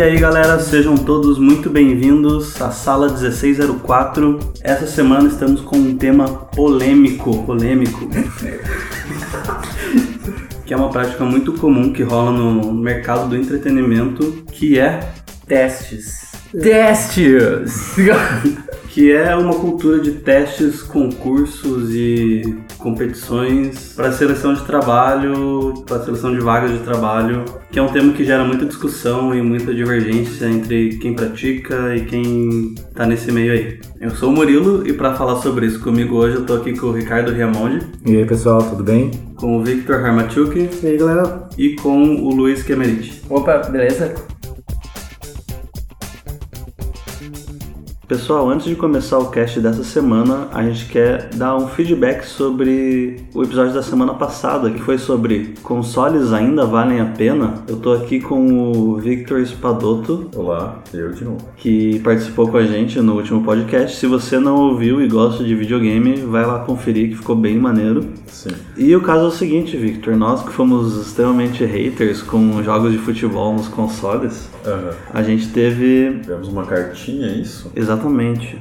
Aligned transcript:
E 0.00 0.02
aí 0.02 0.18
galera, 0.18 0.58
sejam 0.58 0.96
todos 0.96 1.38
muito 1.38 1.68
bem-vindos 1.68 2.58
à 2.62 2.70
sala 2.70 3.08
1604. 3.08 4.40
Essa 4.62 4.86
semana 4.86 5.28
estamos 5.28 5.60
com 5.60 5.76
um 5.76 5.94
tema 5.94 6.26
polêmico, 6.26 7.44
polêmico, 7.44 8.08
que 10.64 10.72
é 10.72 10.76
uma 10.78 10.88
prática 10.88 11.22
muito 11.22 11.52
comum 11.52 11.92
que 11.92 12.02
rola 12.02 12.32
no 12.32 12.72
mercado 12.72 13.28
do 13.28 13.36
entretenimento, 13.36 14.42
que 14.50 14.78
é 14.78 15.00
testes. 15.46 16.32
Testes! 16.50 17.94
que 18.88 19.12
é 19.12 19.36
uma 19.36 19.52
cultura 19.52 20.00
de 20.00 20.12
testes, 20.12 20.80
concursos 20.80 21.94
e 21.94 22.56
competições 22.80 23.92
para 23.94 24.12
seleção 24.12 24.54
de 24.54 24.62
trabalho, 24.62 25.74
para 25.86 26.02
seleção 26.02 26.32
de 26.32 26.40
vagas 26.40 26.72
de 26.72 26.78
trabalho, 26.78 27.44
que 27.70 27.78
é 27.78 27.82
um 27.82 27.88
tema 27.88 28.12
que 28.12 28.24
gera 28.24 28.44
muita 28.44 28.66
discussão 28.66 29.34
e 29.34 29.42
muita 29.42 29.72
divergência 29.72 30.46
entre 30.46 30.98
quem 30.98 31.14
pratica 31.14 31.94
e 31.94 32.04
quem 32.04 32.74
está 32.74 33.06
nesse 33.06 33.30
meio 33.30 33.52
aí. 33.52 33.80
Eu 34.00 34.10
sou 34.10 34.30
o 34.30 34.32
Murilo 34.32 34.86
e 34.86 34.92
para 34.92 35.14
falar 35.14 35.36
sobre 35.36 35.66
isso 35.66 35.80
comigo 35.80 36.16
hoje 36.16 36.36
eu 36.36 36.46
tô 36.46 36.54
aqui 36.54 36.76
com 36.76 36.86
o 36.86 36.92
Ricardo 36.92 37.32
Riamonde. 37.32 37.86
E 38.04 38.16
aí 38.16 38.24
pessoal, 38.24 38.62
tudo 38.62 38.82
bem? 38.82 39.10
Com 39.36 39.58
o 39.58 39.62
Victor 39.62 39.96
Harmachuk. 39.96 40.70
E 40.82 40.86
aí 40.86 40.96
galera? 40.96 41.48
E 41.56 41.76
com 41.76 42.16
o 42.16 42.34
Luiz 42.34 42.62
Kemerich. 42.62 43.22
Opa, 43.28 43.58
beleza? 43.58 44.14
Pessoal, 48.10 48.50
antes 48.50 48.66
de 48.66 48.74
começar 48.74 49.20
o 49.20 49.30
cast 49.30 49.60
dessa 49.60 49.84
semana, 49.84 50.48
a 50.52 50.64
gente 50.64 50.86
quer 50.86 51.28
dar 51.36 51.56
um 51.56 51.68
feedback 51.68 52.24
sobre 52.24 53.18
o 53.32 53.44
episódio 53.44 53.72
da 53.72 53.84
semana 53.84 54.14
passada, 54.14 54.68
que 54.68 54.80
foi 54.80 54.98
sobre 54.98 55.54
consoles 55.62 56.32
ainda 56.32 56.66
valem 56.66 57.00
a 57.00 57.04
pena. 57.04 57.62
Eu 57.68 57.76
tô 57.76 57.92
aqui 57.92 58.18
com 58.18 58.72
o 58.72 58.96
Victor 58.96 59.40
Spadotto. 59.46 60.28
Olá, 60.34 60.82
eu 60.92 61.12
de 61.12 61.24
novo. 61.24 61.38
Que 61.56 62.00
participou 62.00 62.48
com 62.48 62.56
a 62.56 62.64
gente 62.64 63.00
no 63.00 63.14
último 63.14 63.44
podcast. 63.44 63.96
Se 63.96 64.08
você 64.08 64.40
não 64.40 64.56
ouviu 64.56 65.00
e 65.00 65.06
gosta 65.06 65.44
de 65.44 65.54
videogame, 65.54 66.16
vai 66.16 66.44
lá 66.44 66.58
conferir 66.64 67.10
que 67.10 67.16
ficou 67.16 67.36
bem 67.36 67.58
maneiro. 67.58 68.08
Sim. 68.26 68.50
E 68.76 68.94
o 68.96 69.02
caso 69.02 69.26
é 69.26 69.28
o 69.28 69.30
seguinte, 69.30 69.76
Victor, 69.76 70.16
nós 70.16 70.42
que 70.42 70.50
fomos 70.50 70.96
extremamente 71.06 71.64
haters 71.64 72.22
com 72.22 72.60
jogos 72.64 72.90
de 72.90 72.98
futebol 72.98 73.54
nos 73.54 73.68
consoles, 73.68 74.50
uhum. 74.66 74.90
a 75.14 75.22
gente 75.22 75.46
teve. 75.50 76.18
Tivemos 76.22 76.48
uma 76.48 76.64
cartinha, 76.64 77.28
é 77.28 77.34
isso? 77.34 77.70
Exatamente 77.76 77.99
Exatamente. 78.00 78.58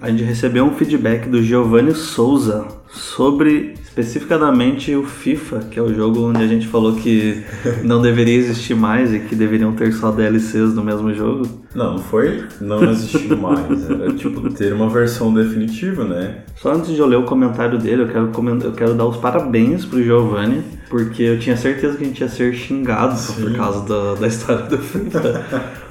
A 0.00 0.10
gente 0.10 0.24
recebeu 0.24 0.64
um 0.64 0.74
feedback 0.74 1.28
do 1.28 1.42
Giovanni 1.42 1.94
Souza 1.94 2.66
sobre 2.88 3.74
especificadamente 3.82 4.94
o 4.94 5.04
FIFA, 5.04 5.60
que 5.70 5.78
é 5.78 5.82
o 5.82 5.92
jogo 5.92 6.28
onde 6.28 6.42
a 6.42 6.46
gente 6.46 6.66
falou 6.66 6.94
que 6.94 7.42
não 7.84 8.00
deveria 8.00 8.36
existir 8.36 8.74
mais 8.74 9.12
e 9.12 9.20
que 9.20 9.34
deveriam 9.34 9.72
ter 9.72 9.92
só 9.92 10.10
DLCs 10.10 10.72
do 10.72 10.82
mesmo 10.82 11.12
jogo. 11.12 11.46
Não, 11.74 11.94
não 11.94 11.98
foi 11.98 12.44
não 12.60 12.82
existir 12.90 13.36
mais, 13.36 13.88
era 13.90 14.12
tipo 14.14 14.48
ter 14.50 14.72
uma 14.72 14.88
versão 14.88 15.32
definitiva, 15.32 16.04
né? 16.04 16.38
Só 16.56 16.72
antes 16.72 16.92
de 16.94 16.98
eu 16.98 17.06
ler 17.06 17.16
o 17.16 17.24
comentário 17.24 17.78
dele, 17.78 18.02
eu 18.02 18.08
quero, 18.08 18.30
eu 18.64 18.72
quero 18.72 18.94
dar 18.94 19.06
os 19.06 19.16
parabéns 19.16 19.84
pro 19.84 20.02
Giovanni, 20.02 20.62
porque 20.88 21.22
eu 21.22 21.38
tinha 21.38 21.56
certeza 21.56 21.96
que 21.96 22.04
a 22.04 22.06
gente 22.06 22.20
ia 22.20 22.28
ser 22.28 22.52
xingado 22.54 23.16
Sim. 23.16 23.42
por 23.42 23.56
causa 23.56 23.88
da, 23.88 24.14
da 24.14 24.26
história 24.26 24.66
do 24.66 24.78
FIFA. 24.78 25.44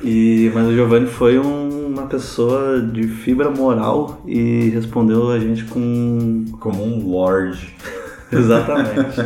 e, 0.03 0.51
mas 0.53 0.67
o 0.67 0.73
Giovanni 0.73 1.07
foi 1.07 1.39
um 1.39 1.68
uma 1.99 2.07
pessoa 2.07 2.81
de 2.81 3.07
fibra 3.07 3.49
moral 3.49 4.21
e 4.25 4.69
respondeu 4.69 5.31
a 5.31 5.39
gente 5.39 5.65
com. 5.65 6.45
Como 6.59 6.83
um 6.83 7.09
lord. 7.09 7.75
Exatamente. 8.31 9.19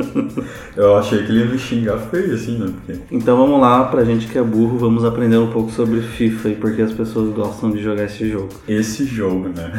Eu 0.74 0.96
achei 0.96 1.24
que 1.24 1.30
ele 1.30 1.40
ia 1.40 1.46
me 1.46 1.58
xingar 1.58 1.98
feio, 1.98 2.34
assim, 2.34 2.58
né? 2.58 2.72
Porque... 2.74 3.00
Então 3.14 3.36
vamos 3.36 3.60
lá, 3.60 3.84
pra 3.84 4.04
gente 4.04 4.26
que 4.26 4.38
é 4.38 4.42
burro, 4.42 4.78
vamos 4.78 5.04
aprender 5.04 5.36
um 5.36 5.50
pouco 5.50 5.70
sobre 5.70 6.00
FIFA 6.00 6.48
e 6.48 6.54
porque 6.54 6.80
as 6.80 6.92
pessoas 6.92 7.34
gostam 7.34 7.70
de 7.70 7.82
jogar 7.82 8.04
esse 8.04 8.28
jogo. 8.30 8.48
Esse 8.66 9.04
jogo, 9.04 9.48
né? 9.48 9.72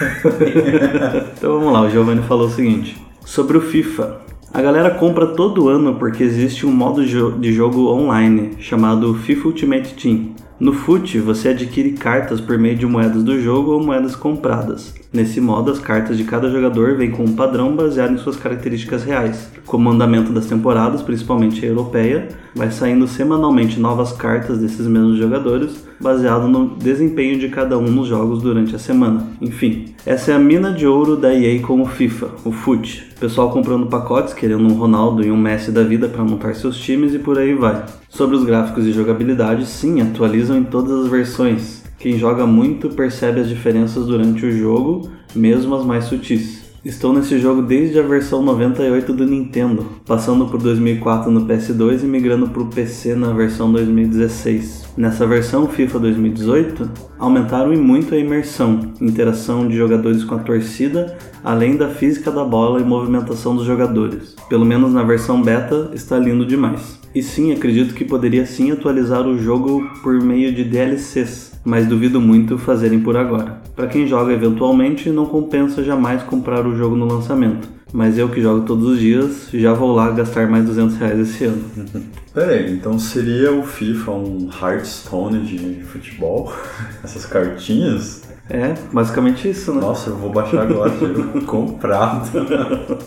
então 1.36 1.58
vamos 1.58 1.72
lá, 1.72 1.82
o 1.82 1.90
Giovanni 1.90 2.22
falou 2.22 2.46
o 2.46 2.50
seguinte: 2.50 2.96
sobre 3.24 3.58
o 3.58 3.60
FIFA. 3.60 4.28
A 4.52 4.62
galera 4.62 4.90
compra 4.90 5.26
todo 5.26 5.68
ano 5.68 5.96
porque 5.96 6.22
existe 6.22 6.66
um 6.66 6.72
modo 6.72 7.04
de 7.04 7.52
jogo 7.52 7.88
online 7.88 8.56
chamado 8.58 9.14
FIFA 9.14 9.48
Ultimate 9.48 9.94
Team 9.94 10.34
no 10.60 10.72
FUT, 10.72 11.20
você 11.20 11.50
adquire 11.50 11.92
cartas 11.92 12.40
por 12.40 12.58
meio 12.58 12.76
de 12.76 12.84
moedas 12.84 13.22
do 13.22 13.40
jogo 13.40 13.70
ou 13.70 13.80
moedas 13.80 14.16
compradas. 14.16 14.92
Nesse 15.10 15.40
modo, 15.40 15.70
as 15.70 15.78
cartas 15.78 16.18
de 16.18 16.24
cada 16.24 16.50
jogador 16.50 16.96
vêm 16.96 17.10
com 17.10 17.24
um 17.24 17.34
padrão 17.34 17.74
baseado 17.74 18.12
em 18.12 18.18
suas 18.18 18.36
características 18.36 19.04
reais. 19.04 19.50
Como 19.64 19.88
o 19.88 19.92
andamento 19.92 20.32
das 20.32 20.46
temporadas, 20.46 21.00
principalmente 21.00 21.64
a 21.64 21.68
europeia, 21.68 22.28
vai 22.54 22.70
saindo 22.70 23.06
semanalmente 23.06 23.80
novas 23.80 24.12
cartas 24.12 24.58
desses 24.58 24.86
mesmos 24.86 25.16
jogadores, 25.16 25.82
baseado 25.98 26.46
no 26.46 26.76
desempenho 26.76 27.38
de 27.38 27.48
cada 27.48 27.78
um 27.78 27.90
nos 27.90 28.06
jogos 28.06 28.42
durante 28.42 28.76
a 28.76 28.78
semana. 28.78 29.26
Enfim, 29.40 29.94
essa 30.04 30.32
é 30.32 30.34
a 30.34 30.38
mina 30.38 30.72
de 30.72 30.86
ouro 30.86 31.16
da 31.16 31.34
EA 31.34 31.60
com 31.62 31.80
o 31.80 31.86
FIFA, 31.86 32.28
o 32.44 32.52
FUT. 32.52 33.08
Pessoal 33.18 33.50
comprando 33.50 33.86
pacotes, 33.86 34.34
querendo 34.34 34.62
um 34.62 34.74
Ronaldo 34.74 35.24
e 35.24 35.30
um 35.30 35.36
Messi 35.36 35.72
da 35.72 35.82
vida 35.82 36.06
para 36.06 36.22
montar 36.22 36.54
seus 36.54 36.78
times 36.78 37.14
e 37.14 37.18
por 37.18 37.38
aí 37.38 37.54
vai. 37.54 37.84
Sobre 38.08 38.36
os 38.36 38.44
gráficos 38.44 38.84
e 38.86 38.92
jogabilidade, 38.92 39.66
sim, 39.66 40.00
atualizam 40.02 40.58
em 40.58 40.64
todas 40.64 41.04
as 41.04 41.08
versões. 41.08 41.77
Quem 41.98 42.16
joga 42.16 42.46
muito 42.46 42.90
percebe 42.90 43.40
as 43.40 43.48
diferenças 43.48 44.06
durante 44.06 44.46
o 44.46 44.52
jogo, 44.52 45.10
mesmo 45.34 45.74
as 45.74 45.84
mais 45.84 46.04
sutis. 46.04 46.68
Estou 46.84 47.12
nesse 47.12 47.40
jogo 47.40 47.60
desde 47.60 47.98
a 47.98 48.02
versão 48.02 48.40
98 48.40 49.12
do 49.12 49.26
Nintendo, 49.26 49.84
passando 50.06 50.46
por 50.46 50.62
2004 50.62 51.28
no 51.28 51.44
PS2 51.44 52.04
e 52.04 52.06
migrando 52.06 52.48
para 52.50 52.62
o 52.62 52.66
PC 52.66 53.16
na 53.16 53.32
versão 53.32 53.72
2016. 53.72 54.90
Nessa 54.96 55.26
versão 55.26 55.66
FIFA 55.66 55.98
2018, 55.98 56.88
aumentaram 57.18 57.74
em 57.74 57.76
muito 57.76 58.14
a 58.14 58.18
imersão, 58.18 58.92
interação 59.00 59.66
de 59.66 59.76
jogadores 59.76 60.22
com 60.22 60.36
a 60.36 60.38
torcida, 60.38 61.18
além 61.42 61.76
da 61.76 61.88
física 61.88 62.30
da 62.30 62.44
bola 62.44 62.80
e 62.80 62.84
movimentação 62.84 63.56
dos 63.56 63.66
jogadores. 63.66 64.36
Pelo 64.48 64.64
menos 64.64 64.92
na 64.94 65.02
versão 65.02 65.42
beta, 65.42 65.90
está 65.94 66.16
lindo 66.16 66.46
demais. 66.46 66.96
E 67.12 67.22
sim, 67.24 67.52
acredito 67.52 67.94
que 67.94 68.04
poderia 68.04 68.46
sim 68.46 68.70
atualizar 68.70 69.26
o 69.26 69.36
jogo 69.36 69.90
por 70.02 70.22
meio 70.22 70.54
de 70.54 70.62
DLCs, 70.62 71.47
mas 71.64 71.86
duvido 71.86 72.20
muito 72.20 72.58
fazerem 72.58 73.00
por 73.00 73.16
agora. 73.16 73.60
Para 73.74 73.86
quem 73.86 74.06
joga 74.06 74.32
eventualmente, 74.32 75.10
não 75.10 75.26
compensa 75.26 75.84
jamais 75.84 76.22
comprar 76.22 76.66
o 76.66 76.76
jogo 76.76 76.96
no 76.96 77.06
lançamento. 77.06 77.68
Mas 77.92 78.18
eu 78.18 78.28
que 78.28 78.42
jogo 78.42 78.66
todos 78.66 78.86
os 78.86 78.98
dias, 78.98 79.48
já 79.52 79.72
vou 79.72 79.94
lá 79.94 80.10
gastar 80.10 80.46
mais 80.48 80.64
200 80.66 80.96
reais 80.96 81.18
esse 81.20 81.44
ano. 81.44 81.64
Pera 82.34 82.52
aí, 82.52 82.72
então 82.72 82.98
seria 82.98 83.52
o 83.52 83.62
FIFA 83.62 84.10
um 84.12 84.50
Hearthstone 84.50 85.40
de 85.40 85.82
futebol? 85.82 86.52
Essas 87.02 87.24
cartinhas? 87.24 88.22
É, 88.50 88.74
basicamente 88.92 89.48
isso, 89.48 89.74
né? 89.74 89.80
Nossa, 89.80 90.10
eu 90.10 90.16
vou 90.16 90.30
baixar 90.30 90.62
agora, 90.62 90.90
comprado. 91.46 92.98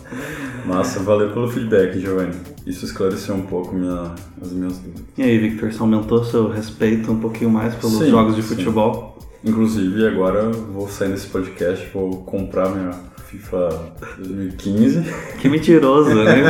Massa, 0.65 0.99
valeu 0.99 1.31
pelo 1.31 1.49
feedback, 1.49 1.99
Giovanni. 1.99 2.35
Isso 2.65 2.85
esclareceu 2.85 3.35
um 3.35 3.41
pouco 3.41 3.73
minha, 3.75 4.13
as 4.41 4.51
minhas 4.51 4.77
dúvidas. 4.77 5.03
E 5.17 5.23
aí, 5.23 5.37
Victor, 5.37 5.71
você 5.71 5.81
aumentou 5.81 6.23
seu 6.23 6.49
respeito 6.49 7.11
um 7.11 7.19
pouquinho 7.19 7.49
mais 7.49 7.73
pelos 7.75 7.97
sim, 7.97 8.09
jogos 8.09 8.35
de 8.35 8.41
futebol? 8.41 9.17
Sim. 9.19 9.49
Inclusive, 9.49 10.07
agora 10.07 10.49
vou 10.51 10.87
sair 10.87 11.09
nesse 11.09 11.27
podcast, 11.27 11.89
vou 11.91 12.23
comprar 12.23 12.69
minha 12.69 12.91
FIFA 13.25 13.93
2015. 14.19 15.03
Que 15.41 15.49
mentiroso, 15.49 16.13
né? 16.13 16.43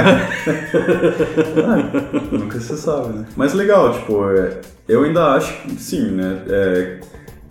ah, 1.65 2.27
nunca 2.35 2.59
se 2.59 2.75
sabe, 2.75 3.19
né? 3.19 3.25
Mas 3.37 3.53
legal, 3.53 3.93
tipo, 3.93 4.29
é, 4.31 4.59
eu 4.89 5.03
ainda 5.03 5.33
acho 5.33 5.61
que 5.61 5.75
sim, 5.81 6.11
né? 6.11 6.43
É, 6.49 6.99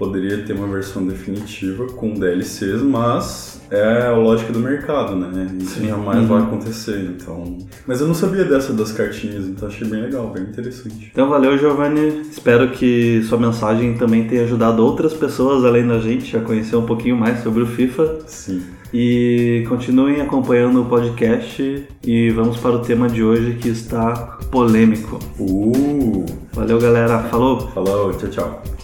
poderia 0.00 0.38
ter 0.38 0.54
uma 0.54 0.66
versão 0.66 1.06
definitiva 1.06 1.84
com 1.88 2.14
DLCs, 2.14 2.82
mas 2.82 3.60
é 3.70 4.06
a 4.06 4.16
lógica 4.16 4.50
do 4.50 4.58
mercado, 4.58 5.14
né? 5.14 5.54
Isso 5.60 5.78
Sim. 5.78 5.88
jamais 5.88 6.20
uhum. 6.20 6.26
vai 6.26 6.42
acontecer, 6.42 7.10
então... 7.14 7.58
Mas 7.86 8.00
eu 8.00 8.06
não 8.06 8.14
sabia 8.14 8.44
dessa 8.46 8.72
das 8.72 8.92
cartinhas, 8.92 9.44
então 9.44 9.68
achei 9.68 9.86
bem 9.86 10.00
legal, 10.00 10.30
bem 10.30 10.44
interessante. 10.44 11.10
Então 11.12 11.28
valeu, 11.28 11.58
Giovanni. 11.58 12.22
Espero 12.30 12.70
que 12.70 13.22
sua 13.24 13.36
mensagem 13.36 13.98
também 13.98 14.26
tenha 14.26 14.44
ajudado 14.44 14.82
outras 14.82 15.12
pessoas, 15.12 15.66
além 15.66 15.86
da 15.86 15.98
gente, 15.98 16.34
a 16.34 16.40
conhecer 16.40 16.76
um 16.76 16.86
pouquinho 16.86 17.16
mais 17.16 17.42
sobre 17.42 17.62
o 17.62 17.66
FIFA. 17.66 18.20
Sim. 18.26 18.62
E 18.92 19.66
continuem 19.68 20.22
acompanhando 20.22 20.80
o 20.80 20.86
podcast 20.86 21.86
e 22.04 22.30
vamos 22.30 22.56
para 22.56 22.72
o 22.72 22.78
tema 22.78 23.06
de 23.06 23.22
hoje 23.22 23.58
que 23.60 23.68
está 23.68 24.38
polêmico. 24.50 25.20
Uh! 25.38 26.24
Valeu, 26.54 26.80
galera. 26.80 27.20
Falou! 27.24 27.68
Falou, 27.68 28.12
tchau, 28.14 28.30
tchau. 28.30 28.79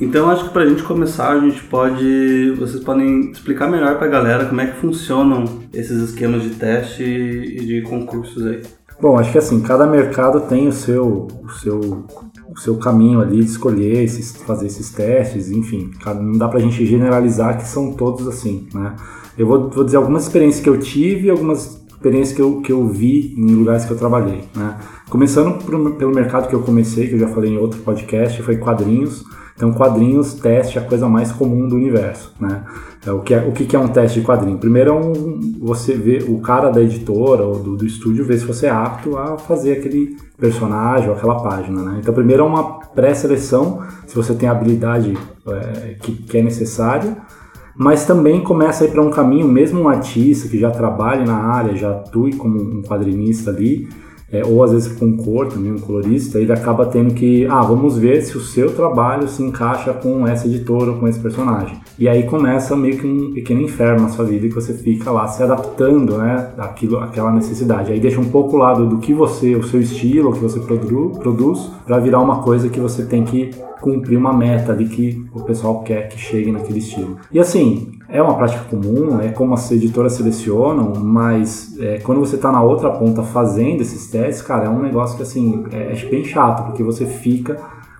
Então 0.00 0.28
acho 0.30 0.44
que 0.44 0.50
para 0.50 0.62
a 0.62 0.66
gente 0.66 0.82
começar 0.82 1.32
a 1.32 1.40
gente 1.40 1.62
pode, 1.64 2.54
vocês 2.58 2.82
podem 2.84 3.30
explicar 3.30 3.70
melhor 3.70 3.96
para 3.96 4.06
a 4.06 4.10
galera 4.10 4.44
como 4.44 4.60
é 4.60 4.66
que 4.66 4.76
funcionam 4.78 5.44
esses 5.72 6.10
esquemas 6.10 6.42
de 6.42 6.50
teste 6.50 7.02
e 7.02 7.64
de 7.64 7.82
concursos 7.82 8.44
aí. 8.44 8.62
Bom, 9.00 9.18
acho 9.18 9.32
que 9.32 9.38
assim 9.38 9.60
cada 9.60 9.86
mercado 9.86 10.40
tem 10.40 10.68
o 10.68 10.72
seu, 10.72 11.28
o 11.42 11.48
seu, 11.50 12.04
o 12.48 12.58
seu 12.58 12.76
caminho 12.76 13.20
ali 13.20 13.38
de 13.38 13.50
escolher 13.50 14.02
esses, 14.02 14.36
fazer 14.36 14.66
esses 14.66 14.90
testes, 14.90 15.50
enfim, 15.50 15.90
não 16.04 16.38
dá 16.38 16.48
para 16.48 16.58
a 16.58 16.62
gente 16.62 16.84
generalizar 16.84 17.56
que 17.56 17.66
são 17.66 17.92
todos 17.92 18.26
assim, 18.28 18.68
né? 18.74 18.94
Eu 19.36 19.46
vou, 19.46 19.68
vou 19.68 19.84
dizer 19.84 19.98
algumas 19.98 20.22
experiências 20.22 20.62
que 20.62 20.68
eu 20.68 20.78
tive, 20.78 21.28
algumas 21.28 21.82
experiências 21.90 22.34
que 22.34 22.40
eu, 22.40 22.60
que 22.62 22.72
eu 22.72 22.86
vi 22.88 23.34
em 23.36 23.54
lugares 23.54 23.84
que 23.84 23.90
eu 23.90 23.98
trabalhei, 23.98 24.44
né? 24.54 24.78
Começando 25.08 25.62
pelo 25.64 26.12
mercado 26.12 26.48
que 26.48 26.54
eu 26.54 26.62
comecei, 26.62 27.06
que 27.06 27.14
eu 27.14 27.18
já 27.20 27.28
falei 27.28 27.52
em 27.52 27.58
outro 27.58 27.78
podcast, 27.80 28.42
foi 28.42 28.56
quadrinhos. 28.56 29.24
Então, 29.54 29.72
quadrinhos, 29.72 30.34
teste 30.34 30.78
é 30.78 30.82
a 30.82 30.84
coisa 30.84 31.08
mais 31.08 31.30
comum 31.30 31.68
do 31.68 31.76
universo, 31.76 32.34
né? 32.40 32.64
É, 33.06 33.12
o 33.12 33.20
que 33.20 33.32
é, 33.32 33.38
o 33.38 33.52
que 33.52 33.74
é 33.74 33.78
um 33.78 33.86
teste 33.86 34.20
de 34.20 34.26
quadrinho? 34.26 34.58
Primeiro 34.58 34.90
é 34.90 34.92
um, 34.92 35.54
você 35.60 35.94
vê, 35.94 36.24
o 36.28 36.40
cara 36.40 36.70
da 36.70 36.82
editora 36.82 37.44
ou 37.44 37.60
do, 37.60 37.76
do 37.76 37.86
estúdio 37.86 38.24
vê 38.24 38.36
se 38.36 38.44
você 38.44 38.66
é 38.66 38.70
apto 38.70 39.16
a 39.16 39.38
fazer 39.38 39.78
aquele 39.78 40.16
personagem 40.36 41.08
ou 41.08 41.14
aquela 41.14 41.40
página, 41.40 41.82
né? 41.82 41.98
Então, 42.00 42.12
primeiro 42.12 42.42
é 42.42 42.46
uma 42.46 42.80
pré-seleção, 42.80 43.80
se 44.08 44.14
você 44.14 44.34
tem 44.34 44.48
a 44.48 44.52
habilidade 44.52 45.16
é, 45.46 45.94
que, 46.02 46.14
que 46.14 46.36
é 46.36 46.42
necessária, 46.42 47.16
mas 47.76 48.04
também 48.04 48.42
começa 48.42 48.82
a 48.82 48.88
ir 48.88 48.90
para 48.90 49.02
um 49.02 49.10
caminho, 49.10 49.46
mesmo 49.46 49.80
um 49.80 49.88
artista 49.88 50.48
que 50.48 50.58
já 50.58 50.70
trabalhe 50.70 51.24
na 51.24 51.36
área, 51.36 51.76
já 51.76 51.92
atue 51.92 52.34
como 52.34 52.60
um 52.60 52.82
quadrinista 52.82 53.50
ali, 53.50 53.88
é, 54.38 54.44
ou 54.44 54.62
às 54.62 54.72
vezes 54.72 54.92
com 54.92 55.16
cor 55.16 55.46
também, 55.46 55.72
um 55.72 55.78
colorista, 55.78 56.38
ele 56.38 56.52
acaba 56.52 56.86
tendo 56.86 57.14
que, 57.14 57.46
ah, 57.46 57.62
vamos 57.62 57.98
ver 57.98 58.22
se 58.22 58.36
o 58.36 58.40
seu 58.40 58.72
trabalho 58.72 59.28
se 59.28 59.42
encaixa 59.42 59.92
com 59.92 60.26
essa 60.26 60.46
editora 60.46 60.92
ou 60.92 60.98
com 60.98 61.08
esse 61.08 61.18
personagem. 61.18 61.78
E 61.98 62.08
aí 62.08 62.24
começa 62.24 62.76
meio 62.76 62.98
que 62.98 63.06
um 63.06 63.32
pequeno 63.32 63.62
inferno 63.62 64.02
na 64.02 64.08
sua 64.08 64.24
vida 64.24 64.48
que 64.48 64.54
você 64.54 64.74
fica 64.74 65.10
lá 65.10 65.26
se 65.26 65.42
adaptando, 65.42 66.18
né, 66.18 66.50
àquilo, 66.58 66.98
àquela 66.98 67.32
necessidade. 67.32 67.92
Aí 67.92 68.00
deixa 68.00 68.20
um 68.20 68.26
pouco 68.26 68.56
o 68.56 68.58
lado 68.58 68.86
do 68.86 68.98
que 68.98 69.14
você, 69.14 69.54
o 69.54 69.62
seu 69.62 69.80
estilo, 69.80 70.30
o 70.30 70.32
que 70.32 70.40
você 70.40 70.60
produ 70.60 71.12
produz, 71.18 71.70
para 71.86 71.98
virar 71.98 72.20
uma 72.20 72.42
coisa 72.42 72.68
que 72.68 72.80
você 72.80 73.04
tem 73.04 73.24
que 73.24 73.50
cumprir 73.80 74.16
uma 74.18 74.32
meta 74.32 74.72
ali 74.72 74.86
que 74.86 75.24
o 75.34 75.42
pessoal 75.42 75.82
quer 75.82 76.08
que 76.08 76.18
chegue 76.18 76.50
naquele 76.50 76.78
estilo. 76.78 77.18
E 77.30 77.38
assim, 77.38 77.92
é 78.08 78.22
uma 78.22 78.34
prática 78.34 78.64
comum, 78.64 79.20
é 79.20 79.28
como 79.28 79.54
as 79.54 79.70
editoras 79.70 80.12
selecionam, 80.14 80.94
mas 80.96 81.76
é, 81.78 81.98
quando 81.98 82.20
você 82.20 82.36
está 82.36 82.50
na 82.50 82.62
outra 82.62 82.90
ponta 82.90 83.22
fazendo 83.22 83.80
esses 83.80 84.08
testes, 84.10 84.42
cara, 84.42 84.66
é 84.66 84.68
um 84.68 84.80
negócio 84.80 85.16
que 85.16 85.22
assim 85.22 85.64
é, 85.72 85.92
é 85.92 86.08
bem 86.08 86.24
chato, 86.24 86.66
porque 86.66 86.82
você 86.82 87.04
fica 87.04 87.56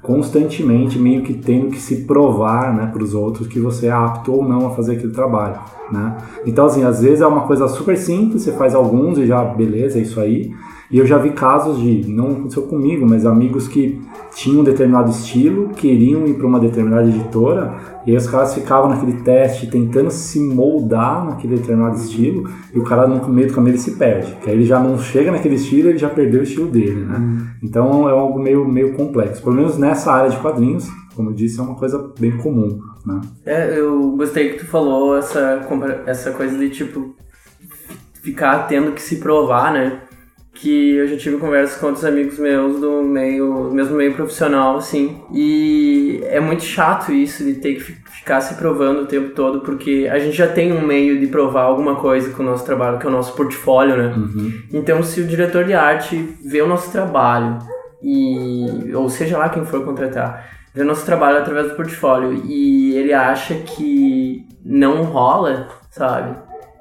constantemente 0.07 1.01
meio 1.01 1.23
que 1.23 1.35
tendo 1.35 1.69
que 1.69 1.81
se 1.81 2.05
provar 2.05 2.73
né, 2.73 2.87
para 2.87 3.03
os 3.03 3.13
outros 3.13 3.49
que 3.49 3.59
você 3.59 3.89
é 3.89 3.91
apto 3.91 4.33
ou 4.33 4.49
não 4.49 4.69
a 4.69 4.71
fazer 4.71 4.93
aquele 4.93 5.13
trabalho. 5.13 5.59
Né? 5.91 6.17
Então, 6.47 6.67
assim, 6.67 6.85
às 6.85 7.03
vezes 7.03 7.21
é 7.21 7.27
uma 7.27 7.41
coisa 7.41 7.67
super 7.67 7.97
simples, 7.97 8.43
você 8.43 8.53
faz 8.53 8.73
alguns 8.73 9.19
e 9.19 9.27
já, 9.27 9.45
beleza, 9.45 9.99
é 9.99 10.03
isso 10.03 10.21
aí. 10.21 10.53
E 10.93 10.99
eu 10.99 11.07
já 11.07 11.19
vi 11.19 11.31
casos 11.31 11.81
de, 11.81 12.09
não 12.09 12.31
aconteceu 12.31 12.63
comigo, 12.63 13.05
mas 13.05 13.27
amigos 13.27 13.67
que 13.67 14.01
tinham 14.37 14.61
um 14.61 14.65
determinado 14.65 15.11
estilo, 15.11 15.71
queriam 15.71 16.27
ir 16.27 16.35
para 16.35 16.47
uma 16.47 16.61
determinada 16.61 17.09
editora, 17.09 17.75
e 18.07 18.11
aí 18.11 18.17
os 18.17 18.27
caras 18.27 18.55
ficavam 18.55 18.91
naquele 18.91 19.15
teste 19.23 19.67
tentando 19.67 20.11
se 20.11 20.39
moldar 20.39 21.25
naquele 21.25 21.57
determinado 21.57 21.97
estilo, 21.97 22.47
e 22.73 22.79
o 22.79 22.85
cara 22.85 23.07
no 23.07 23.27
meio 23.31 23.49
do 23.49 23.55
caminho 23.55 23.73
ele 23.73 23.79
se 23.79 23.93
perde, 23.93 24.37
que 24.43 24.51
aí 24.51 24.57
ele 24.57 24.67
já 24.67 24.79
não 24.79 24.99
chega 24.99 25.33
naquele 25.33 25.55
estilo, 25.55 25.89
ele 25.89 25.97
já 25.97 26.11
perdeu 26.11 26.41
o 26.41 26.43
estilo 26.43 26.69
dele, 26.69 27.07
né? 27.07 27.17
Hum. 27.19 27.47
Então 27.63 28.07
é 28.07 28.13
algo 28.13 28.39
meio, 28.39 28.69
meio 28.69 28.93
complexo. 28.93 29.43
Pelo 29.43 29.57
menos 29.57 29.79
nessa 29.79 30.13
área 30.13 30.29
de 30.29 30.37
quadrinhos, 30.37 30.87
como 31.15 31.31
eu 31.31 31.35
disse, 31.35 31.59
é 31.59 31.63
uma 31.63 31.75
coisa 31.75 32.13
bem 32.21 32.37
comum, 32.37 32.79
né? 33.07 33.23
É, 33.47 33.81
eu 33.81 34.11
gostei 34.19 34.51
que 34.51 34.59
tu 34.59 34.67
falou 34.67 35.17
essa, 35.17 35.67
essa 36.05 36.31
coisa 36.33 36.59
de, 36.59 36.69
tipo, 36.69 37.17
ficar 38.23 38.67
tendo 38.67 38.93
que 38.93 39.01
se 39.01 39.17
provar, 39.17 39.73
né? 39.73 40.03
Que 40.57 40.97
eu 40.97 41.07
já 41.07 41.17
tive 41.17 41.37
conversas 41.37 41.79
com 41.79 41.87
outros 41.87 42.05
amigos 42.05 42.39
meus 42.39 42.81
do 42.81 43.03
meio, 43.03 43.71
mesmo 43.71 43.97
meio 43.97 44.15
profissional, 44.15 44.77
assim. 44.77 45.21
E 45.33 46.21
é 46.25 46.41
muito 46.41 46.65
chato 46.65 47.13
isso 47.13 47.45
de 47.45 47.55
ter 47.55 47.75
que 47.75 47.81
ficar 47.81 48.41
se 48.41 48.55
provando 48.55 49.03
o 49.03 49.07
tempo 49.07 49.31
todo, 49.35 49.61
porque 49.61 50.09
a 50.11 50.19
gente 50.19 50.37
já 50.37 50.49
tem 50.49 50.73
um 50.73 50.85
meio 50.85 51.21
de 51.21 51.27
provar 51.27 51.63
alguma 51.63 51.97
coisa 51.97 52.31
com 52.31 52.43
o 52.43 52.47
nosso 52.47 52.65
trabalho, 52.65 52.99
que 52.99 53.07
é 53.07 53.09
o 53.09 53.13
nosso 53.13 53.35
portfólio, 53.35 53.97
né? 53.97 54.15
Uhum. 54.17 54.53
Então, 54.73 55.03
se 55.03 55.21
o 55.21 55.27
diretor 55.27 55.65
de 55.65 55.75
arte 55.75 56.17
vê 56.45 56.63
o 56.63 56.67
nosso 56.67 56.91
trabalho, 56.91 57.59
e 58.03 58.93
ou 58.95 59.09
seja 59.09 59.39
lá 59.39 59.49
quem 59.49 59.65
for 59.65 59.85
contratar, 59.85 60.49
vê 60.75 60.83
o 60.83 60.87
nosso 60.87 61.05
trabalho 61.05 61.39
através 61.39 61.69
do 61.69 61.77
portfólio 61.77 62.43
e 62.45 62.97
ele 62.97 63.13
acha 63.13 63.55
que 63.55 64.47
não 64.65 65.03
rola, 65.03 65.69
sabe? 65.91 66.37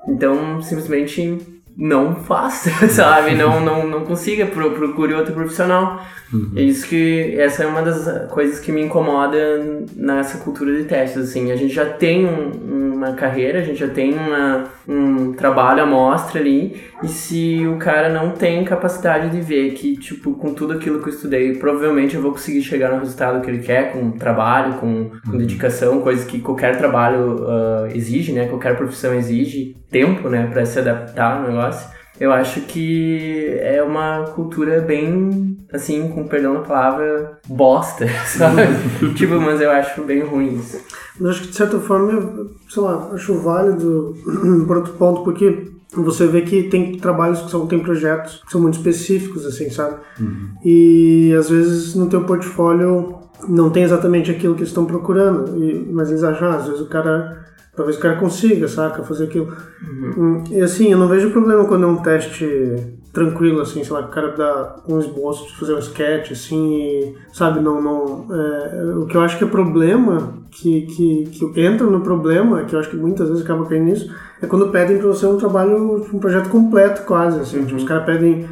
Então, 0.08 0.62
simplesmente 0.62 1.55
não 1.78 2.16
faça, 2.16 2.70
sabe? 2.88 3.36
Não, 3.36 3.60
não, 3.60 3.88
não 3.88 4.06
consiga, 4.06 4.46
procure 4.46 5.14
outro 5.14 5.34
profissional. 5.34 6.02
Uhum. 6.34 6.52
É 6.56 6.62
isso 6.62 6.88
que 6.88 7.36
essa 7.38 7.64
é 7.64 7.68
uma 7.68 7.82
das 7.82 8.30
coisas 8.32 8.60
que 8.60 8.72
me 8.72 8.82
incomoda 8.82 9.84
nessa 9.96 10.40
cultura 10.40 10.76
de 10.76 10.86
testes, 10.86 11.30
assim. 11.30 11.52
A 11.52 11.56
gente 11.56 11.74
já 11.74 11.86
tem 11.86 12.26
um, 12.26 12.94
uma 12.94 13.14
carreira, 13.14 13.60
a 13.60 13.62
gente 13.62 13.80
já 13.80 13.88
tem 13.88 14.14
uma, 14.14 14.66
um 14.88 15.34
trabalho 15.34 15.84
à 15.84 15.86
mostra 15.86 16.40
ali, 16.40 16.82
e 17.04 17.08
se 17.08 17.66
o 17.68 17.78
cara 17.78 18.10
não 18.10 18.32
tem 18.32 18.64
capacidade 18.64 19.30
de 19.30 19.42
ver 19.42 19.74
que, 19.74 19.96
tipo, 19.98 20.34
com 20.34 20.54
tudo 20.54 20.74
aquilo 20.74 21.02
que 21.02 21.10
eu 21.10 21.14
estudei, 21.14 21.56
provavelmente 21.56 22.16
eu 22.16 22.22
vou 22.22 22.32
conseguir 22.32 22.64
chegar 22.64 22.92
no 22.92 23.00
resultado 23.00 23.42
que 23.42 23.50
ele 23.50 23.60
quer, 23.60 23.92
com 23.92 24.12
trabalho, 24.12 24.76
com, 24.76 25.12
com 25.26 25.32
uhum. 25.32 25.38
dedicação, 25.38 26.02
coisas 26.02 26.26
que 26.26 26.40
qualquer 26.40 26.78
trabalho 26.78 27.44
uh, 27.44 27.88
exige, 27.94 28.32
né? 28.32 28.48
Qualquer 28.48 28.76
profissão 28.76 29.14
exige 29.14 29.76
tempo, 29.96 30.28
né, 30.28 30.50
para 30.52 30.66
se 30.66 30.78
adaptar 30.78 31.40
no 31.40 31.48
negócio. 31.48 31.65
Eu 32.20 32.32
acho 32.32 32.62
que 32.62 33.58
é 33.60 33.84
uma 33.84 34.24
cultura 34.36 34.80
bem, 34.80 35.58
assim, 35.74 36.08
com 36.10 36.28
perdão 36.28 36.54
da 36.54 36.62
palavra, 36.62 37.40
bosta, 37.48 38.08
sabe? 38.26 38.62
tipo, 39.16 39.40
mas 39.40 39.60
eu 39.60 39.70
acho 39.70 40.04
bem 40.04 40.22
ruim 40.22 40.56
isso. 40.56 40.80
Mas 41.20 41.32
acho 41.32 41.42
que 41.42 41.48
de 41.50 41.56
certa 41.56 41.80
forma, 41.80 42.48
sei 42.70 42.84
lá, 42.84 43.10
acho 43.14 43.34
válido 43.40 44.16
por 44.66 44.78
outro 44.78 44.94
ponto, 44.94 45.24
porque 45.24 45.76
você 45.94 46.28
vê 46.28 46.42
que 46.42 46.64
tem 46.64 46.98
trabalhos 46.98 47.42
que 47.42 47.52
são, 47.52 47.68
tem 47.68 47.80
projetos 47.80 48.42
que 48.46 48.52
são 48.52 48.62
muito 48.62 48.78
específicos, 48.78 49.46
assim, 49.46 49.70
sabe? 49.70 49.98
Uhum. 50.20 50.50
E 50.64 51.34
às 51.38 51.50
vezes 51.50 51.96
no 51.96 52.08
teu 52.08 52.24
portfólio 52.24 53.20
não 53.48 53.70
tem 53.70 53.84
exatamente 53.84 54.32
aquilo 54.32 54.56
que 54.56 54.62
eles 54.62 54.70
estão 54.70 54.86
procurando, 54.86 55.62
e, 55.62 55.86
mas 55.92 56.10
eles 56.10 56.24
acham, 56.24 56.50
ah, 56.50 56.56
às 56.56 56.66
vezes 56.66 56.82
o 56.82 56.88
cara 56.88 57.45
Talvez 57.76 57.98
o 57.98 58.02
cara 58.02 58.16
consiga, 58.16 58.68
saca? 58.68 59.04
Fazer 59.04 59.26
aquilo. 59.26 59.54
Uhum. 59.84 60.44
E 60.50 60.62
assim, 60.62 60.92
eu 60.92 60.98
não 60.98 61.08
vejo 61.08 61.32
problema 61.32 61.66
quando 61.66 61.84
é 61.84 61.88
um 61.88 61.98
teste 61.98 62.96
tranquilo, 63.16 63.62
assim, 63.62 63.82
sei 63.82 63.94
lá, 63.94 64.02
o 64.02 64.10
cara 64.10 64.34
dá 64.34 64.76
um 64.88 65.00
esboço 65.00 65.48
de 65.48 65.58
fazer 65.58 65.74
um 65.74 65.80
sketch, 65.80 66.32
assim, 66.32 66.76
e, 66.76 67.16
sabe, 67.32 67.62
não, 67.62 67.82
não, 67.82 68.28
é, 68.30 68.94
o 68.98 69.06
que 69.06 69.16
eu 69.16 69.22
acho 69.22 69.38
que 69.38 69.46
é 69.46 69.48
problema, 69.48 70.34
que, 70.52 70.82
que, 70.82 71.30
que 71.30 71.62
entra 71.62 71.88
no 71.88 72.02
problema, 72.02 72.66
que 72.66 72.76
eu 72.76 72.80
acho 72.80 72.90
que 72.90 72.98
muitas 72.98 73.30
vezes 73.30 73.42
acaba 73.42 73.66
caindo 73.66 73.86
nisso, 73.86 74.14
é 74.42 74.46
quando 74.46 74.70
pedem 74.70 74.98
pra 74.98 75.08
você 75.08 75.26
um 75.26 75.38
trabalho, 75.38 76.06
um 76.14 76.20
projeto 76.20 76.50
completo 76.50 77.04
quase, 77.04 77.40
assim, 77.40 77.60
uhum. 77.60 77.66
tipo, 77.66 77.78
os 77.78 77.86
caras 77.86 78.06
pedem 78.06 78.50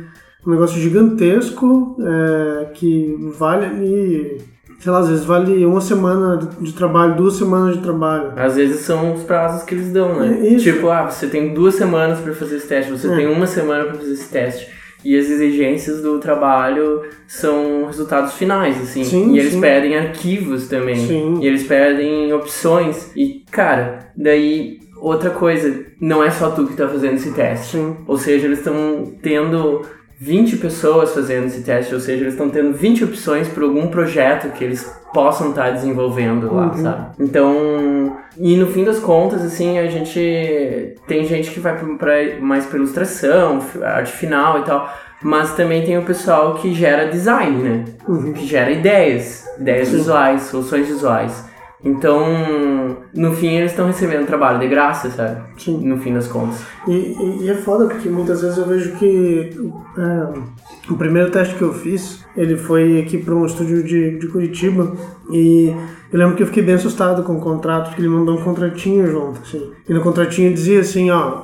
um 0.48 0.52
negócio 0.52 0.80
gigantesco, 0.80 1.98
é, 2.00 2.66
que 2.74 3.34
vale 3.38 3.66
ali 3.66 4.42
sei 4.84 4.92
lá, 4.92 5.00
às 5.00 5.08
vezes 5.08 5.24
vale 5.24 5.66
uma 5.66 5.80
semana 5.80 6.38
de 6.60 6.74
trabalho, 6.74 7.16
duas 7.16 7.36
semanas 7.36 7.78
de 7.78 7.82
trabalho. 7.82 8.34
Às 8.36 8.58
vezes 8.58 8.82
são 8.82 9.14
os 9.14 9.24
prazos 9.24 9.64
que 9.64 9.76
eles 9.76 9.94
dão, 9.94 10.20
né? 10.20 10.56
É. 10.56 10.56
Tipo, 10.58 10.90
ah, 10.90 11.10
você 11.10 11.28
tem 11.28 11.54
duas 11.54 11.76
semanas 11.76 12.20
para 12.20 12.34
fazer 12.34 12.58
esse 12.58 12.68
teste, 12.68 12.92
você 12.92 13.08
é. 13.10 13.16
tem 13.16 13.28
uma 13.28 13.48
semana 13.48 13.86
para 13.86 13.94
fazer 13.94 14.12
esse 14.12 14.30
teste. 14.30 14.68
E 15.06 15.18
as 15.18 15.30
exigências 15.30 16.02
do 16.02 16.20
trabalho 16.20 17.02
são 17.26 17.86
resultados 17.86 18.34
finais, 18.34 18.82
assim. 18.82 19.06
Sim, 19.06 19.34
e 19.34 19.40
eles 19.40 19.54
sim. 19.54 19.62
pedem 19.62 19.98
arquivos 19.98 20.68
também. 20.68 20.98
Sim. 20.98 21.40
E 21.42 21.48
eles 21.48 21.66
pedem 21.66 22.34
opções. 22.34 23.10
E, 23.16 23.42
cara, 23.50 24.12
daí 24.18 24.80
outra 25.00 25.30
coisa, 25.30 25.86
não 26.02 26.22
é 26.22 26.30
só 26.30 26.50
tu 26.52 26.68
que 26.68 26.76
tá 26.76 26.90
fazendo 26.90 27.16
esse 27.16 27.32
teste. 27.32 27.78
Sim. 27.78 27.96
Ou 28.06 28.18
seja, 28.18 28.48
eles 28.48 28.60
estão 28.60 29.14
tendo 29.22 29.82
20 30.24 30.56
pessoas 30.56 31.14
fazendo 31.14 31.48
esse 31.48 31.62
teste, 31.64 31.94
ou 31.94 32.00
seja, 32.00 32.24
eles 32.24 32.34
estão 32.34 32.50
tendo 32.50 32.72
20 32.72 33.04
opções 33.04 33.50
para 33.50 33.66
algum 33.66 33.88
projeto 33.88 34.54
que 34.54 34.64
eles 34.64 34.90
possam 35.14 35.50
estar 35.50 35.66
tá 35.66 35.72
desenvolvendo 35.72 36.54
lá, 36.54 36.68
uhum. 36.68 36.82
sabe? 36.82 37.08
Então, 37.20 38.18
e 38.38 38.56
no 38.56 38.68
fim 38.68 38.86
das 38.86 39.00
contas, 39.00 39.42
assim, 39.42 39.78
a 39.78 39.88
gente 39.88 40.96
tem 41.08 41.26
gente 41.26 41.52
que 41.52 41.60
vai 41.60 41.78
pra, 41.98 42.40
mais 42.40 42.66
para 42.66 42.78
ilustração, 42.78 43.60
arte 43.84 44.14
final 44.14 44.60
e 44.60 44.64
tal, 44.64 44.90
mas 45.22 45.56
também 45.56 45.84
tem 45.84 45.98
o 45.98 46.04
pessoal 46.04 46.54
que 46.54 46.74
gera 46.74 47.10
design, 47.10 47.62
né? 47.62 47.86
Uhum. 48.08 48.32
Que 48.32 48.48
gera 48.48 48.72
ideias, 48.72 49.46
ideias 49.60 49.90
Sim. 49.90 49.98
visuais, 49.98 50.44
soluções 50.44 50.88
visuais. 50.88 51.53
Então, 51.84 52.98
no 53.14 53.34
fim, 53.34 53.56
eles 53.58 53.72
estão 53.72 53.88
recebendo 53.88 54.26
trabalho 54.26 54.60
de 54.60 54.68
graça, 54.70 55.10
sabe? 55.12 55.42
Sim. 55.58 55.86
No 55.86 55.98
fim 55.98 56.14
das 56.14 56.28
contas. 56.28 56.62
E, 56.88 56.92
e, 56.92 57.44
e 57.44 57.50
é 57.50 57.56
foda 57.56 57.86
porque 57.86 58.08
muitas 58.08 58.42
vezes 58.42 58.58
eu 58.58 58.66
vejo 58.66 58.96
que 58.96 59.50
é, 59.98 60.90
o 60.90 60.96
primeiro 60.96 61.30
teste 61.30 61.56
que 61.56 61.62
eu 61.62 61.74
fiz, 61.74 62.24
ele 62.38 62.56
foi 62.56 63.02
aqui 63.02 63.18
para 63.18 63.36
um 63.36 63.46
estúdio 63.46 63.84
de, 63.84 64.18
de 64.18 64.28
Curitiba 64.28 64.94
e 65.30 65.76
eu 66.12 66.20
lembro 66.20 66.36
que 66.36 66.44
eu 66.44 66.48
fiquei 66.48 66.64
bem 66.64 66.76
assustado 66.76 67.22
com 67.24 67.36
o 67.36 67.42
contrato, 67.42 67.88
porque 67.88 68.02
ele 68.02 68.10
mandou 68.10 68.40
um 68.40 68.44
contratinho 68.44 69.06
junto, 69.08 69.42
assim. 69.42 69.72
E 69.88 69.94
no 69.94 70.02
contratinho 70.02 70.54
dizia 70.54 70.80
assim, 70.80 71.12
ó, 71.12 71.44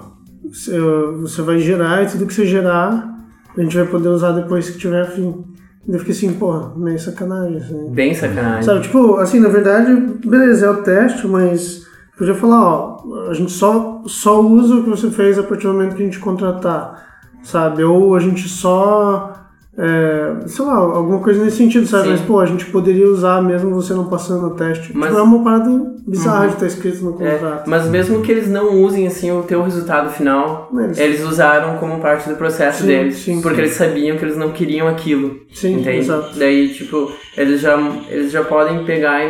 você 1.22 1.41
vai 1.41 1.60
gerar 1.60 2.03
e 2.03 2.08
tudo 2.08 2.25
que 2.25 2.34
você 2.34 2.46
gerar, 2.46 3.17
a 3.58 3.62
gente 3.62 3.75
vai 3.75 3.86
poder 3.86 4.08
usar 4.08 4.31
depois 4.31 4.69
que 4.69 4.77
tiver 4.77 5.05
fim. 5.12 5.43
Eu 5.88 6.00
fiquei 6.00 6.13
assim, 6.13 6.33
porra, 6.33 6.74
meio 6.75 7.00
sacanagem. 7.00 7.57
Assim. 7.57 7.89
Bem 7.91 8.13
sacanagem. 8.13 8.63
Sabe, 8.63 8.81
tipo, 8.81 9.15
assim, 9.15 9.39
na 9.39 9.50
verdade, 9.50 9.93
beleza, 10.25 10.65
é 10.65 10.69
o 10.69 10.83
teste, 10.83 11.25
mas 11.27 11.88
podia 12.17 12.36
falar, 12.36 12.62
ó, 12.62 13.29
a 13.29 13.33
gente 13.33 13.51
só, 13.51 14.03
só 14.05 14.41
usa 14.41 14.75
o 14.75 14.83
que 14.83 14.89
você 14.89 15.09
fez 15.09 15.39
a 15.39 15.43
partir 15.43 15.67
do 15.67 15.74
momento 15.74 15.95
que 15.95 16.03
a 16.03 16.05
gente 16.05 16.19
contratar, 16.19 17.24
sabe? 17.43 17.83
Ou 17.83 18.13
a 18.15 18.19
gente 18.19 18.48
só 18.48 19.38
é, 19.81 20.48
sei 20.48 20.65
lá, 20.65 20.75
alguma 20.75 21.19
coisa 21.19 21.41
nesse 21.43 21.55
sentido, 21.57 21.88
sabe? 21.88 22.03
Sim. 22.03 22.09
Mas, 22.12 22.21
pô, 22.21 22.39
a 22.39 22.45
gente 22.45 22.65
poderia 22.65 23.07
usar 23.07 23.41
mesmo 23.41 23.74
você 23.74 23.93
não 23.93 24.05
passando 24.09 24.41
no 24.41 24.50
teste. 24.55 24.91
Mas- 24.95 25.09
Tipo, 25.09 25.19
é 25.21 25.24
uma 25.24 25.41
parada 25.43 25.93
bizarra 26.05 26.48
de 26.48 26.53
estar 26.55 26.65
escrito 26.67 27.03
no 27.05 27.25
É, 27.25 27.31
contrato. 27.38 27.69
mas 27.69 27.86
mesmo 27.88 28.21
que 28.21 28.31
eles 28.31 28.50
não 28.50 28.81
usem 28.83 29.07
assim 29.07 29.31
o 29.31 29.41
teu 29.43 29.63
resultado 29.63 30.09
final, 30.12 30.69
Eles- 30.77 30.98
eles 31.00 31.24
usaram 31.24 31.77
como 31.77 32.00
parte 32.00 32.27
do 32.27 32.36
processo 32.36 32.81
Sim, 32.81 32.88
deles, 32.88 33.15
sim, 33.17 33.41
porque 33.41 33.55
sim. 33.57 33.62
eles 33.62 33.74
sabiam 33.75 34.17
que 34.17 34.25
eles 34.25 34.36
não 34.38 34.51
queriam 34.51 34.88
aquilo. 34.88 35.38
Sim, 35.53 35.75
entende? 35.79 36.00
exato. 36.00 36.38
Daí, 36.38 36.69
tipo, 36.74 37.12
eles 37.38 37.62
já 37.62 37.77
eles 38.09 38.31
já 38.31 38.43
podem 38.43 38.83
pegar 38.86 39.21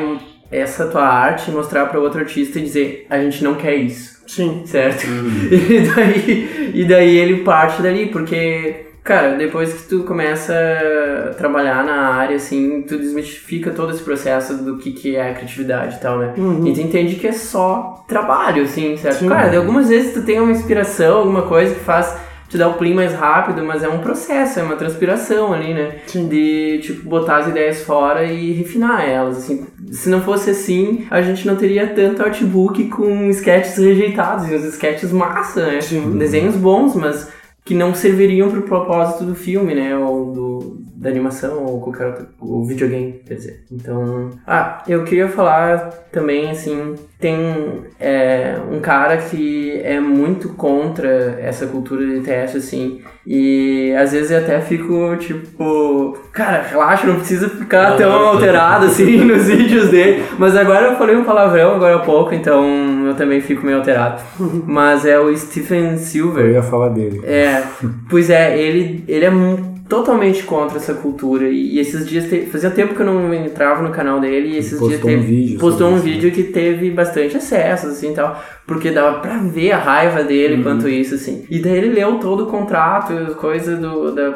essa 0.51 0.87
tua 0.87 1.03
arte 1.07 1.51
e 1.51 1.53
mostrar 1.53 1.85
para 1.85 1.99
outro 1.99 2.19
artista 2.21 2.57
e 2.57 2.63
dizer, 2.63 3.05
a 3.07 3.19
gente 3.19 3.43
não 3.43 3.53
quer 3.53 3.75
isso. 3.75 4.17
Sim. 4.25 4.61
certo? 4.65 5.05
E, 5.51 5.81
daí, 5.95 6.71
e 6.75 6.85
daí 6.85 7.17
ele 7.17 7.43
parte 7.43 7.81
dali, 7.81 8.07
porque, 8.07 8.87
cara, 9.09 9.35
depois 9.35 9.73
que 9.73 9.89
tu 9.89 10.03
começa 10.03 10.53
a 10.53 11.33
trabalhar 11.33 11.83
na 11.83 12.13
área, 12.13 12.35
assim, 12.35 12.83
tu 12.83 12.95
desmistifica 12.95 13.71
todo 13.71 13.91
esse 13.91 14.03
processo 14.03 14.53
do 14.63 14.77
que, 14.77 14.91
que 14.91 15.15
é 15.15 15.31
a 15.31 15.33
criatividade 15.33 15.95
e 15.95 15.99
tal, 15.99 16.19
né? 16.19 16.35
Uhum. 16.37 16.67
E 16.67 16.73
tu 16.73 16.79
entende 16.79 17.15
que 17.15 17.25
é 17.25 17.31
só 17.31 18.05
trabalho, 18.07 18.61
assim, 18.61 18.95
certo? 18.97 19.17
Sim. 19.17 19.27
Cara, 19.27 19.57
algumas 19.57 19.89
vezes 19.89 20.13
tu 20.13 20.21
tem 20.21 20.39
uma 20.39 20.51
inspiração, 20.51 21.17
alguma 21.17 21.41
coisa 21.41 21.73
que 21.73 21.79
faz 21.79 22.15
te 22.47 22.55
dar 22.55 22.67
o 22.67 22.75
plim 22.75 22.93
mais 22.93 23.11
rápido, 23.13 23.63
mas 23.65 23.83
é 23.83 23.89
um 23.89 23.97
processo, 23.97 24.59
é 24.59 24.63
uma 24.63 24.75
transpiração 24.75 25.53
ali, 25.53 25.73
né? 25.73 25.95
Sim. 26.05 26.27
De, 26.27 26.79
tipo, 26.83 27.09
botar 27.09 27.37
as 27.37 27.47
ideias 27.47 27.81
fora 27.81 28.23
e 28.23 28.51
refinar 28.51 29.09
elas, 29.09 29.37
assim. 29.39 29.65
Se 29.91 30.07
não 30.07 30.21
fosse 30.21 30.51
assim, 30.51 31.07
a 31.09 31.19
gente 31.23 31.47
não 31.47 31.55
teria 31.55 31.87
tanto 31.87 32.21
artbook 32.21 32.89
com 32.89 33.27
sketches 33.31 33.77
rejeitados, 33.77 34.47
e 34.49 34.53
os 34.53 34.65
sketches 34.65 35.11
massa, 35.11 35.65
né? 35.65 35.81
Sim. 35.81 36.15
Desenhos 36.15 36.55
bons, 36.55 36.95
mas 36.95 37.38
que 37.63 37.75
não 37.75 37.93
serviriam 37.93 38.49
pro 38.49 38.63
propósito 38.63 39.23
do 39.25 39.35
filme, 39.35 39.75
né? 39.75 39.95
Ou 39.97 40.33
do, 40.33 40.77
da 40.95 41.09
animação, 41.09 41.63
ou 41.65 41.81
qualquer 41.81 42.07
outro, 42.07 42.27
o 42.39 42.65
videogame, 42.65 43.21
quer 43.25 43.35
dizer. 43.35 43.65
Então... 43.71 44.31
Ah, 44.45 44.83
eu 44.87 45.03
queria 45.03 45.29
falar 45.29 45.89
também, 46.11 46.49
assim, 46.49 46.95
tem 47.19 47.81
é, 47.99 48.55
um 48.71 48.79
cara 48.79 49.17
que 49.17 49.79
é 49.83 49.99
muito 49.99 50.49
contra 50.49 51.37
essa 51.41 51.67
cultura 51.67 52.05
de 52.05 52.21
teste, 52.21 52.57
assim, 52.57 53.01
e 53.27 53.93
às 53.99 54.13
vezes 54.13 54.31
eu 54.31 54.37
até 54.37 54.61
fico, 54.61 55.15
tipo, 55.17 56.17
cara, 56.31 56.63
relaxa, 56.69 57.05
não 57.05 57.15
precisa 57.17 57.49
ficar 57.49 57.97
tão 57.97 58.11
alterado, 58.11 58.85
assim, 58.85 59.17
nos 59.25 59.45
vídeos 59.47 59.89
dele. 59.89 60.23
Mas 60.37 60.55
agora 60.55 60.87
eu 60.87 60.95
falei 60.97 61.15
um 61.17 61.23
palavrão 61.25 61.75
agora 61.75 61.97
há 61.97 61.99
pouco, 61.99 62.33
então 62.33 63.05
eu 63.05 63.13
também 63.15 63.41
fico 63.41 63.65
meio 63.65 63.79
alterado. 63.79 64.21
Mas 64.65 65.05
é 65.05 65.19
o 65.19 65.35
Stephen 65.35 65.91
Eu 65.91 65.97
Silver. 65.97 66.51
ia 66.51 66.63
falar 66.63 66.89
dele. 66.89 67.21
É, 67.25 67.61
pois 68.09 68.29
é, 68.29 68.57
ele, 68.57 69.03
ele 69.07 69.25
é 69.25 69.29
mu- 69.29 69.68
totalmente 69.89 70.43
contra 70.43 70.77
essa 70.77 70.93
cultura. 70.93 71.49
E, 71.49 71.79
esses 71.79 72.07
dias, 72.07 72.29
te- 72.29 72.45
fazia 72.45 72.69
tempo 72.69 72.93
que 72.95 73.01
eu 73.01 73.05
não 73.05 73.33
entrava 73.33 73.81
no 73.81 73.89
canal 73.91 74.19
dele, 74.19 74.49
e 74.49 74.57
esses 74.57 74.79
postou 74.79 74.87
dias 74.89 75.01
um 75.01 75.05
teve, 75.05 75.21
vídeo 75.25 75.59
postou 75.59 75.87
um 75.89 75.95
isso, 75.97 76.05
né? 76.05 76.11
vídeo 76.11 76.31
que 76.31 76.43
teve 76.43 76.91
bastante 76.91 77.35
acessos, 77.35 77.91
assim, 77.93 78.13
tal. 78.13 78.41
Porque 78.67 78.91
dava 78.91 79.19
pra 79.19 79.37
ver 79.39 79.71
a 79.71 79.77
raiva 79.79 80.23
dele 80.23 80.55
Uhum. 80.57 80.63
quanto 80.63 80.87
isso, 80.87 81.15
assim. 81.15 81.43
E 81.49 81.59
daí 81.59 81.77
ele 81.77 81.89
leu 81.89 82.19
todo 82.19 82.43
o 82.43 82.47
contrato, 82.47 83.13
coisa 83.35 83.75
do, 83.75 84.11
da 84.13 84.29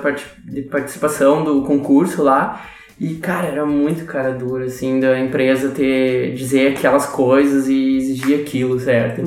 de 0.46 0.64
participação 0.64 1.44
do 1.44 1.62
concurso 1.62 2.24
lá. 2.24 2.60
E, 3.00 3.16
cara, 3.16 3.48
era 3.48 3.66
muito 3.66 4.06
cara 4.06 4.32
dura, 4.32 4.66
assim, 4.66 5.00
da 5.00 5.20
empresa 5.20 5.70
ter, 5.70 6.34
dizer 6.34 6.74
aquelas 6.74 7.08
coisas 7.08 7.68
e 7.68 7.98
exigir 7.98 8.40
aquilo, 8.40 8.80
certo? 8.80 9.22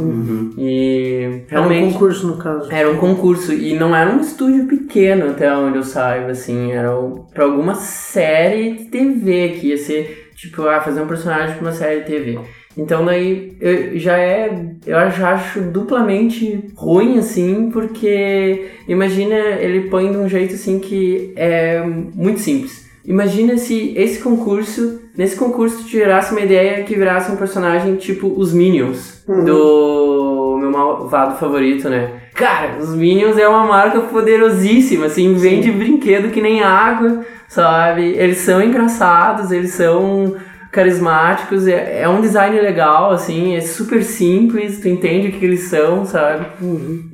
E 0.56 1.42
Era 1.50 1.60
um 1.60 1.68
realmente... 1.68 1.92
concurso, 1.92 2.26
no 2.28 2.36
caso. 2.36 2.72
Era 2.72 2.90
um 2.90 2.96
concurso 2.96 3.52
e 3.52 3.74
não 3.74 3.94
era 3.94 4.10
um 4.10 4.20
estúdio 4.20 4.66
pequeno, 4.66 5.30
até 5.30 5.52
onde 5.54 5.78
eu 5.78 5.82
saiba, 5.82 6.30
assim, 6.30 6.72
era 6.72 6.90
pra 7.34 7.44
alguma 7.44 7.74
série 7.74 8.72
de 8.74 8.84
TV 8.84 9.56
que 9.60 9.68
ia 9.68 9.76
ser, 9.76 10.30
tipo, 10.36 10.62
ah, 10.62 10.80
fazer 10.80 11.02
um 11.02 11.06
personagem 11.06 11.56
pra 11.56 11.66
uma 11.66 11.72
série 11.72 12.00
de 12.00 12.06
TV. 12.06 12.38
Então 12.78 13.04
daí 13.04 13.56
eu, 13.58 13.98
já 13.98 14.18
é, 14.18 14.50
eu 14.86 15.10
já 15.10 15.32
acho 15.32 15.62
duplamente 15.62 16.68
ruim, 16.74 17.18
assim, 17.18 17.70
porque 17.70 18.66
imagina 18.86 19.34
ele 19.34 19.88
põe 19.88 20.10
de 20.10 20.18
um 20.18 20.28
jeito 20.28 20.54
assim 20.54 20.78
que 20.78 21.32
é 21.36 21.82
muito 21.82 22.40
simples. 22.40 22.85
Imagina 23.06 23.56
se 23.56 23.94
esse 23.96 24.20
concurso, 24.20 25.00
nesse 25.16 25.36
concurso 25.36 25.84
tu 25.84 25.88
gerasse 25.88 26.32
uma 26.32 26.40
ideia 26.40 26.82
que 26.82 26.94
virasse 26.94 27.30
um 27.30 27.36
personagem 27.36 27.94
tipo 27.96 28.34
os 28.36 28.52
Minions, 28.52 29.22
do 29.26 30.56
meu 30.58 30.70
malvado 30.70 31.36
favorito, 31.36 31.88
né? 31.88 32.10
Cara, 32.34 32.78
os 32.78 32.94
Minions 32.94 33.38
é 33.38 33.48
uma 33.48 33.64
marca 33.64 34.00
poderosíssima, 34.00 35.06
assim, 35.06 35.34
vende 35.34 35.70
brinquedo 35.70 36.30
que 36.30 36.40
nem 36.40 36.62
água, 36.62 37.24
sabe? 37.48 38.02
Eles 38.02 38.38
são 38.38 38.60
engraçados, 38.60 39.50
eles 39.52 39.70
são 39.70 40.34
carismáticos, 40.70 41.66
é, 41.66 42.02
é 42.02 42.08
um 42.08 42.20
design 42.20 42.60
legal, 42.60 43.10
assim, 43.10 43.56
é 43.56 43.60
super 43.62 44.02
simples, 44.04 44.80
tu 44.80 44.88
entende 44.88 45.28
o 45.28 45.32
que 45.32 45.44
eles 45.44 45.62
são, 45.62 46.04
sabe? 46.04 46.44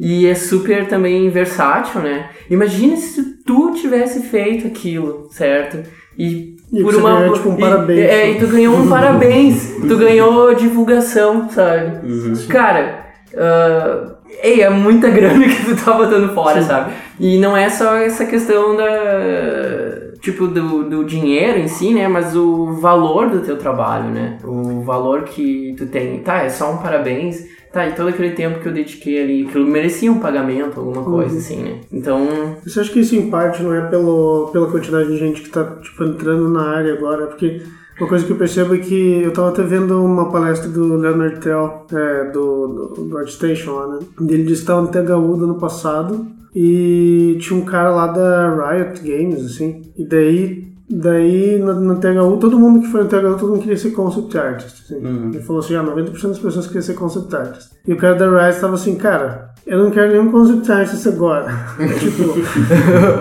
E 0.01 0.27
é 0.27 0.35
super 0.35 0.89
também 0.89 1.31
versátil, 1.31 2.01
né? 2.01 2.29
Imagina 2.51 2.97
se 2.97 3.23
tu 3.23 3.32
tivesse 3.75 4.21
feito 4.23 4.67
aquilo, 4.67 5.29
certo? 5.31 5.83
E, 6.19 6.57
E 6.73 6.83
você 6.83 7.01
ganhou, 7.01 7.33
tipo, 7.35 7.49
um 7.51 7.57
e- 7.57 7.61
parabéns. 7.61 7.99
É, 8.11 8.31
e 8.31 8.39
tu 8.39 8.47
ganhou 8.47 8.77
um 8.77 8.89
parabéns, 8.89 9.77
tu 9.89 9.97
ganhou 9.97 10.55
divulgação, 10.55 11.49
sabe? 11.49 12.07
Cara, 12.49 13.07
ah, 13.37 14.15
ei, 14.43 14.61
é 14.63 14.71
muita 14.71 15.09
grana 15.09 15.45
que 15.49 15.65
tu 15.65 15.85
tá 15.85 15.93
botando 15.93 16.35
fora, 16.35 16.63
sabe? 16.63 16.93
E 17.19 17.39
não 17.39 17.57
é 17.57 17.69
só 17.69 17.97
essa 17.97 18.25
questão 18.27 18.77
da. 18.77 20.13
Tipo, 20.21 20.47
do, 20.47 20.85
do 20.89 21.05
dinheiro 21.05 21.59
em 21.59 21.67
si, 21.67 21.93
né? 21.93 22.07
Mas 22.07 22.37
o 22.37 22.75
valor 22.75 23.29
do 23.29 23.41
teu 23.41 23.57
trabalho, 23.57 24.05
né? 24.11 24.39
O 24.45 24.81
valor 24.83 25.25
que 25.25 25.75
tu 25.77 25.87
tem. 25.87 26.21
Tá, 26.21 26.45
é 26.45 26.49
só 26.49 26.73
um 26.73 26.77
parabéns. 26.79 27.45
Tá, 27.73 27.89
e 27.89 27.95
todo 27.95 28.09
aquele 28.09 28.33
tempo 28.33 28.61
que 28.61 28.69
eu 28.69 28.73
dediquei 28.73 29.23
ali, 29.23 29.47
aquilo 29.47 29.67
merecia 29.67 30.13
um 30.13 30.21
pagamento, 30.21 30.79
alguma 30.79 31.03
coisa 31.03 31.39
assim, 31.39 31.63
né? 31.63 31.81
Então. 31.91 32.57
Você 32.63 32.81
acha 32.81 32.93
que 32.93 33.01
isso 33.01 33.17
em 33.17 33.31
parte 33.31 33.63
não 33.63 33.73
é 33.73 33.81
pelo, 33.89 34.51
pela 34.53 34.71
quantidade 34.71 35.09
de 35.09 35.17
gente 35.17 35.41
que 35.41 35.49
tá 35.49 35.65
tipo, 35.81 36.05
entrando 36.05 36.51
na 36.51 36.69
área 36.69 36.93
agora? 36.93 37.29
Porque 37.29 37.63
uma 37.99 38.09
coisa 38.09 38.27
que 38.27 38.33
eu 38.33 38.37
percebo 38.37 38.75
é 38.75 38.79
que 38.79 39.23
eu 39.23 39.33
tava 39.33 39.49
até 39.49 39.63
vendo 39.63 40.05
uma 40.05 40.31
palestra 40.31 40.69
do 40.69 40.97
Leonard 40.97 41.41
Tell, 41.41 41.87
é, 41.93 42.31
do, 42.31 42.67
do, 42.69 43.05
do 43.05 43.19
ArtStation 43.19 43.73
lá, 43.73 43.87
né? 43.87 43.99
Ele 44.21 44.45
disse 44.45 44.63
que 44.63 44.67
tava 44.67 44.83
no 44.83 44.89
THU 44.89 45.37
do 45.37 45.45
ano 45.45 45.59
passado 45.59 46.27
e 46.55 47.39
tinha 47.41 47.59
um 47.59 47.65
cara 47.65 47.91
lá 47.91 48.09
da 48.09 48.55
Riot 48.55 49.01
Games, 49.03 49.47
assim, 49.47 49.83
e 49.97 50.05
daí. 50.05 50.72
Daí, 50.95 51.59
no, 51.59 51.73
no 51.81 51.99
THU, 51.99 52.37
todo 52.39 52.59
mundo 52.59 52.83
que 52.83 52.89
foi 52.89 53.05
no 53.05 53.09
THU, 53.09 53.39
todo 53.39 53.53
mundo 53.53 53.63
queria 53.63 53.79
ser 53.79 53.93
concept 53.93 54.37
artist. 54.37 54.85
Assim. 54.85 55.31
Ele 55.31 55.41
falou 55.41 55.61
assim, 55.61 55.75
ah, 55.75 55.83
90% 55.83 56.29
das 56.29 56.39
pessoas 56.39 56.67
queriam 56.67 56.83
ser 56.83 56.95
concept 56.95 57.35
artist. 57.35 57.72
E 57.87 57.93
o 57.93 57.97
cara 57.97 58.15
da 58.15 58.29
Riot 58.29 58.61
tava 58.61 58.75
assim, 58.75 58.95
cara, 58.97 59.51
eu 59.67 59.79
não 59.83 59.91
quero 59.91 60.11
nenhum 60.13 60.31
concept 60.31 60.71
artist 60.71 61.09
agora. 61.09 61.47
tipo, 61.99 62.35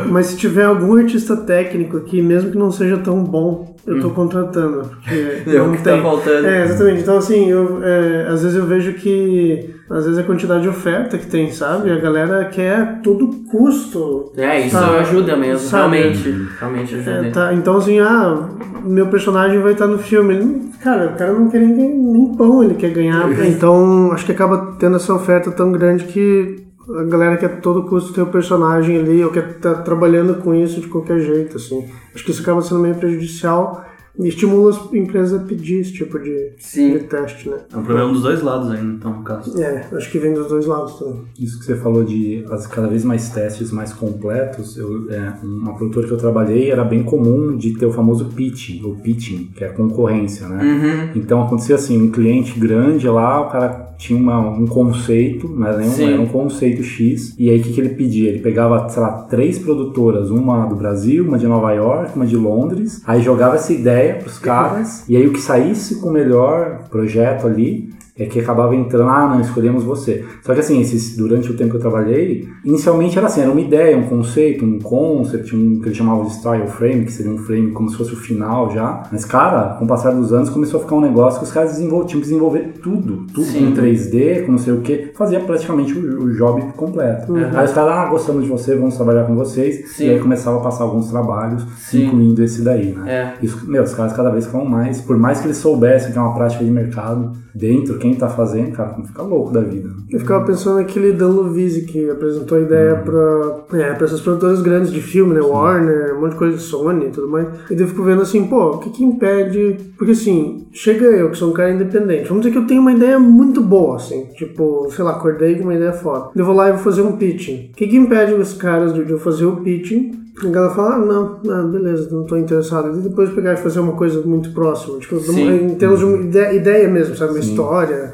mas 0.10 0.27
se 0.27 0.38
tiver 0.38 0.65
algum 0.65 0.96
artista 0.98 1.36
técnico 1.38 1.98
aqui, 1.98 2.22
mesmo 2.22 2.51
que 2.51 2.58
não 2.58 2.72
seja 2.72 2.98
tão 2.98 3.24
bom, 3.24 3.75
eu 3.86 4.00
tô 4.00 4.10
contratando. 4.12 4.89
Porque 4.89 5.44
É 5.56 5.62
o 5.62 5.68
não 5.68 5.75
que 5.75 5.84
tá 5.84 5.91
tem. 5.91 6.01
faltando. 6.01 6.48
É, 6.48 6.65
exatamente. 6.65 7.01
Então, 7.01 7.18
assim, 7.18 7.50
eu, 7.50 7.84
é, 7.84 8.27
às 8.27 8.44
vezes 8.44 8.58
eu 8.58 8.65
vejo 8.65 8.94
que, 8.94 9.74
às 9.89 10.06
vezes 10.06 10.20
a 10.20 10.24
quantidade 10.24 10.62
de 10.63 10.70
oferta 10.70 11.18
que 11.18 11.25
tem, 11.27 11.51
sabe? 11.51 11.91
A 11.91 11.98
galera 11.98 12.46
quer 12.46 12.75
a 12.75 12.86
todo 12.86 13.27
custo. 13.50 14.32
É, 14.38 14.62
isso 14.62 14.77
Sabe? 14.77 14.98
ajuda 14.98 15.36
mesmo, 15.36 15.68
Sabe? 15.68 15.98
realmente. 15.98 16.48
Realmente 16.60 16.96
ajuda. 16.96 17.27
É, 17.27 17.32
tá, 17.32 17.53
então, 17.53 17.77
assim, 17.77 18.00
ah, 18.00 18.50
meu 18.84 19.08
personagem 19.08 19.60
vai 19.60 19.74
estar 19.74 19.88
no 19.88 19.98
filme. 19.98 20.36
Ele, 20.36 20.72
cara, 20.84 21.08
o 21.08 21.15
cara 21.18 21.34
não 21.34 21.50
quer 21.50 21.60
nem, 21.62 21.89
nem 21.98 22.36
pão, 22.36 22.63
ele 22.63 22.75
quer 22.75 22.91
ganhar. 22.91 23.30
Então, 23.51 24.12
acho 24.12 24.25
que 24.25 24.32
acaba 24.32 24.50
tendo 24.58 24.96
essa 24.96 25.13
oferta 25.13 25.51
tão 25.51 25.72
grande 25.72 26.05
que 26.05 26.65
a 26.89 27.03
galera 27.03 27.38
quer 27.38 27.62
todo 27.62 27.84
custo 27.84 28.13
ter 28.13 28.22
o 28.22 28.27
personagem 28.27 28.98
ali, 28.98 29.24
ou 29.24 29.31
quer 29.31 29.51
estar 29.51 29.75
trabalhando 29.75 30.36
com 30.36 30.53
isso 30.53 30.81
de 30.81 30.88
qualquer 30.88 31.20
jeito, 31.20 31.58
assim. 31.58 31.88
Acho 32.13 32.24
que 32.24 32.31
isso 32.31 32.41
acaba 32.41 32.62
sendo 32.62 32.81
meio 32.81 32.96
prejudicial 32.96 33.86
e 34.20 34.27
estimula 34.27 34.70
as 34.72 34.94
empresas 34.94 35.41
a 35.41 35.44
pedir 35.44 35.80
esse 35.80 35.94
tipo 35.94 36.20
de, 36.20 36.51
Sim. 36.60 36.94
de 36.94 37.00
teste, 37.06 37.50
né? 37.50 37.58
É 37.74 37.77
um 37.77 37.84
problema 37.84 38.12
dos 38.12 38.22
dois 38.24 38.41
lados 38.41 38.70
ainda, 38.70 38.94
então, 38.94 39.13
no 39.13 39.24
caso. 39.24 39.60
É, 39.62 39.88
acho 39.94 40.12
que 40.12 40.20
vem 40.20 40.34
dos 40.34 40.48
dois 40.48 40.65
lados 40.65 41.00
também. 41.00 41.22
Isso 41.39 41.60
que 41.60 41.65
você 41.65 41.75
falou 41.75 42.03
de 42.03 42.44
as, 42.51 42.68
cada 42.68 42.88
vez 42.88 43.03
mais 43.03 43.30
testes 43.30 43.72
mais 43.72 43.94
completos, 43.94 44.77
eu, 44.77 45.10
é, 45.10 45.34
uma 45.44 45.74
produtora 45.75 46.08
que 46.08 46.13
eu 46.13 46.18
trabalhei 46.18 46.70
era 46.72 46.84
bem 46.84 47.03
comum 47.03 47.56
de 47.56 47.74
ter 47.77 47.86
o 47.86 47.91
famoso 47.91 48.25
pitching, 48.25 48.82
ou 48.84 48.96
pitching, 48.96 49.50
que 49.56 49.63
é 49.63 49.68
a 49.68 49.74
concorrência, 49.74 50.48
né? 50.48 50.62
Uhum. 50.63 51.22
Então 51.22 51.41
acontecia 51.44 51.75
assim, 51.75 52.01
um 52.01 52.12
cliente 52.12 52.60
grande 52.60 53.08
lá, 53.08 53.41
o 53.41 53.50
cara 53.50 53.91
tinha 53.98 54.18
uma- 54.18 54.39
um 54.50 54.65
conceito, 54.65 55.48
né? 55.48 55.77
né, 55.77 55.86
um- 55.86 55.89
Sim. 55.91 56.13
Era 56.13 56.22
um 56.22 56.25
conceito 56.27 56.82
X, 56.84 57.36
e 57.38 57.50
aí 57.50 57.60
o 57.60 57.63
que, 57.63 57.74
que 57.74 57.80
ele 57.82 57.89
pedia? 57.89 58.30
Ele 58.30 58.39
pegava, 58.39 58.89
sei 58.89 59.01
lá, 59.01 59.12
três 59.30 59.60
produtoras, 59.60 60.32
uma 60.32 60.65
do 60.65 60.75
Brasil, 60.75 61.24
uma 61.24 61.38
de 61.38 61.46
Nova 61.48 61.72
York, 61.72 62.15
uma 62.15 62.25
de 62.25 62.36
Londres, 62.36 63.01
aí 63.06 63.22
jogava 63.22 63.56
essa 63.56 63.72
ideia 63.72 64.00
pros 64.10 64.39
caras, 64.39 65.03
e 65.08 65.15
aí 65.15 65.25
o 65.27 65.34
que 65.34 65.41
saísse 65.41 65.96
com 66.01 66.10
o 66.10 66.12
melhor 66.12 66.88
projeto 66.89 67.48
ali 67.48 67.89
é 68.17 68.25
que 68.25 68.39
acabava 68.39 68.75
entrando, 68.75 69.10
ah, 69.10 69.27
não, 69.27 69.41
escolhemos 69.41 69.84
você. 69.84 70.25
Só 70.43 70.53
que 70.53 70.60
assim, 70.60 70.79
esses, 70.81 71.15
durante 71.15 71.50
o 71.50 71.55
tempo 71.55 71.72
que 71.72 71.77
eu 71.77 71.81
trabalhei, 71.81 72.48
inicialmente 72.63 73.17
era 73.17 73.27
assim, 73.27 73.41
era 73.41 73.50
uma 73.51 73.62
ideia, 73.62 73.98
um 73.98 74.08
conceito, 74.08 74.65
um 74.65 74.79
concept, 74.79 75.55
um 75.55 75.79
que 75.79 75.88
eles 75.88 75.98
chamavam 75.98 76.25
de 76.25 76.34
style 76.34 76.67
frame, 76.67 77.05
que 77.05 77.12
seria 77.12 77.31
um 77.31 77.38
frame 77.38 77.72
como 77.72 77.89
se 77.89 77.98
fosse 77.98 78.13
o 78.13 78.17
final 78.17 78.70
já. 78.72 79.03
Mas, 79.12 79.25
cara, 79.25 79.75
com 79.79 79.86
o 79.86 79.88
passar 79.88 80.12
dos 80.12 80.34
anos 80.34 80.50
começou 80.50 80.79
a 80.79 80.84
ficar 80.84 80.96
um 80.96 81.01
negócio 81.01 81.39
que 81.39 81.46
os 81.46 81.51
caras 81.51 81.77
tinham 81.77 82.05
que 82.05 82.20
desenvolver 82.20 82.70
tudo, 82.81 83.25
tudo 83.33 83.45
Sim. 83.45 83.69
em 83.69 83.73
3D, 83.73 84.45
com 84.45 84.53
não 84.53 84.59
sei 84.59 84.73
o 84.73 84.81
que, 84.81 85.11
fazia 85.15 85.39
praticamente 85.39 85.93
o, 85.93 86.23
o 86.23 86.33
job 86.33 86.61
completo. 86.75 87.35
Aí 87.35 87.65
os 87.65 87.71
caras, 87.71 87.93
ah, 87.93 88.05
gostamos 88.09 88.43
de 88.43 88.50
você, 88.50 88.75
vamos 88.75 88.95
trabalhar 88.95 89.25
com 89.25 89.35
vocês. 89.35 89.91
Sim. 89.91 90.05
E 90.05 90.09
aí 90.11 90.19
começava 90.19 90.57
a 90.57 90.61
passar 90.61 90.83
alguns 90.83 91.09
trabalhos, 91.09 91.65
Sim. 91.77 92.07
incluindo 92.07 92.43
esse 92.43 92.61
daí, 92.61 92.93
né? 92.93 93.11
É. 93.11 93.45
Isso, 93.45 93.69
meu, 93.69 93.83
os 93.83 93.93
caras 93.93 94.13
cada 94.13 94.29
vez 94.29 94.45
ficam 94.45 94.65
mais, 94.65 95.01
por 95.01 95.17
mais 95.17 95.39
que 95.39 95.47
eles 95.47 95.57
soubessem 95.57 96.11
que 96.11 96.17
é 96.17 96.21
uma 96.21 96.33
prática 96.33 96.63
de 96.63 96.71
mercado, 96.71 97.31
dentro, 97.53 97.97
quem 97.97 98.15
tá 98.15 98.29
fazendo, 98.29 98.71
cara, 98.71 98.95
fica 99.05 99.21
louco 99.21 99.51
da 99.51 99.61
vida. 99.61 99.89
Eu 100.09 100.19
ficava 100.19 100.45
pensando 100.45 100.77
naquele 100.77 101.11
Dan 101.11 101.29
Lovise 101.29 101.81
que 101.81 102.09
apresentou 102.09 102.57
a 102.57 102.61
ideia 102.61 102.95
pra, 102.95 103.79
é, 103.79 103.93
pra 103.93 104.05
essas 104.05 104.21
produtoras 104.21 104.61
grandes 104.61 104.91
de 104.91 105.01
filme, 105.01 105.33
né? 105.33 105.41
Warner, 105.41 106.15
um 106.15 106.21
monte 106.21 106.31
de 106.31 106.38
coisa 106.38 106.57
de 106.57 106.63
Sony 106.63 107.07
e 107.07 107.09
tudo 107.09 107.29
mais. 107.29 107.47
E 107.69 107.75
daí 107.75 107.83
eu 107.83 107.88
fico 107.88 108.03
vendo 108.03 108.21
assim, 108.21 108.47
pô, 108.47 108.71
o 108.71 108.77
que 108.79 108.89
que 108.89 109.03
impede... 109.03 109.77
Porque 109.97 110.13
assim, 110.13 110.67
chega 110.71 111.05
eu, 111.05 111.29
que 111.29 111.38
sou 111.38 111.50
um 111.50 111.53
cara 111.53 111.71
independente, 111.71 112.27
vamos 112.27 112.43
dizer 112.43 112.53
que 112.53 112.57
eu 112.57 112.67
tenho 112.71 112.81
uma 112.81 112.93
ideia 112.93 113.19
muito 113.19 113.61
boa, 113.61 113.97
assim, 113.97 114.27
tipo, 114.33 114.89
sei 114.91 115.03
lá, 115.03 115.11
acordei 115.11 115.55
com 115.55 115.63
uma 115.63 115.75
ideia 115.75 115.91
foda. 115.91 116.29
Eu 116.33 116.45
vou 116.45 116.55
lá 116.55 116.69
e 116.69 116.71
vou 116.71 116.79
fazer 116.79 117.01
um 117.01 117.17
pitching. 117.17 117.71
O 117.73 117.75
que 117.75 117.85
que 117.85 117.97
impede 117.97 118.33
os 118.33 118.53
caras 118.53 118.93
de 118.93 119.09
eu 119.11 119.19
fazer 119.19 119.45
o 119.45 119.57
pitching 119.57 120.21
a 120.41 120.49
galera 120.49 120.73
fala, 120.73 120.95
ah, 120.95 120.97
não, 120.97 121.39
não, 121.43 121.69
beleza, 121.69 122.09
não 122.09 122.23
tô 122.23 122.37
interessado. 122.37 122.97
E 122.97 123.01
depois 123.01 123.29
pegar 123.31 123.53
e 123.53 123.57
fazer 123.57 123.81
uma 123.81 123.91
coisa 123.91 124.21
muito 124.21 124.51
próxima, 124.51 124.97
tipo, 124.99 125.19
Sim. 125.19 125.65
em 125.65 125.75
termos 125.75 125.99
de 125.99 126.05
uma 126.05 126.17
ideia, 126.17 126.53
ideia 126.53 126.87
mesmo, 126.87 127.15
sabe? 127.15 127.33
Uma 127.33 127.39
história, 127.39 128.13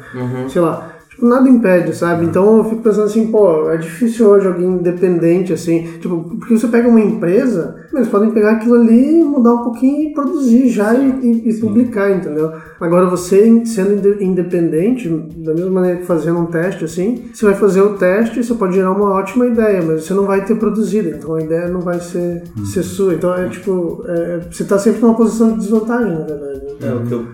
sei 0.50 0.62
lá. 0.62 0.97
Nada 1.22 1.50
impede, 1.50 1.96
sabe? 1.96 2.26
Então 2.26 2.58
eu 2.58 2.64
fico 2.66 2.82
pensando 2.84 3.06
assim, 3.06 3.28
pô, 3.28 3.70
é 3.72 3.78
difícil 3.78 4.28
hoje 4.28 4.48
alguém 4.48 4.68
independente, 4.68 5.52
assim, 5.52 5.88
tipo, 6.00 6.36
porque 6.38 6.58
você 6.58 6.68
pega 6.68 6.88
uma 6.88 7.00
empresa, 7.00 7.76
eles 7.94 8.08
podem 8.08 8.30
pegar 8.32 8.52
aquilo 8.52 8.76
ali, 8.76 9.24
mudar 9.24 9.54
um 9.56 9.64
pouquinho 9.64 10.10
e 10.10 10.14
produzir 10.14 10.70
já 10.70 10.94
e, 10.94 11.10
e- 11.24 11.50
e 11.50 11.54
publicar, 11.60 12.12
entendeu? 12.12 12.52
Agora 12.80 13.10
você 13.10 13.64
sendo 13.66 13.94
inde- 13.94 14.24
independente, 14.24 15.10
da 15.38 15.54
mesma 15.56 15.72
maneira 15.72 15.98
que 15.98 16.06
fazendo 16.06 16.40
um 16.40 16.46
teste, 16.46 16.86
assim, 16.86 17.26
você 17.34 17.46
vai 17.46 17.56
fazer 17.56 17.82
o 17.82 17.96
teste, 17.98 18.44
você 18.44 18.54
pode 18.54 18.76
gerar 18.76 18.92
uma 18.92 19.10
ótima 19.12 19.48
ideia, 19.48 19.82
mas 19.82 20.04
você 20.06 20.14
não 20.14 20.26
vai 20.26 20.46
ter 20.46 20.56
produzido, 20.56 21.10
então 21.10 21.34
a 21.34 21.42
ideia 21.42 21.68
não 21.68 21.82
vai 21.82 22.00
ser, 22.00 22.44
ser 22.72 22.84
sua. 22.84 23.16
Então 23.16 23.34
é 23.34 23.50
tipo, 23.50 24.04
é, 24.08 24.42
você 24.52 24.64
tá 24.64 24.78
sempre 24.78 25.02
numa 25.02 25.16
posição 25.16 25.54
de 25.54 25.60
desvantagem, 25.60 26.12
na 26.12 26.26
verdade. 26.26 26.68
É, 26.84 26.94
o 26.94 27.02
que, 27.08 27.12
eu- 27.14 27.26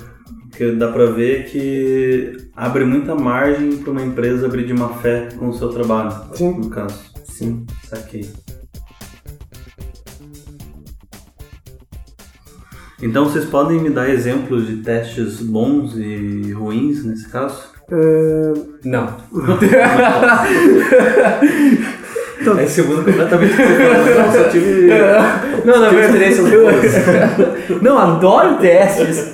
que 0.55 0.71
dá 0.71 0.87
pra 0.91 1.05
ver 1.07 1.45
que 1.45 2.37
abre 2.55 2.85
muita 2.85 3.15
margem 3.15 3.77
pra 3.77 3.91
uma 3.91 4.01
empresa 4.01 4.45
abrir 4.45 4.65
de 4.65 4.73
má 4.73 4.89
fé 4.89 5.29
com 5.37 5.49
o 5.49 5.53
seu 5.53 5.69
trabalho, 5.69 6.13
Sim. 6.33 6.51
no 6.51 6.69
caso. 6.69 6.99
Sim, 7.25 7.65
saquei. 7.89 8.29
Então 13.01 13.25
vocês 13.25 13.45
podem 13.45 13.81
me 13.81 13.89
dar 13.89 14.09
exemplos 14.09 14.65
de 14.67 14.77
testes 14.77 15.41
bons 15.41 15.97
e 15.97 16.53
ruins 16.53 17.03
nesse 17.03 17.27
caso? 17.27 17.73
É, 17.91 18.53
Não. 18.85 19.17
Esse 22.63 22.81
mundo 22.81 23.03
completamente. 23.05 23.53
Não, 23.57 24.31
só 24.33 24.49
tive. 24.49 24.87
Não, 25.65 25.79
na 25.79 25.89
são 26.31 26.49
duas. 26.49 26.93
Não, 27.81 27.97
adoro 27.97 28.57
testes. 28.57 29.33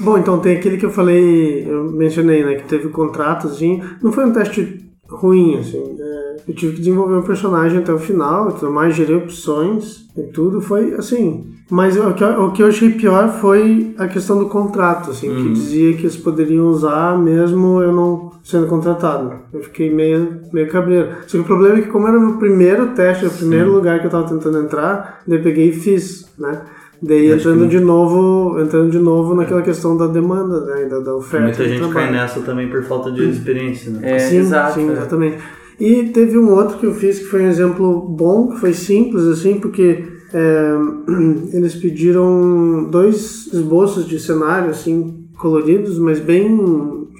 Bom, 0.00 0.18
então 0.18 0.38
tem 0.40 0.56
aquele 0.56 0.76
que 0.76 0.84
eu 0.86 0.90
falei, 0.90 1.64
eu 1.68 1.84
mencionei, 1.84 2.44
né, 2.44 2.54
que 2.56 2.64
teve 2.68 2.88
contratozinho. 2.88 3.82
Não 4.02 4.12
foi 4.12 4.24
um 4.24 4.32
teste 4.32 4.84
ruim, 5.08 5.58
assim. 5.58 5.96
é, 6.00 6.36
eu 6.48 6.54
tive 6.54 6.72
que 6.72 6.78
desenvolver 6.80 7.14
um 7.14 7.22
personagem 7.22 7.78
até 7.78 7.92
o 7.92 7.98
final, 7.98 8.50
tudo 8.52 8.70
mais, 8.72 8.94
gerei 8.94 9.16
opções 9.16 10.06
e 10.16 10.22
tudo. 10.24 10.60
Foi 10.60 10.94
assim. 10.94 11.46
Mas 11.70 11.96
o 11.96 12.12
que, 12.12 12.22
eu- 12.22 12.44
o 12.44 12.52
que 12.52 12.62
eu 12.62 12.66
achei 12.66 12.90
pior 12.90 13.28
foi 13.40 13.94
a 13.96 14.06
questão 14.06 14.38
do 14.38 14.46
contrato, 14.50 15.10
assim, 15.10 15.28
que 15.34 15.52
dizia 15.52 15.94
que 15.94 16.02
eles 16.02 16.16
poderiam 16.16 16.66
usar 16.68 17.16
mesmo 17.18 17.80
eu 17.82 17.90
não 17.92 18.32
sendo 18.42 18.66
contratado. 18.66 19.32
Eu 19.52 19.62
fiquei 19.62 19.92
meio, 19.94 20.40
meio 20.52 20.68
cabreiro. 20.68 21.08
Só 21.26 21.38
que 21.38 21.42
o 21.42 21.44
problema 21.44 21.78
é 21.78 21.82
que 21.82 21.88
como 21.88 22.06
era 22.06 22.18
o 22.18 22.20
meu 22.20 22.36
primeiro 22.36 22.88
teste, 22.88 23.24
o 23.24 23.30
primeiro 23.30 23.72
lugar 23.72 23.98
que 24.00 24.06
eu 24.06 24.10
tava 24.10 24.28
tentando 24.28 24.58
entrar, 24.58 25.22
eu 25.26 25.40
peguei 25.42 25.70
e 25.70 25.72
fiz, 25.72 26.30
né? 26.38 26.60
Daí 27.06 27.30
Acho 27.32 27.40
entrando 27.48 27.68
que- 27.68 27.76
de 27.76 27.80
novo, 27.80 28.58
entrando 28.60 28.90
de 28.90 28.98
novo 28.98 29.34
naquela 29.34 29.62
questão 29.62 29.96
da 29.96 30.06
demanda, 30.06 30.60
né? 30.64 30.84
Da, 30.86 31.00
da 31.00 31.14
oferta. 31.16 31.46
Muita 31.46 31.68
gente 31.68 31.78
trabalho. 31.78 31.94
cai 31.94 32.12
nessa 32.12 32.40
também 32.40 32.70
por 32.70 32.82
falta 32.84 33.10
de 33.12 33.28
experiência, 33.28 33.90
né? 33.92 34.00
É, 34.02 34.18
sim, 34.18 34.38
exato. 34.38 34.74
sim, 34.74 34.88
é. 34.88 34.92
exatamente. 34.92 35.38
E 35.78 36.04
teve 36.04 36.38
um 36.38 36.50
outro 36.52 36.78
que 36.78 36.86
eu 36.86 36.94
fiz 36.94 37.18
que 37.18 37.24
foi 37.26 37.42
um 37.42 37.48
exemplo 37.48 38.00
bom, 38.00 38.48
que 38.48 38.58
foi 38.60 38.72
simples, 38.72 39.24
assim, 39.24 39.58
porque 39.60 40.04
é, 40.32 40.72
eles 41.52 41.74
pediram 41.74 42.88
dois 42.90 43.48
esboços 43.52 44.06
de 44.06 44.18
cenário, 44.18 44.70
assim, 44.70 45.26
coloridos, 45.38 45.98
mas 45.98 46.20
bem. 46.20 46.56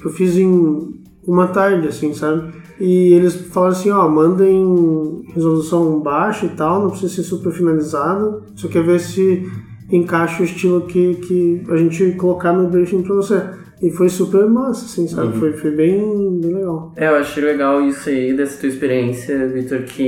que 0.01 0.07
eu 0.07 0.13
fiz 0.13 0.37
em 0.37 0.95
uma 1.27 1.49
tarde, 1.49 1.89
assim, 1.89 2.15
sabe? 2.15 2.53
E 2.81 3.13
eles 3.13 3.35
falaram 3.35 3.73
assim, 3.73 3.91
ó, 3.91 4.09
mandem 4.09 5.23
resolução 5.35 6.01
baixa 6.01 6.47
e 6.47 6.51
tal, 6.51 6.81
não 6.83 6.91
precisa 6.91 7.13
ser 7.15 7.23
super 7.23 7.53
finalizado, 7.53 8.43
só 8.57 8.67
quer 8.69 8.83
ver 8.83 8.99
se 9.01 9.47
encaixa 9.91 10.43
o 10.43 10.45
estilo 10.45 10.83
que, 10.83 11.15
que 11.17 11.63
a 11.71 11.77
gente 11.77 12.13
colocar 12.13 12.53
no 12.53 12.69
briefing 12.69 13.03
pra 13.03 13.15
você. 13.15 13.43
E 13.83 13.91
foi 13.91 14.09
super 14.09 14.47
massa, 14.47 14.87
assim, 14.87 15.07
sabe? 15.07 15.37
Foi, 15.39 15.53
foi 15.53 15.73
bem, 15.73 16.39
bem 16.41 16.55
legal. 16.55 16.93
É, 16.97 17.09
eu 17.09 17.17
achei 17.17 17.45
legal 17.45 17.83
isso 17.83 18.09
aí, 18.09 18.33
dessa 18.33 18.59
tua 18.59 18.69
experiência, 18.69 19.47
Vitor, 19.49 19.81
que 19.83 20.03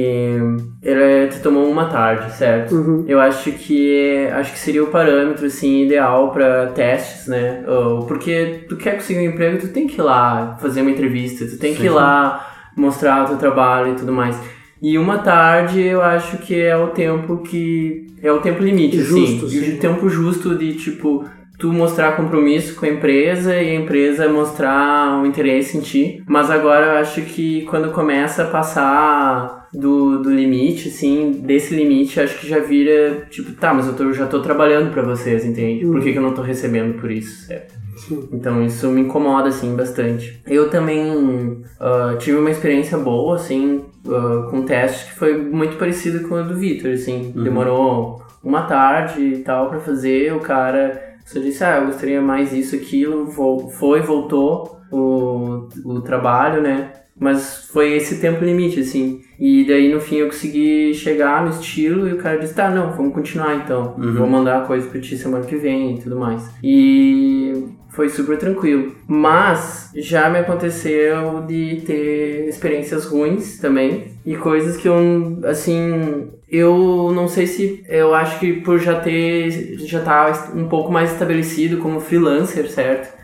ele 0.83 1.27
tu 1.31 1.43
tomou 1.43 1.69
uma 1.69 1.87
tarde, 1.87 2.33
certo? 2.37 2.75
Uhum. 2.75 3.05
Eu 3.07 3.21
acho 3.21 3.51
que 3.53 4.29
acho 4.33 4.53
que 4.53 4.59
seria 4.59 4.83
o 4.83 4.87
parâmetro 4.87 5.45
assim 5.47 5.83
ideal 5.85 6.31
para 6.31 6.69
testes, 6.69 7.27
né? 7.27 7.65
Ou- 7.67 8.07
Porque 8.07 8.65
tu 8.69 8.77
quer 8.77 8.95
conseguir 8.95 9.21
um 9.29 9.33
emprego, 9.33 9.59
tu 9.59 9.69
tem 9.69 9.87
que 9.87 10.01
ir 10.01 10.05
lá 10.05 10.57
fazer 10.61 10.81
uma 10.81 10.91
entrevista, 10.91 11.45
tu 11.45 11.59
tem 11.59 11.75
que 11.75 11.85
ir 11.85 11.91
lá 11.91 12.47
mostrar 12.77 13.25
o 13.25 13.29
teu 13.29 13.37
trabalho 13.37 13.93
e 13.93 13.97
tudo 13.97 14.13
mais. 14.13 14.39
E 14.83 14.99
uma 14.99 15.19
tarde 15.19 15.81
eu 15.83 16.03
acho 16.03 16.39
que 16.39 16.55
é 16.55 16.77
o 16.77 16.89
tempo 16.89 17.39
que 17.39 18.07
é 18.23 18.31
o 18.31 18.41
tempo 18.41 18.63
limite, 18.63 18.99
Justo, 19.01 19.47
assim, 19.47 19.61
sim. 19.61 19.75
o 19.77 19.79
tempo 19.79 20.09
justo 20.09 20.55
de 20.55 20.75
tipo 20.75 21.25
tu 21.59 21.73
mostrar 21.73 22.17
compromisso 22.17 22.75
com 22.75 22.85
a 22.85 22.89
empresa 22.91 23.55
e 23.57 23.71
a 23.71 23.75
empresa 23.81 24.29
mostrar 24.29 25.19
um 25.19 25.25
interesse 25.25 25.79
em 25.79 25.81
ti. 25.81 26.23
Mas 26.29 26.51
agora 26.51 26.85
eu 26.87 26.99
acho 26.99 27.23
que 27.23 27.63
quando 27.63 27.93
começa 27.93 28.43
a 28.43 28.47
passar 28.47 29.67
do, 29.73 30.19
do 30.23 30.31
limite, 30.31 30.89
assim, 30.89 31.33
desse 31.43 31.75
limite, 31.75 32.21
acho 32.21 32.39
que 32.39 32.47
já 32.49 32.59
vira, 32.59 33.27
tipo, 33.31 33.53
tá, 33.53 33.73
mas 33.73 33.87
eu 33.87 33.95
tô- 33.95 34.13
já 34.13 34.27
tô 34.27 34.41
trabalhando 34.41 34.91
pra 34.93 35.03
vocês, 35.03 35.45
entende? 35.47 35.85
Por 35.87 36.01
que, 36.03 36.13
que 36.13 36.19
eu 36.19 36.23
não 36.23 36.35
tô 36.35 36.43
recebendo 36.43 37.01
por 37.01 37.11
isso, 37.11 37.47
certo? 37.47 37.75
Sim. 37.97 38.29
Então 38.33 38.63
isso 38.63 38.89
me 38.91 39.01
incomoda, 39.01 39.49
assim, 39.49 39.75
bastante. 39.75 40.43
Eu 40.47 40.69
também 40.69 41.63
ah, 41.81 42.17
tive 42.19 42.37
uma 42.37 42.51
experiência 42.51 42.99
boa, 42.99 43.37
assim, 43.37 43.83
ah, 44.09 44.49
com 44.51 44.63
testes 44.63 45.05
que 45.05 45.19
foi 45.19 45.37
muito 45.37 45.77
parecido 45.77 46.29
com 46.29 46.35
o 46.35 46.45
do 46.45 46.57
Vitor, 46.57 46.91
assim. 46.93 47.33
Demorou 47.35 48.23
uma 48.43 48.63
tarde 48.63 49.21
e 49.23 49.39
tal 49.39 49.69
pra 49.69 49.81
fazer, 49.81 50.33
o 50.33 50.41
cara 50.41 51.17
só 51.27 51.41
disse, 51.41 51.65
ah, 51.65 51.79
eu 51.79 51.87
gostaria 51.87 52.23
mais 52.23 52.53
isso, 52.53 52.77
aquilo, 52.77 53.27
foi, 53.27 54.01
voltou 54.01 54.81
o, 54.93 55.69
o 55.85 56.01
trabalho, 56.01 56.63
né? 56.63 56.93
Mas 57.19 57.69
foi 57.73 57.95
esse 57.95 58.21
tempo 58.21 58.45
limite, 58.45 58.81
assim. 58.81 59.23
E 59.41 59.65
daí 59.67 59.93
no 59.93 60.01
fim 60.01 60.17
eu 60.17 60.27
consegui 60.27 60.95
chegar 60.95 61.43
no 61.43 61.51
estilo 61.51 62.07
e 62.07 62.13
o 62.13 62.19
cara 62.19 62.39
disse, 62.39 62.55
tá, 62.55 62.71
não, 62.71 62.93
vamos 62.93 63.15
continuar 63.15 63.57
então. 63.57 63.95
Vou 63.97 64.27
mandar 64.27 64.63
a 64.63 64.67
coisa 64.67 64.89
pra 64.89 65.01
ti 65.01 65.17
semana 65.17 65.45
que 65.45 65.57
vem 65.57 65.97
e 65.97 66.01
tudo 66.01 66.17
mais. 66.17 66.49
E 66.63 67.65
foi 67.97 68.11
super 68.11 68.37
tranquilo. 68.37 68.93
Mas 69.09 69.91
já 69.97 70.29
me 70.29 70.39
aconteceu 70.39 71.41
de 71.49 71.83
ter 71.87 72.47
experiências 72.47 73.07
ruins 73.07 73.59
também. 73.59 74.13
E 74.25 74.37
coisas 74.37 74.77
que 74.77 74.87
eu, 74.87 75.41
assim, 75.45 76.29
eu 76.49 77.11
não 77.15 77.27
sei 77.27 77.47
se. 77.47 77.83
Eu 77.89 78.15
acho 78.15 78.39
que 78.39 78.53
por 78.61 78.79
já 78.79 79.01
ter. 79.01 79.79
Já 79.79 80.01
tá 80.01 80.51
um 80.55 80.69
pouco 80.69 80.93
mais 80.93 81.11
estabelecido 81.11 81.79
como 81.79 81.99
freelancer, 81.99 82.69
certo? 82.69 83.17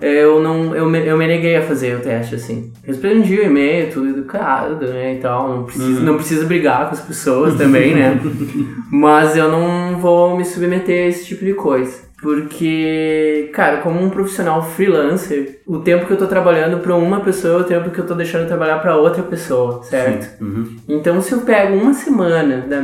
Eu 0.00 0.40
não. 0.40 0.74
Eu 0.74 0.88
me, 0.88 1.06
eu 1.06 1.18
me 1.18 1.26
neguei 1.26 1.56
a 1.56 1.62
fazer 1.62 1.96
o 1.96 2.00
teste, 2.00 2.36
assim. 2.36 2.72
Respondi 2.84 3.34
o 3.34 3.44
e-mail, 3.44 3.90
tudo 3.90 4.08
educado, 4.08 4.86
né? 4.86 5.16
E 5.16 5.18
tal. 5.18 5.48
Não 5.48 5.64
precisa, 5.64 6.00
não 6.00 6.16
precisa 6.16 6.46
brigar 6.46 6.86
com 6.86 6.94
as 6.94 7.00
pessoas 7.00 7.56
também, 7.56 7.94
né? 7.94 8.18
Mas 8.90 9.36
eu 9.36 9.50
não 9.50 9.98
vou 9.98 10.36
me 10.36 10.44
submeter 10.46 11.04
a 11.04 11.08
esse 11.08 11.26
tipo 11.26 11.44
de 11.44 11.52
coisa. 11.52 12.07
Porque, 12.20 13.50
cara, 13.52 13.78
como 13.78 14.00
um 14.00 14.10
profissional 14.10 14.62
freelancer, 14.62 15.60
o 15.66 15.78
tempo 15.78 16.06
que 16.06 16.12
eu 16.12 16.16
tô 16.16 16.26
trabalhando 16.26 16.78
pra 16.80 16.94
uma 16.94 17.20
pessoa 17.20 17.54
é 17.54 17.60
o 17.60 17.64
tempo 17.64 17.90
que 17.90 17.98
eu 17.98 18.06
tô 18.06 18.14
deixando 18.14 18.42
de 18.42 18.48
trabalhar 18.48 18.78
pra 18.78 18.96
outra 18.96 19.22
pessoa, 19.22 19.82
certo? 19.82 20.42
Uhum. 20.42 20.76
Então, 20.88 21.20
se 21.22 21.32
eu 21.32 21.40
pego 21.42 21.74
uma 21.76 21.94
semana 21.94 22.58
da, 22.68 22.80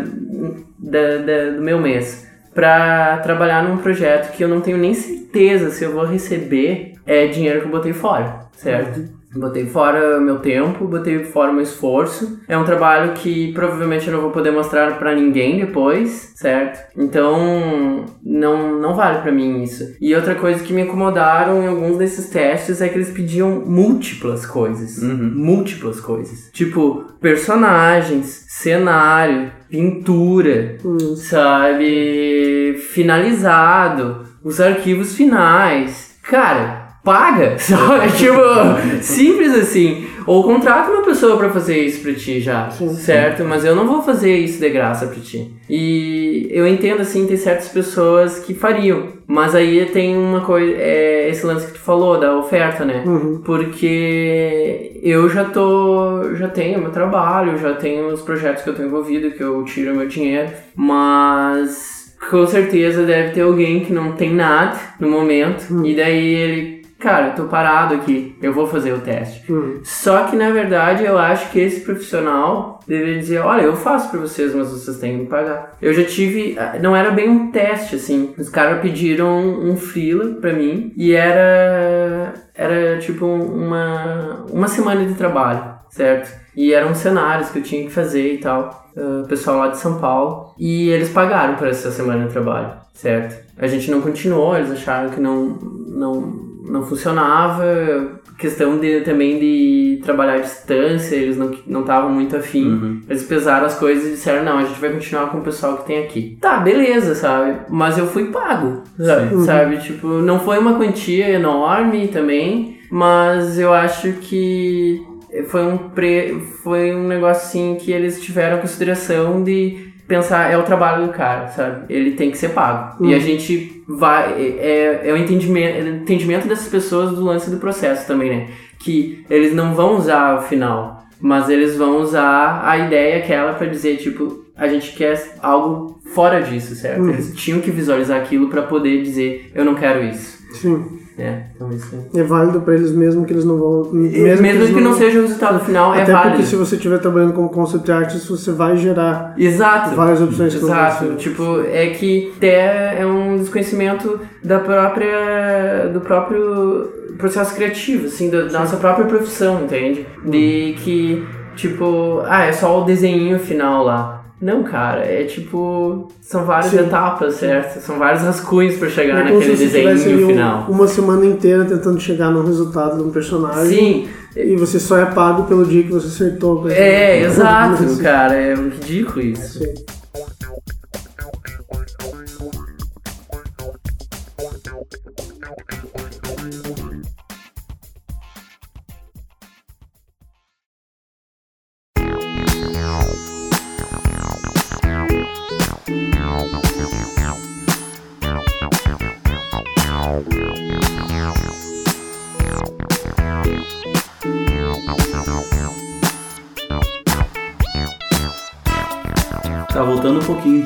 da- 0.79 1.19
da- 1.19 1.51
do 1.57 1.63
meu 1.63 1.79
mês 1.81 2.27
pra 2.55 3.19
trabalhar 3.19 3.65
num 3.65 3.79
projeto 3.79 4.33
que 4.37 4.45
eu 4.45 4.49
não 4.49 4.61
tenho 4.61 4.79
nem 4.79 4.95
certeza 4.95 5.71
se 5.71 5.83
eu 5.85 5.93
vou 5.93 6.05
receber 6.05 6.93
é 7.07 7.27
dinheiro 7.27 7.61
que 7.61 7.67
eu 7.67 7.71
botei 7.73 7.93
fora, 7.93 8.41
certo? 8.57 9.03
Botei 9.35 9.67
fora 9.67 10.21
meu 10.21 10.39
tempo, 10.39 10.87
botei 10.87 11.25
fora 11.25 11.53
meu 11.53 11.63
esforço. 11.63 12.41
É 12.49 12.57
um 12.57 12.65
trabalho 12.65 13.13
que 13.15 13.53
provavelmente 13.53 14.07
eu 14.07 14.15
não 14.15 14.21
vou 14.21 14.31
poder 14.31 14.51
mostrar 14.51 14.99
pra 14.99 15.15
ninguém 15.15 15.59
depois, 15.59 16.33
certo? 16.35 16.81
Então, 16.97 18.05
não, 18.23 18.81
não 18.81 18.95
vale 18.95 19.21
pra 19.21 19.33
mim 19.33 19.63
isso. 19.63 19.97
E 20.01 20.15
outra 20.15 20.35
coisa 20.35 20.63
que 20.63 20.73
me 20.73 20.83
incomodaram 20.83 21.63
em 21.63 21.67
alguns 21.67 21.99
desses 21.99 22.29
testes 22.29 22.81
é 22.81 22.89
que 22.89 22.97
eles 22.97 23.11
pediam 23.11 23.63
múltiplas 23.67 24.47
coisas. 24.47 25.03
Múltiplas 25.03 26.01
coisas. 26.01 26.51
Tipo, 26.53 27.05
personagens, 27.21 28.45
cenário, 28.49 29.51
pintura, 29.69 30.79
sabe? 31.17 32.77
Finalizado, 32.91 34.25
os 34.43 34.61
arquivos 34.61 35.15
finais. 35.15 36.17
Cara, 36.23 36.84
paga, 37.05 37.57
sabe? 37.61 38.11
tipo, 38.13 39.03
simples 39.03 39.55
assim. 39.55 40.07
Ou 40.27 40.43
contrata 40.43 40.91
uma 40.91 41.03
pessoa 41.03 41.37
pra 41.37 41.51
fazer 41.51 41.79
isso 41.79 42.01
pra 42.01 42.15
ti 42.15 42.41
já, 42.41 42.71
certo? 42.71 43.45
Mas 43.45 43.63
eu 43.63 43.77
não 43.77 43.87
vou 43.87 44.01
fazer 44.03 44.35
isso 44.39 44.59
de 44.59 44.71
graça 44.71 45.07
pra 45.07 45.21
ti. 45.21 45.53
E 45.69 46.49
eu 46.51 46.67
entendo, 46.67 47.03
assim, 47.03 47.27
tem 47.27 47.37
certas 47.37 47.69
pessoas 47.69 48.39
que 48.39 48.55
fariam. 48.55 49.09
Mas 49.27 49.55
aí 49.55 49.85
tem 49.87 50.17
uma 50.17 50.41
coisa, 50.41 50.75
é 50.79 51.29
esse 51.29 51.45
lance 51.45 51.67
que 51.67 51.75
tu 51.75 51.79
falou, 51.79 52.19
da 52.19 52.37
oferta, 52.39 52.87
né? 52.87 53.05
Porque 53.45 54.99
eu 55.03 55.29
já 55.29 55.45
tô, 55.45 56.35
já 56.35 56.49
tenho 56.49 56.81
meu 56.81 56.91
trabalho, 56.91 57.59
já 57.59 57.75
tenho 57.75 58.09
os 58.09 58.23
projetos 58.23 58.63
que 58.63 58.71
eu 58.71 58.75
tô 58.75 58.83
envolvido, 58.83 59.31
que 59.31 59.43
eu 59.43 59.63
tiro 59.65 59.95
meu 59.95 60.07
dinheiro, 60.07 60.51
mas 60.75 62.17
com 62.31 62.47
certeza 62.47 63.05
deve 63.05 63.33
ter 63.33 63.43
alguém 63.43 63.81
que 63.81 63.93
não 63.93 64.13
tem 64.13 64.33
nada 64.33 64.79
no 64.99 65.09
momento, 65.09 65.87
e 65.87 65.95
daí 65.95 66.35
ele, 66.35 66.74
cara, 67.05 67.29
eu 67.29 67.35
tô 67.35 67.45
parado 67.45 67.95
aqui, 67.95 68.35
eu 68.43 68.53
vou 68.53 68.67
fazer 68.67 68.93
o 68.93 69.01
teste. 69.01 69.45
Só 69.85 70.25
que 70.25 70.35
na 70.37 70.51
verdade 70.51 71.05
eu 71.05 71.19
acho 71.19 71.51
que 71.51 71.61
esse 71.61 71.81
profissional 71.83 72.81
deveria 72.89 73.19
dizer, 73.19 73.39
olha, 73.41 73.63
eu 73.63 73.77
faço 73.77 74.11
pra 74.11 74.21
vocês, 74.21 74.55
mas 74.55 74.71
vocês 74.71 74.99
têm 74.99 75.13
que 75.13 75.23
me 75.25 75.27
pagar. 75.27 75.77
Eu 75.81 75.93
já 75.93 76.05
tive, 76.05 76.57
não 76.81 76.97
era 76.97 77.11
bem 77.11 77.29
um 77.29 77.51
teste 77.53 77.97
assim, 77.97 78.35
os 78.39 78.49
caras 78.49 78.81
pediram 78.81 79.39
um 79.39 79.77
freela 79.77 80.35
pra 80.41 80.53
mim 80.53 80.93
e 80.97 81.13
era 81.13 82.33
era 82.55 82.99
tipo 82.99 83.27
uma 83.27 84.45
uma 84.51 84.69
semana 84.69 85.05
de 85.05 85.15
trabalho, 85.15 85.63
certo? 85.91 86.33
E 86.57 86.73
eram 86.73 86.95
cenários 86.95 87.51
que 87.51 87.59
eu 87.59 87.63
tinha 87.63 87.85
que 87.85 87.91
fazer 87.93 88.35
e 88.35 88.39
tal. 88.39 88.89
uh, 88.97 89.27
pessoal 89.27 89.59
lá 89.59 89.69
de 89.69 89.77
São 89.79 89.99
Paulo. 89.99 90.55
E 90.59 90.89
eles 90.89 91.09
pagaram 91.11 91.57
por 91.57 91.67
essa 91.67 91.91
semana 91.91 92.27
de 92.27 92.33
trabalho, 92.33 92.73
certo? 92.93 93.45
A 93.59 93.67
gente 93.67 93.91
não 93.91 94.01
continuou, 94.01 94.57
eles 94.57 94.71
acharam 94.71 95.11
que 95.11 95.21
não, 95.21 95.59
não, 95.89 96.21
não 96.65 96.85
funcionava. 96.85 98.21
Questão 98.37 98.79
de, 98.79 99.03
também 99.03 99.39
de 99.39 100.01
trabalhar 100.03 100.35
à 100.35 100.39
distância, 100.39 101.15
eles 101.15 101.37
não 101.37 101.53
não 101.67 101.83
estavam 101.83 102.11
muito 102.11 102.37
afim. 102.37 103.01
Eles 103.09 103.23
pesaram 103.23 103.67
as 103.67 103.79
coisas 103.79 104.07
e 104.07 104.11
disseram: 104.13 104.45
não, 104.45 104.59
a 104.59 104.65
gente 104.65 104.81
vai 104.81 104.91
continuar 104.91 105.29
com 105.29 105.39
o 105.39 105.43
pessoal 105.43 105.77
que 105.79 105.87
tem 105.87 106.03
aqui. 106.03 106.37
Tá, 106.41 106.59
beleza, 106.59 107.15
sabe? 107.15 107.61
Mas 107.69 107.97
eu 107.97 108.07
fui 108.07 108.33
pago, 108.33 108.83
sabe? 108.99 109.45
sabe? 109.45 109.77
Tipo, 109.79 110.09
não 110.09 110.41
foi 110.41 110.59
uma 110.59 110.75
quantia 110.75 111.29
enorme 111.29 112.09
também, 112.09 112.79
mas 112.91 113.57
eu 113.59 113.73
acho 113.73 114.15
que 114.15 115.01
foi 115.47 115.65
um 115.65 115.77
pre... 115.77 116.41
foi 116.63 116.95
um 116.95 117.07
negócio 117.07 117.47
assim 117.47 117.77
que 117.81 117.93
eles 117.93 118.21
tiveram 118.21 118.59
consideração 118.59 119.43
de 119.43 119.94
pensar 120.07 120.51
é 120.51 120.57
o 120.57 120.63
trabalho 120.63 121.07
do 121.07 121.13
cara, 121.13 121.49
sabe? 121.49 121.93
Ele 121.93 122.13
tem 122.13 122.31
que 122.31 122.39
ser 122.39 122.51
pago. 122.51 123.05
E 123.05 123.15
a 123.15 123.19
gente 123.19 123.83
vai 123.89 124.33
é, 124.39 125.03
é 125.05 125.13
o 125.13 125.17
entendimento, 125.17 125.79
é 125.79 125.83
o 125.83 125.97
entendimento 125.97 126.49
dessas 126.49 126.69
pessoas 126.69 127.11
do 127.11 127.25
lance 127.25 127.51
do 127.51 127.59
processo 127.59 128.07
também, 128.07 128.31
né? 128.31 128.49
Que 128.79 129.25
eles 129.31 129.55
não 129.55 129.75
vão 129.75 129.97
usar 129.97 130.39
o 130.39 130.43
final, 130.43 131.05
mas 131.21 131.49
eles 131.49 131.77
vão 131.77 132.01
usar 132.01 132.63
a 132.65 132.79
ideia 132.79 133.19
aquela 133.19 133.55
pra 133.55 133.67
dizer 133.67 133.97
tipo 133.97 134.45
a 134.57 134.69
gente 134.69 134.93
quer 134.93 135.35
algo 135.43 136.01
fora 136.15 136.41
disso, 136.41 136.75
certo? 136.77 137.09
Eles 137.09 137.35
tinham 137.35 137.61
que 137.61 137.71
visualizar 137.71 138.21
aquilo 138.21 138.49
pra 138.49 138.63
poder 138.63 139.03
dizer 139.03 139.51
eu 139.55 139.65
não 139.65 139.75
quero 139.75 140.05
isso, 140.05 140.39
Sim. 140.53 141.01
Né? 141.17 141.47
Então 141.55 141.71
isso 141.71 141.95
é... 142.15 142.21
É 142.21 142.23
válido 142.23 142.61
pra 142.61 142.75
eles 142.75 142.91
mesmo 142.93 143.25
que 143.25 143.33
eles 143.33 143.45
não 143.45 143.57
vão. 143.57 143.93
Mesmo, 143.93 144.47
eles 144.47 144.71
que 144.71 144.81
não 144.81 144.95
seja 144.95 145.19
o 145.19 145.23
resultado 145.23 145.65
final, 145.65 145.95
é 145.95 146.03
Até 146.03 146.13
válido. 146.13 146.31
porque 146.37 146.47
se 146.47 146.57
você 146.57 146.77
estiver 146.77 146.99
trabalhando 146.99 147.33
como 147.33 147.49
concept 147.49 147.91
artist, 147.91 148.29
você 148.29 148.51
vai 148.53 148.77
gerar 148.77 149.35
Exato. 149.39 149.95
várias 149.95 150.21
opções 150.21 150.55
Exato. 150.55 151.05
você. 151.05 151.15
Tipo, 151.17 151.61
é 151.67 151.89
que 151.89 152.33
até 152.37 153.01
é 153.01 153.07
um 153.07 153.37
desconhecimento 153.37 154.21
da 154.43 154.59
própria. 154.59 155.89
do 155.93 156.01
próprio 156.01 156.89
processo 157.17 157.55
criativo, 157.55 158.07
assim, 158.07 158.29
da, 158.29 158.43
da 158.47 158.61
nossa 158.61 158.77
própria 158.77 159.07
profissão, 159.07 159.63
entende? 159.63 160.05
De 160.25 160.75
que, 160.79 161.25
tipo, 161.55 162.23
ah, 162.27 162.45
é 162.45 162.53
só 162.53 162.83
o 162.83 162.85
desenho 162.85 163.39
final 163.39 163.85
lá. 163.85 164.24
Não, 164.43 164.63
cara, 164.63 165.05
é 165.05 165.25
tipo. 165.25 166.09
São 166.21 166.45
várias 166.45 166.73
Sim. 166.73 166.81
etapas, 166.81 167.35
certo? 167.37 167.81
São 167.81 167.99
vários 167.99 168.23
rascunhos 168.23 168.77
pra 168.77 168.89
chegar 168.91 169.21
É 169.21 169.25
naquele 169.33 169.57
desenho 169.57 170.25
um- 170.25 170.29
final. 170.29 170.67
uma 170.69 170.87
semana 170.87 171.25
inteira 171.25 171.65
tentando 171.65 171.99
chegar 172.01 172.31
no 172.31 172.45
resultado 172.45 172.97
de 172.97 173.03
um 173.03 173.11
personagem. 173.11 173.69
Sim, 174.07 174.09
E 174.37 174.57
você 174.57 174.81
só 174.81 174.99
é 174.99 175.07
pago 175.07 175.45
pelo 175.45 175.65
dia 175.65 175.85
que 175.85 175.93
você 175.93 176.09
acertou. 176.09 176.69
é, 176.69 177.21
exemplo. 177.21 177.33
exato, 177.87 178.03
cara. 178.03 178.35
É 178.35 178.55
ridículo 178.55 179.21
isso. 179.23 179.61
Sim. 179.61 179.75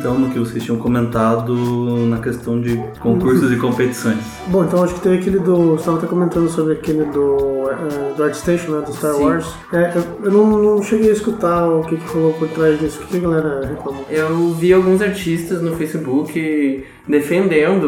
Então 0.09 0.19
no 0.19 0.31
que 0.31 0.39
vocês 0.39 0.65
tinham 0.65 0.79
comentado 0.79 1.55
na 2.07 2.19
questão 2.19 2.59
de 2.59 2.77
concursos 2.99 3.53
e 3.53 3.57
competições. 3.57 4.19
Bom, 4.47 4.65
então 4.65 4.83
acho 4.83 4.95
que 4.95 5.01
teve 5.01 5.19
aquele 5.19 5.39
do. 5.39 5.73
Você 5.73 5.81
estava 5.81 5.99
até 5.99 6.07
comentando 6.07 6.49
sobre 6.49 6.73
aquele 6.75 7.05
do, 7.05 7.69
eh, 7.71 8.15
do 8.17 8.25
ArtStation, 8.25 8.73
né? 8.73 8.87
Do 8.87 8.93
Star 8.95 9.13
Sim. 9.13 9.25
Wars. 9.25 9.47
É, 9.71 9.93
eu 9.95 10.29
eu 10.29 10.33
não, 10.33 10.47
não 10.47 10.83
cheguei 10.83 11.11
a 11.11 11.13
escutar 11.13 11.69
o 11.69 11.83
que, 11.83 11.97
que 11.97 12.09
falou 12.09 12.33
por 12.33 12.49
trás 12.49 12.79
disso. 12.81 13.01
O 13.01 13.07
que, 13.07 13.09
que 13.09 13.17
a 13.19 13.29
galera 13.29 13.67
reclamou? 13.67 14.07
Eu 14.09 14.51
vi 14.55 14.73
alguns 14.73 15.03
artistas 15.03 15.61
no 15.61 15.77
Facebook 15.77 16.85
defendendo 17.07 17.85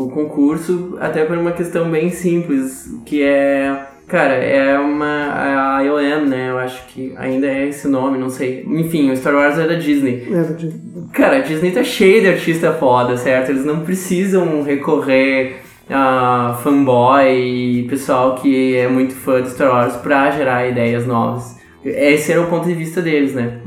o 0.00 0.10
concurso, 0.10 0.96
até 1.00 1.24
por 1.24 1.36
uma 1.36 1.52
questão 1.52 1.90
bem 1.90 2.10
simples, 2.10 2.88
que 3.04 3.22
é. 3.22 3.88
Cara, 4.06 4.34
é 4.34 4.78
uma. 4.78 5.76
A 5.76 5.80
IOM, 5.82 6.26
né? 6.26 6.50
Eu 6.50 6.58
acho 6.58 6.86
que 6.88 7.14
ainda 7.16 7.46
é 7.46 7.68
esse 7.68 7.88
nome, 7.88 8.18
não 8.18 8.28
sei. 8.28 8.62
Enfim, 8.66 9.10
o 9.10 9.16
Star 9.16 9.34
Wars 9.34 9.58
é 9.58 9.66
da 9.66 9.74
Disney. 9.74 10.28
É, 10.30 10.42
de- 10.52 10.74
Cara, 11.12 11.36
a 11.38 11.40
Disney 11.40 11.70
tá 11.70 11.82
cheia 11.82 12.20
de 12.20 12.28
artista 12.28 12.72
foda, 12.72 13.16
certo? 13.16 13.50
Eles 13.50 13.64
não 13.64 13.80
precisam 13.80 14.62
recorrer 14.62 15.56
a 15.88 16.58
fanboy 16.62 17.26
e 17.30 17.86
pessoal 17.88 18.34
que 18.36 18.76
é 18.76 18.88
muito 18.88 19.14
fã 19.14 19.42
de 19.42 19.50
Star 19.50 19.70
Wars 19.70 19.96
pra 19.96 20.30
gerar 20.30 20.66
ideias 20.68 21.06
novas. 21.06 21.56
Esse 21.84 22.32
era 22.32 22.40
o 22.40 22.46
ponto 22.46 22.66
de 22.66 22.72
vista 22.74 23.02
deles, 23.02 23.34
né? 23.34 23.58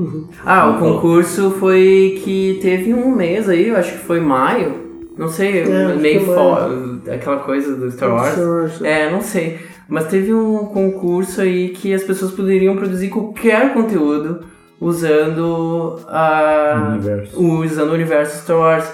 Ah, 0.43 0.69
o 0.69 0.79
concurso 0.79 1.51
foi 1.59 2.19
que 2.23 2.57
teve 2.61 2.91
um 2.93 3.15
mês 3.15 3.47
aí, 3.47 3.67
eu 3.69 3.75
acho 3.77 3.91
que 3.93 3.99
foi 4.05 4.19
maio. 4.19 4.87
Não 5.15 5.27
sei, 5.29 5.61
É, 5.61 5.95
meio 5.95 6.23
que 6.23 6.29
é 6.31 6.33
fo- 6.33 7.11
aquela 7.11 7.37
coisa 7.37 7.75
do 7.75 7.89
Star 7.91 8.11
Wars. 8.11 8.33
Star 8.33 8.47
Wars. 8.47 8.81
É, 8.83 9.09
não 9.11 9.21
sei. 9.21 9.59
Mas 9.87 10.07
teve 10.07 10.33
um 10.33 10.65
concurso 10.65 11.41
aí 11.41 11.69
que 11.69 11.93
as 11.93 12.03
pessoas 12.03 12.31
poderiam 12.31 12.75
produzir 12.75 13.09
qualquer 13.09 13.73
conteúdo 13.73 14.45
usando 14.79 15.99
a 16.07 16.89
Universo. 16.93 17.41
usando 17.41 17.89
o 17.89 17.93
universo 17.93 18.43
Star 18.43 18.57
Wars, 18.57 18.91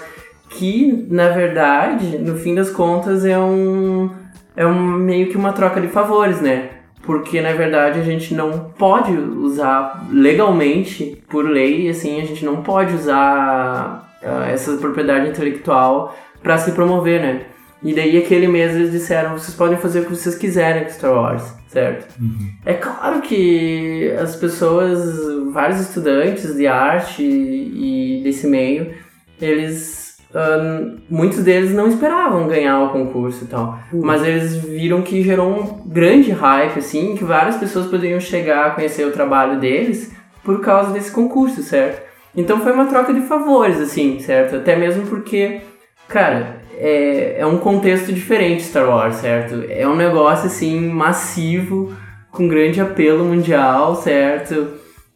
que 0.50 1.06
na 1.10 1.28
verdade, 1.30 2.18
no 2.18 2.36
fim 2.36 2.54
das 2.54 2.70
contas, 2.70 3.24
é 3.24 3.38
um 3.38 4.10
é 4.56 4.64
um 4.64 4.92
meio 4.92 5.28
que 5.28 5.36
uma 5.36 5.52
troca 5.52 5.80
de 5.80 5.88
favores, 5.88 6.40
né? 6.40 6.70
Porque 7.02 7.40
na 7.40 7.52
verdade 7.52 7.98
a 8.00 8.04
gente 8.04 8.32
não 8.34 8.70
pode 8.78 9.12
usar 9.12 10.06
legalmente, 10.10 11.22
por 11.28 11.44
lei, 11.44 11.88
assim, 11.88 12.20
a 12.20 12.24
gente 12.24 12.44
não 12.44 12.62
pode 12.62 12.94
usar 12.94 14.08
ah, 14.22 14.46
essa 14.48 14.76
propriedade 14.76 15.28
intelectual 15.28 16.16
para 16.42 16.56
se 16.56 16.72
promover, 16.72 17.20
né? 17.20 17.42
E 17.84 17.94
daí 17.94 18.16
aquele 18.16 18.48
mês 18.48 18.74
eles 18.74 18.90
disseram, 18.90 19.38
vocês 19.38 19.54
podem 19.54 19.76
fazer 19.76 20.00
o 20.00 20.04
que 20.04 20.16
vocês 20.16 20.34
quiserem 20.34 20.84
com 20.84 20.90
Star 20.90 21.12
Wars, 21.12 21.54
certo? 21.68 22.18
É 22.64 22.72
claro 22.72 23.20
que 23.20 24.10
as 24.18 24.34
pessoas, 24.34 25.52
vários 25.52 25.80
estudantes 25.80 26.56
de 26.56 26.66
arte 26.66 27.22
e 27.22 28.22
desse 28.24 28.46
meio, 28.46 28.94
eles 29.38 30.04
ah, 30.34 30.96
muitos 31.08 31.44
deles 31.44 31.72
não 31.72 31.86
esperavam 31.86 32.48
ganhar 32.48 32.80
o 32.82 32.90
concurso 32.90 33.44
e 33.44 33.46
tal. 33.46 33.78
Mas 33.92 34.24
eles 34.24 34.56
viram 34.56 35.00
que 35.02 35.22
gerou 35.22 35.48
um 35.48 35.88
grande 35.88 36.32
hype, 36.32 36.78
assim, 36.78 37.14
que 37.16 37.24
várias 37.24 37.56
pessoas 37.56 37.86
poderiam 37.86 38.18
chegar 38.18 38.66
a 38.66 38.70
conhecer 38.70 39.06
o 39.06 39.12
trabalho 39.12 39.60
deles 39.60 40.12
por 40.42 40.60
causa 40.60 40.92
desse 40.92 41.12
concurso, 41.12 41.62
certo? 41.62 42.02
Então 42.36 42.60
foi 42.60 42.72
uma 42.72 42.86
troca 42.86 43.14
de 43.14 43.20
favores, 43.20 43.80
assim, 43.80 44.18
certo? 44.18 44.56
Até 44.56 44.74
mesmo 44.74 45.06
porque, 45.06 45.60
cara, 46.08 46.63
é, 46.78 47.40
é 47.40 47.46
um 47.46 47.58
contexto 47.58 48.12
diferente 48.12 48.62
Star 48.62 48.88
Wars, 48.88 49.16
certo? 49.16 49.64
É 49.68 49.86
um 49.86 49.96
negócio, 49.96 50.46
assim, 50.46 50.88
massivo, 50.88 51.92
com 52.30 52.48
grande 52.48 52.80
apelo 52.80 53.24
mundial, 53.24 53.96
certo? 53.96 54.68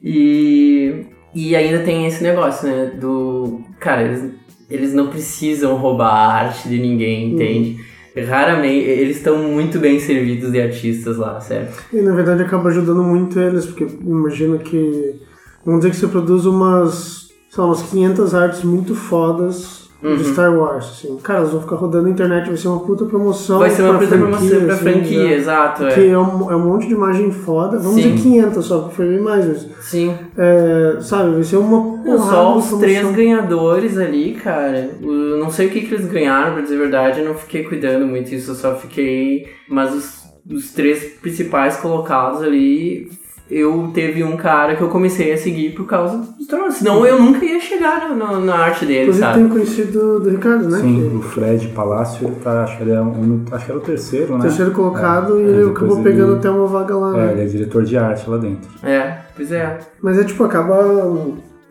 E, 0.03 1.07
e 1.35 1.57
ainda 1.57 1.81
tem 1.81 2.07
esse 2.07 2.23
negócio, 2.23 2.69
né? 2.69 2.93
Do. 2.99 3.61
Cara, 3.81 4.03
eles, 4.03 4.33
eles 4.71 4.95
não 4.95 5.09
precisam 5.09 5.77
roubar 5.77 6.13
a 6.13 6.33
arte 6.33 6.69
de 6.69 6.79
ninguém, 6.79 7.33
entende? 7.33 7.81
Raramente, 8.27 8.85
eles 8.85 9.19
estão 9.19 9.39
muito 9.39 9.79
bem 9.79 10.01
servidos 10.01 10.51
de 10.51 10.61
artistas 10.61 11.17
lá, 11.17 11.41
certo? 11.41 11.85
E 11.93 12.01
na 12.01 12.15
verdade 12.15 12.43
acaba 12.43 12.69
ajudando 12.69 13.03
muito 13.03 13.39
eles, 13.39 13.67
porque 13.67 13.87
imagina 14.01 14.59
que. 14.59 15.21
Vamos 15.65 15.81
dizer 15.81 15.91
que 15.91 15.97
você 15.97 16.09
produz 16.09 16.45
umas. 16.47 17.29
Sei 17.51 17.63
lá, 17.63 17.67
umas 17.67 17.83
500 17.83 18.35
artes 18.35 18.63
muito 18.63 18.95
fodas 18.95 19.88
Uhum. 20.03 20.17
de 20.17 20.25
Star 20.25 20.57
Wars. 20.57 20.85
Assim. 20.85 21.17
Cara, 21.23 21.41
eles 21.41 21.51
vão 21.51 21.61
ficar 21.61 21.77
rodando 21.77 22.05
na 22.05 22.11
internet, 22.11 22.47
vai 22.47 22.57
ser 22.57 22.69
uma 22.69 22.81
puta 22.81 23.05
promoção. 23.05 23.59
Vai 23.59 23.71
ser 23.71 23.83
uma 23.83 23.99
puta 23.99 24.17
promoção 24.17 24.61
pra 24.61 24.75
assim, 24.75 24.83
franquia, 24.83 25.25
né? 25.25 25.35
exato, 25.35 25.85
Porque 25.85 26.01
é. 26.01 26.09
é 26.09 26.19
um, 26.19 26.53
é 26.53 26.57
um 26.57 26.65
monte 26.65 26.87
de 26.87 26.95
imagem 26.95 27.33
foda. 27.33 27.79
Vamos 27.79 28.01
Sim. 28.01 28.15
dizer 28.15 28.23
500 28.23 28.65
só, 28.65 28.79
porque 28.81 28.95
foi 28.95 29.09
bem 29.09 29.21
mais. 29.21 29.47
Mas, 29.47 29.69
Sim. 29.81 30.15
é, 30.37 30.99
sabe, 31.01 31.33
vai 31.35 31.43
ser 31.43 31.57
uma 31.57 31.99
Não, 32.05 32.19
só 32.19 32.57
os 32.57 32.71
três 32.79 33.11
ganhadores 33.11 33.99
ali, 33.99 34.35
cara. 34.35 34.91
Eu 35.03 35.39
não 35.39 35.51
sei 35.51 35.67
o 35.67 35.71
que, 35.71 35.81
que 35.83 35.95
eles 35.95 36.07
ganharam, 36.07 36.53
pra 36.53 36.63
dizer 36.63 36.77
a 36.77 36.79
verdade, 36.79 37.21
eu 37.21 37.27
não 37.27 37.35
fiquei 37.35 37.65
cuidando 37.65 38.07
muito 38.07 38.31
disso, 38.31 38.53
eu 38.53 38.55
só 38.55 38.75
fiquei. 38.77 39.49
Mas 39.69 39.93
os, 39.93 40.23
os 40.51 40.73
três 40.73 41.03
principais 41.21 41.77
colocados 41.77 42.43
ali, 42.43 43.11
eu 43.51 43.91
teve 43.95 44.23
um 44.23 44.37
cara 44.37 44.77
que 44.77 44.83
eu 44.83 44.89
comecei 44.89 45.33
a 45.33 45.39
seguir 45.39 45.75
por 45.75 45.87
causa 45.87 46.19
dos 46.19 46.47
Trolls. 46.47 46.79
Senão 46.79 47.05
eu 47.07 47.19
nunca 47.21 47.45
ia 47.45 47.59
chegar 47.61 48.09
na, 48.09 48.15
na, 48.15 48.41
na 48.41 48.55
arte 48.57 48.85
dele, 48.85 49.03
Inclusive 49.05 49.25
sabe? 49.27 49.39
tem 49.41 49.49
conhecido 49.49 50.21
do 50.21 50.29
Ricardo, 50.31 50.69
né? 50.69 50.79
Sim, 50.81 51.09
Que 51.11 51.17
o 51.17 51.23
Fred 51.23 51.69
Palácio, 51.69 52.27
ele 52.27 52.37
tá, 52.37 52.65
acho 52.65 52.77
que 52.77 52.83
ele 52.83 52.93
é 52.93 53.01
um, 53.01 53.45
acho 53.51 53.65
que 53.65 53.71
era 53.71 53.79
o 53.81 53.83
terceiro, 53.83 54.35
né? 54.37 54.43
terceiro 54.43 54.71
colocado 54.73 55.37
É, 55.39 55.41
e 55.41 55.45
é, 55.45 55.47
ele 55.47 55.57
depois 55.57 55.77
acabou 55.77 55.95
ele- 55.97 56.05
pegando 56.11 56.35
até 56.37 56.51
uma 56.51 56.67
vaga 56.67 56.97
lá. 56.97 57.19
É, 57.19 57.27
né? 57.27 57.33
ele 57.33 57.43
é 57.43 57.45
diretor 57.47 57.85
de 57.85 57.97
arte 57.97 58.29
lá 58.29 58.37
dentro. 58.37 58.69
É, 58.83 59.19
pois 59.35 59.51
é. 59.53 59.79
Mas 60.03 60.19
é 60.19 60.25
tipo, 60.25 60.45
acaba, 60.45 60.79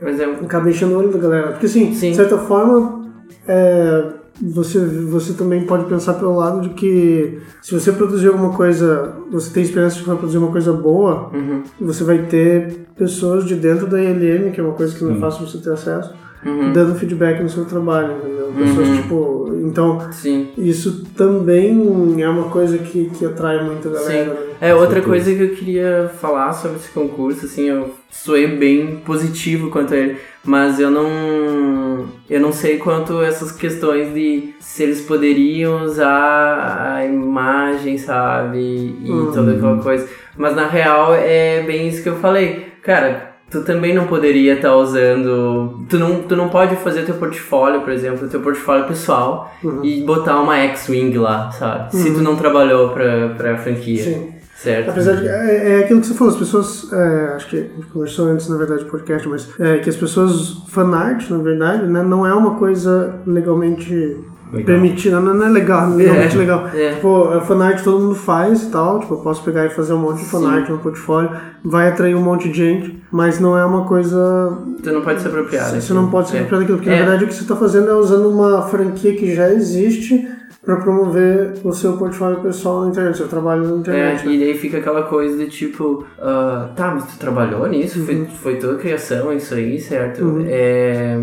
Mas 0.02 0.20
é. 0.20 0.26
acaba 0.26 0.70
enchendo 0.70 0.96
o 0.96 1.00
olho 1.00 1.10
da 1.10 1.20
galera. 1.20 1.48
Porque 1.52 1.66
assim, 1.68 1.94
Sim. 1.94 2.10
de 2.12 2.16
certa 2.16 2.38
forma, 2.38 3.06
é, 3.48 4.04
você, 4.41 4.80
você 4.80 5.34
também 5.34 5.65
pode 5.65 5.86
pensar 5.86 6.13
pelo 6.15 6.36
lado 6.36 6.62
de 6.62 6.69
que 6.69 7.39
se 7.62 7.73
você 7.73 7.91
produzir 7.91 8.28
alguma 8.28 8.54
coisa, 8.54 9.15
você 9.32 9.52
tem 9.52 9.63
esperança 9.63 9.95
de 9.95 10.02
que 10.02 10.08
vai 10.08 10.17
produzir 10.17 10.38
uma 10.38 10.52
coisa 10.52 10.73
boa, 10.73 11.32
Uhum, 11.34 11.63
você 11.80 12.04
vai 12.04 12.23
ter 12.23 12.88
pessoas 12.95 13.45
de 13.45 13.56
dentro 13.56 13.88
da 13.88 14.02
ILM, 14.02 14.52
que 14.52 14.60
é 14.60 14.63
uma 14.63 14.73
coisa 14.73 14.95
que 14.95 15.04
não 15.04 15.15
é 15.15 15.19
fácil 15.19 15.47
você 15.47 15.58
ter 15.60 15.71
acesso, 15.71 16.13
uhum. 16.45 16.71
dando 16.73 16.95
feedback 16.95 17.41
no 17.41 17.50
seu 17.50 17.65
trabalho, 17.65 18.17
entendeu? 18.17 18.52
Pessoas 18.58 18.89
tipo. 18.97 19.38
Então, 19.63 20.12
Sim. 20.12 20.50
isso 20.58 21.04
também 21.15 22.21
é 22.21 22.30
uma 22.30 22.50
coisa 22.50 22.78
que, 22.78 23.10
que 23.10 23.26
atrai 23.26 23.63
muito 23.63 23.88
a 23.89 23.91
galera. 23.91 24.23
Sim. 24.23 24.30
né? 24.30 24.47
É, 24.60 24.73
outra 24.73 25.02
coisa 25.02 25.32
que 25.34 25.41
eu 25.43 25.50
queria 25.50 26.10
falar 26.19 26.54
sobre 26.54 26.78
esse 26.78 26.89
concurso, 26.89 27.45
assim, 27.45 27.65
eu 27.65 27.91
soei 28.10 28.47
bem 28.47 28.97
positivo 29.06 29.69
quanto 29.69 29.93
a 29.93 29.97
ele, 29.97 30.17
mas 30.43 30.80
eu 30.80 30.89
não. 30.89 32.06
Eu 32.30 32.39
não 32.39 32.52
sei 32.52 32.78
quanto 32.78 33.21
essas 33.21 33.52
questões 33.52 34.13
de 34.13 34.54
se 34.60 34.84
eles 34.84 35.02
poderiam 35.02 35.84
usar 35.84 36.95
a 36.95 37.06
imagem, 37.06 37.97
sabe? 37.97 38.58
E 39.04 39.10
Uhum. 39.12 39.32
toda 39.32 39.52
aquela 39.52 39.78
coisa. 39.82 40.08
Mas 40.36 40.56
na 40.56 40.67
real 40.67 41.13
é 41.13 41.62
bem 41.63 41.88
isso 41.88 42.02
que 42.02 42.10
eu 42.10 42.15
falei. 42.17 42.67
Cara, 42.82 43.36
tu 43.50 43.62
também 43.64 43.94
não 43.94 44.08
poderia 44.08 44.54
estar 44.56 44.76
usando. 44.76 45.86
Tu 45.90 45.98
não, 45.98 46.22
tu 46.24 46.36
não 46.36 46.50
pode 46.50 46.76
fazer 46.78 47.04
teu 47.04 47.16
portfólio, 47.16 47.82
por 47.82 47.92
exemplo, 47.92 48.28
teu 48.28 48.42
portfólio 48.42 48.86
pessoal 48.88 49.52
Uhum. 49.64 49.84
e 49.84 50.04
botar 50.04 50.40
uma 50.42 50.58
X-Wing 50.58 51.18
lá, 51.18 51.50
sabe? 51.52 51.96
Se 51.96 52.14
tu 52.14 52.22
não 52.22 52.36
trabalhou 52.36 52.90
pra, 52.90 53.30
pra 53.30 53.58
franquia. 53.58 54.04
Sim. 54.04 54.34
Certo? 54.58 54.90
Apesar 54.90 55.14
de. 55.18 55.28
É, 55.28 55.74
é 55.74 55.84
aquilo 55.84 56.02
que 56.02 56.08
você 56.08 56.16
falou, 56.16 56.34
as 56.34 56.40
pessoas. 56.40 56.92
é, 56.92 57.34
acho 57.36 57.48
que 57.48 57.58
a 57.58 57.62
gente 57.62 57.86
conversou 57.94 58.26
antes, 58.28 58.50
na 58.50 58.58
verdade, 58.58 58.86
do 58.86 58.90
podcast, 58.90 59.30
mas 59.30 59.48
é, 59.60 59.78
que 59.78 59.88
as 59.90 59.96
pessoas. 59.96 60.64
Fanart, 60.70 61.30
na 61.30 61.38
verdade, 61.38 61.86
né, 61.86 62.02
não 62.02 62.26
é 62.26 62.34
uma 62.34 62.56
coisa 62.56 63.22
legalmente. 63.28 64.18
Legal. 64.52 64.66
Permitida, 64.66 65.20
não, 65.20 65.34
não 65.34 65.46
é 65.46 65.50
legal, 65.50 65.88
não 65.88 65.94
é 65.96 66.04
legalmente 66.04 66.36
É, 66.36 66.40
legal. 66.40 66.68
é. 66.74 66.94
Tipo, 66.94 67.24
a 67.34 67.42
fanart 67.42 67.84
todo 67.84 68.00
mundo 68.02 68.16
faz 68.16 68.64
e 68.64 68.72
tal. 68.72 69.00
Tipo, 69.02 69.16
eu 69.16 69.18
posso 69.20 69.44
pegar 69.44 69.66
e 69.66 69.70
fazer 69.70 69.94
um 69.94 70.00
monte 70.00 70.20
de 70.20 70.26
fanart 70.26 70.70
no 70.70 70.78
portfólio, 70.80 71.30
vai 71.66 71.90
atrair 71.90 72.16
um 72.16 72.22
monte 72.22 72.48
de 72.50 72.56
gente, 72.58 73.04
mas 73.12 73.40
não 73.40 73.58
é 73.58 73.66
uma 73.66 73.84
coisa 73.86 74.58
Tu 74.82 74.92
não 74.92 75.02
pode 75.02 75.22
se 75.22 75.28
apropriar. 75.28 75.66
Você 75.66 75.76
daquilo. 75.80 76.02
não 76.02 76.10
pode 76.10 76.30
se 76.30 76.36
É. 76.38 76.40
apropriar 76.40 76.62
daquilo, 76.62 76.78
porque 76.78 76.90
É. 76.90 76.94
na 76.94 77.00
verdade 77.06 77.24
o 77.26 77.28
que 77.28 77.34
você 77.34 77.42
está 77.42 77.56
fazendo 77.56 77.90
é 77.90 77.94
usando 77.96 78.30
uma 78.30 78.62
franquia 78.64 79.14
que 79.16 79.36
já 79.36 79.50
existe 79.52 80.28
para 80.65 80.76
promover 80.78 81.54
o 81.63 81.72
seu 81.72 81.93
portfólio 81.93 82.39
pessoal 82.41 82.82
na 82.84 82.89
internet, 82.89 83.17
seu 83.17 83.28
trabalho 83.28 83.63
na 83.63 83.70
É, 83.72 83.78
internet. 83.78 84.26
né? 84.28 84.34
e 84.34 84.39
daí 84.39 84.58
fica 84.58 84.78
aquela 84.80 85.04
coisa 85.04 85.38
de 85.38 85.48
tipo, 85.50 86.06
ah, 86.20 86.70
tá, 86.76 86.91
mas 86.93 87.06
tu 87.06 87.17
trabalhou 87.17 87.65
nisso? 87.67 88.00
Uhum. 88.00 88.06
Foi, 88.06 88.26
foi 88.26 88.56
tua 88.56 88.76
criação 88.76 89.32
isso 89.32 89.54
aí, 89.54 89.80
certo? 89.80 90.43
É, 90.46 91.17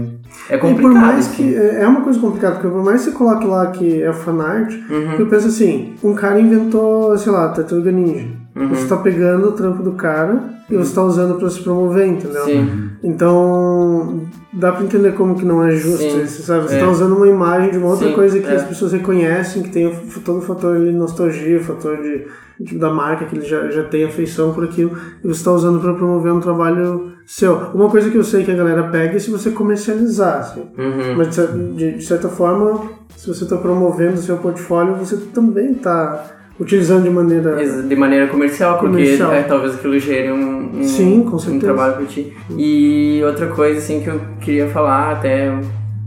é 0.48 0.54
E 0.56 0.58
complicado. 0.58 0.92
por 0.92 0.94
mais 1.00 1.18
assim. 1.26 1.48
que. 1.50 1.54
É 1.56 1.82
é 1.82 1.86
uma 1.86 2.00
coisa 2.00 2.18
complicada, 2.18 2.54
porque 2.54 2.68
por 2.68 2.82
mais 2.84 3.04
que 3.04 3.10
você 3.10 3.16
coloque 3.16 3.46
lá 3.46 3.66
que 3.68 4.02
é 4.02 4.12
fanart, 4.12 4.72
Uhum. 4.88 5.12
eu 5.18 5.26
penso 5.26 5.48
assim: 5.48 5.94
um 6.02 6.14
cara 6.14 6.40
inventou, 6.40 7.16
sei 7.18 7.30
lá, 7.32 7.48
Tartaruga 7.50 7.92
Ninja. 7.92 8.26
Uhum. 8.56 8.68
Você 8.68 8.86
tá 8.86 8.96
pegando 8.96 9.48
o 9.48 9.52
trampo 9.52 9.82
do 9.82 9.92
cara 9.92 10.40
e 10.70 10.76
você 10.76 10.94
tá 10.94 11.02
usando 11.02 11.34
para 11.38 11.50
se 11.50 11.60
promover, 11.62 12.06
entendeu? 12.06 12.44
Sim, 12.44 12.90
Então, 13.04 14.22
dá 14.52 14.72
pra 14.72 14.82
entender 14.82 15.12
como 15.12 15.34
que 15.34 15.44
não 15.44 15.62
é 15.62 15.72
justo 15.72 15.98
Sim. 15.98 16.22
isso, 16.22 16.42
sabe? 16.42 16.64
Você 16.68 16.76
É. 16.76 16.80
tá 16.80 16.88
usando 16.88 17.14
uma 17.16 17.28
imagem 17.28 17.70
de 17.70 17.78
uma 17.78 17.88
outra 17.90 18.08
Sim, 18.08 18.14
coisa 18.14 18.38
que 18.40 18.46
é. 18.46 18.54
as 18.56 18.64
pessoas 18.64 18.92
reconhecem, 18.92 19.62
que 19.62 19.70
tem 19.70 19.86
o- 19.86 20.20
todo 20.24 20.38
o 20.38 20.42
fator 20.42 20.78
de 20.78 20.90
nostalgia, 20.90 21.58
o 21.58 21.62
fator 21.62 21.98
de, 21.98 22.26
de- 22.58 22.78
da 22.78 22.90
marca, 22.90 23.26
que 23.26 23.36
ele 23.36 23.44
já, 23.44 23.68
já 23.70 23.84
tem 23.84 24.04
afeição 24.04 24.52
por 24.54 24.64
aquilo, 24.64 24.92
e 25.22 25.28
você 25.28 25.44
tá 25.44 25.52
usando 25.52 25.80
pra 25.80 25.92
promover 25.94 26.32
um 26.32 26.40
trabalho 26.40 27.12
seu. 27.26 27.54
Uma 27.74 27.90
coisa 27.90 28.10
que 28.10 28.16
eu 28.16 28.24
sei 28.24 28.42
que 28.44 28.50
a 28.50 28.56
galera 28.56 28.84
pega 28.84 29.16
é 29.16 29.18
se 29.18 29.30
você 29.30 29.50
comercializar, 29.50 30.38
assim. 30.38 30.60
Uhum. 30.78 31.16
Mas 31.16 31.36
de- 31.76 31.92
de 31.98 32.04
certa 32.04 32.28
forma, 32.28 32.82
se 33.16 33.28
você 33.28 33.44
tá 33.46 33.56
promovendo 33.56 34.14
o 34.14 34.22
seu 34.22 34.36
portfólio, 34.38 34.94
você 34.96 35.16
também 35.32 35.74
tá 35.74 36.24
utilizando 36.58 37.04
de 37.04 37.10
maneira... 37.10 37.56
De 37.82 37.96
maneira 37.96 38.28
comercial, 38.28 38.78
porque 38.78 38.96
Comercial. 38.96 39.32
é, 39.32 39.42
talvez 39.42 39.74
aquilo 39.74 39.98
gere 39.98 40.30
um, 40.30 40.78
um, 40.78 40.84
Sim, 40.84 41.22
com 41.22 41.36
um 41.36 41.58
trabalho 41.58 41.94
pra 41.96 42.06
ti. 42.06 42.32
E 42.56 43.20
outra 43.24 43.46
coisa, 43.48 43.78
assim, 43.78 44.00
que 44.00 44.08
eu 44.08 44.20
queria 44.40 44.68
falar 44.68 45.12
até, 45.12 45.52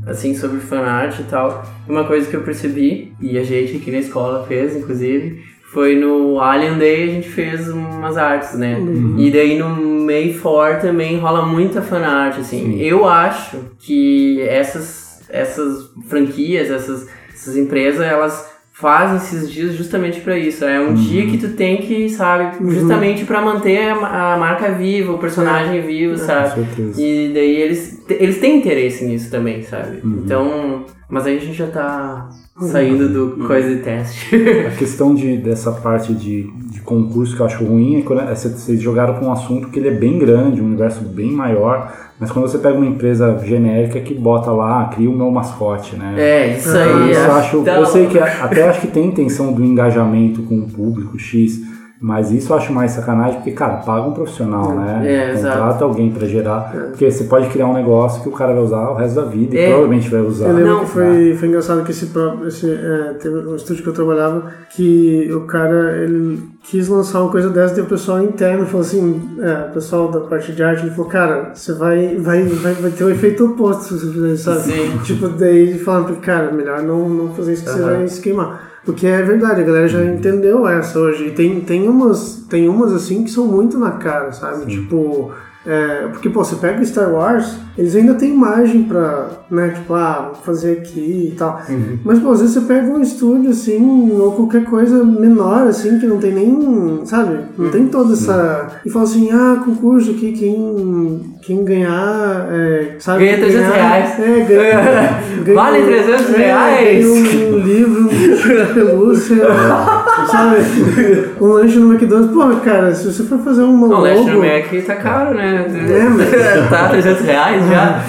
assim, 0.06 0.36
sobre 0.36 0.60
fanart 0.60 1.20
e 1.20 1.24
tal, 1.24 1.66
uma 1.88 2.04
coisa 2.06 2.30
que 2.30 2.36
eu 2.36 2.42
percebi, 2.42 3.14
e 3.22 3.38
a 3.38 3.44
gente 3.44 3.78
aqui 3.78 3.92
na 3.92 4.00
escola 4.00 4.46
fez, 4.46 4.76
inclusive, 4.76 5.44
foi 5.72 5.96
no 5.96 6.40
Alien 6.40 6.78
Day 6.78 7.04
a 7.04 7.14
gente 7.14 7.30
fez 7.30 7.68
umas 7.68 8.18
artes, 8.18 8.58
né? 8.58 8.80
E 9.18 9.30
daí 9.30 9.60
no 9.60 9.70
May 10.06 10.34
4 10.34 10.88
também 10.88 11.20
rola 11.20 11.46
muita 11.46 11.82
fanart, 11.82 12.40
assim. 12.40 12.80
Eu 12.80 13.06
acho 13.06 13.58
que 13.78 14.42
essas, 14.42 15.22
essas 15.30 15.92
franquias, 16.08 16.72
essas, 16.72 17.08
essas 17.34 17.58
empresas, 17.58 18.02
elas 18.02 18.57
fazem 18.80 19.18
esses 19.18 19.50
dias 19.52 19.74
justamente 19.76 20.22
pra 20.22 20.38
isso. 20.38 20.64
É 20.66 20.80
um 20.80 20.94
dia 20.94 21.26
que 21.28 21.38
tu 21.38 21.50
tem 21.50 21.78
que, 21.78 22.10
sabe, 22.10 22.58
justamente 22.72 23.26
pra 23.26 23.42
manter 23.42 23.90
a, 23.90 23.96
ma- 23.96 24.34
a 24.34 24.38
marca 24.38 24.72
viva, 24.72 25.14
o 25.14 25.18
personagem 25.18 25.82
vivo, 25.82 26.14
Com 26.20 26.26
sabe? 26.26 26.54
certeza. 26.56 27.02
E 27.02 27.32
daí 27.34 27.56
eles, 27.56 28.04
eles 28.10 28.40
têm 28.40 28.58
interesse 28.60 29.06
nisso 29.06 29.32
também, 29.32 29.64
sabe? 29.64 30.00
Então, 30.04 30.86
mas 31.10 31.26
aí 31.26 31.38
a 31.38 31.40
gente 31.42 31.54
já 31.58 31.68
tá 31.68 32.30
saindo 32.60 33.08
do 33.10 33.46
coisa 33.46 33.70
de 33.76 33.82
teste. 33.82 34.36
A 34.68 34.72
questão 34.72 35.14
de, 35.14 35.38
dessa 35.38 35.72
parte 35.72 36.14
de, 36.14 36.50
de 36.72 36.82
concurso 36.82 37.36
que 37.36 37.42
eu 37.42 37.46
acho 37.46 37.64
ruim 37.64 38.00
é 38.00 38.02
quando 38.02 38.22
é, 38.22 38.34
cê- 38.36 38.50
vocês 38.50 38.82
jogaram 38.82 39.16
com 39.16 39.28
um 39.28 39.32
assunto 39.32 39.70
que 39.70 39.78
ele 39.80 39.90
é 39.90 39.92
bem 39.92 40.18
grande, 40.18 40.62
um 40.62 40.66
universo 40.66 41.02
bem 41.02 41.32
maior, 41.32 41.94
mas 42.20 42.32
quando 42.32 42.48
você 42.48 42.58
pega 42.58 42.76
uma 42.76 42.86
empresa 42.86 43.38
genérica 43.46 44.00
que 44.00 44.14
bota 44.14 44.50
lá, 44.52 44.86
cria 44.86 45.10
o 45.10 45.16
meu 45.16 45.30
mascote, 45.30 45.96
né? 45.96 46.16
é, 46.18 46.58
isso 46.58 46.70
Ah, 46.76 46.84
aí. 46.84 47.12
Eu 47.14 47.20
é. 47.22 47.26
acho, 47.28 47.58
eu 47.68 47.86
sei 47.86 48.08
que 48.08 48.18
até 48.18 48.68
acho 48.68 48.82
que 48.82 48.88
tem 48.88 49.06
intenção 49.06 49.54
do 49.54 49.64
engajamento 49.64 50.42
com 50.44 50.58
o 50.58 50.68
público 50.68 51.20
X, 51.20 51.62
Mas 52.00 52.32
isso 52.32 52.54
eu 52.54 52.58
acho 52.58 52.72
mais 52.72 52.92
sacanagem, 52.92 53.38
porque, 53.38 53.52
cara, 53.52 53.78
paga 53.78 54.08
um 54.08 54.14
profissional, 54.14 54.76
né? 54.76 55.02
É, 55.04 55.34
Contrata 55.34 55.66
exato. 55.68 55.84
alguém 55.84 56.12
pra 56.12 56.28
gerar. 56.28 56.72
Porque 56.90 57.10
você 57.10 57.24
pode 57.24 57.50
criar 57.50 57.66
um 57.68 57.74
negócio 57.74 58.22
que 58.22 58.30
o 58.30 58.32
cara 58.32 58.54
vai 58.54 58.62
usar 58.62 58.90
o 58.92 58.94
resto 58.94 59.16
da 59.16 59.24
vida 59.26 59.56
e 59.56 59.60
É. 59.60 59.68
provavelmente 59.70 60.08
vai 60.10 60.22
usar. 60.22 60.48
Eu 60.50 60.56
lembro 60.56 60.72
Não, 60.74 60.80
que 60.82 60.86
foi, 60.92 61.36
foi 61.40 61.48
engraçado 61.48 61.84
que 61.84 61.92
esse 61.92 62.06
próprio. 62.08 62.48
Esse, 62.48 62.70
é, 62.72 63.14
teve 63.20 63.36
um 63.36 63.56
estúdio 63.56 63.82
que 63.82 63.90
eu 63.90 63.94
trabalhava 63.94 64.44
que 64.76 65.32
o 65.34 65.42
cara 65.48 65.98
ele 65.98 66.40
quis 66.64 66.88
lançar 66.88 67.22
uma 67.22 67.32
coisa 67.32 67.50
dessa 67.50 67.80
e 67.80 67.82
o 67.84 67.88
pessoal 67.88 68.22
interno 68.22 68.66
falou 68.68 68.82
assim: 68.82 69.30
é, 69.42 69.70
o 69.70 69.74
pessoal 69.74 70.12
da 70.12 70.20
parte 70.20 70.52
de 70.52 70.62
arte 70.62 70.84
ele 70.84 70.92
falou, 70.92 71.10
cara, 71.10 71.52
você 71.56 71.74
vai, 71.74 72.16
vai, 72.18 72.44
vai, 72.44 72.74
vai 72.74 72.92
ter 72.92 73.04
o 73.06 73.10
efeito 73.10 73.44
oposto 73.46 73.86
se 73.86 74.00
você 74.00 74.12
fizer 74.14 74.34
isso, 74.34 74.44
sabe? 74.44 74.62
Sim. 74.62 74.98
Tipo, 75.04 75.30
daí 75.30 75.58
ele 75.58 75.80
falando, 75.80 76.16
cara, 76.18 76.52
melhor 76.52 76.84
não, 76.84 77.10
não 77.10 77.34
fazer 77.34 77.54
isso 77.54 77.64
que 77.64 77.72
você 77.72 77.82
Aham. 77.82 77.98
vai 77.98 78.08
se 78.08 78.22
queimar. 78.22 78.68
Porque 78.88 79.06
é 79.06 79.22
verdade, 79.22 79.60
a 79.60 79.64
galera 79.66 79.88
já 79.90 80.02
entendeu 80.02 80.66
essa 80.66 80.98
hoje. 80.98 81.28
E 81.28 81.32
tem, 81.32 81.60
tem, 81.60 81.90
umas, 81.90 82.46
tem 82.50 82.70
umas 82.70 82.94
assim 82.94 83.26
que 83.26 83.30
são 83.30 83.46
muito 83.46 83.78
na 83.78 83.92
cara, 83.92 84.32
sabe? 84.32 84.66
Tipo. 84.66 85.34
É, 85.68 86.08
porque, 86.08 86.30
pô, 86.30 86.44
você 86.46 86.56
pega 86.56 86.84
Star 86.86 87.12
Wars, 87.12 87.58
eles 87.78 87.94
ainda 87.94 88.14
têm 88.14 88.34
imagem 88.34 88.84
pra, 88.84 89.28
né, 89.52 89.70
tipo, 89.70 89.94
ah, 89.94 90.32
vou 90.34 90.42
fazer 90.44 90.78
aqui 90.80 91.32
e 91.34 91.36
tal. 91.38 91.62
Mas, 92.06 92.20
pô, 92.20 92.32
às 92.32 92.40
vezes 92.40 92.56
você 92.56 92.62
pega 92.62 92.88
um 92.90 93.02
estúdio, 93.02 93.52
assim, 93.52 94.18
ou 94.18 94.32
qualquer 94.32 94.64
coisa 94.64 95.04
menor, 95.04 95.68
assim, 95.68 96.00
que 96.00 96.08
não 96.08 96.20
tem 96.20 96.32
nem, 96.34 97.02
sabe? 97.06 97.40
Não 97.58 97.70
tem 97.70 97.86
toda 97.88 98.14
essa... 98.14 98.80
E 98.86 98.90
fala 98.90 99.04
assim, 99.04 99.30
ah, 99.32 99.62
concurso 99.64 100.12
aqui, 100.12 100.32
quem, 100.32 101.36
quem 101.42 101.66
ganhar, 101.66 102.48
é, 102.50 102.96
sabe? 103.00 103.26
Ganha 103.26 103.38
300 103.38 103.68
ganhar- 103.68 103.74
reais. 103.76 104.20
É, 104.20 104.46
ganha... 104.46 105.22
ganha 105.44 105.56
Vale 105.56 105.84
300 105.84 106.34
é, 106.34 106.38
reais? 106.38 107.06
ganha 107.06 107.50
um 107.54 107.58
livro, 107.60 108.02
um 108.06 108.74
pelúcia, 108.74 109.36
sabe? 110.28 110.58
Um 111.40 111.48
lanche 111.48 111.78
no 111.78 111.94
McDonald's. 111.94 112.34
Pô, 112.34 112.48
cara, 112.62 112.94
se 112.94 113.12
você 113.12 113.24
for 113.24 113.40
fazer 113.40 113.62
uma 113.62 113.88
Não, 113.88 113.98
o 114.00 114.02
lanche 114.02 114.24
no 114.24 114.40
logo... 114.40 114.48
Mac 114.48 114.86
tá 114.86 114.96
caro, 114.96 115.34
né? 115.36 115.66
É, 115.68 116.04
mas- 116.10 116.70
tá 116.70 116.90
300 116.90 117.22
reais 117.26 117.64
já. 117.70 118.04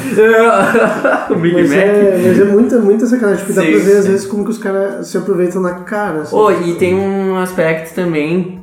o 1.31 1.35
Big 1.37 1.54
Mas 1.54 1.70
Mac. 1.70 1.78
é, 1.78 2.20
mas 2.26 2.40
é 2.40 2.44
muita, 2.44 2.78
muita 2.78 3.07
sacanagem, 3.07 3.44
porque 3.44 3.52
dá 3.52 3.62
Sim, 3.62 3.70
pra 3.72 3.81
ver 3.81 3.96
às 3.98 4.04
sim. 4.04 4.11
vezes 4.11 4.26
como 4.26 4.44
que 4.44 4.50
os 4.50 4.59
caras 4.59 5.07
se 5.09 5.16
aproveitam 5.18 5.61
na 5.61 5.74
cara. 5.74 6.20
assim. 6.22 6.35
Oh, 6.37 6.50
e 6.50 6.74
tem 6.74 6.94
um 6.94 7.37
aspecto 7.38 7.94
também 7.94 8.59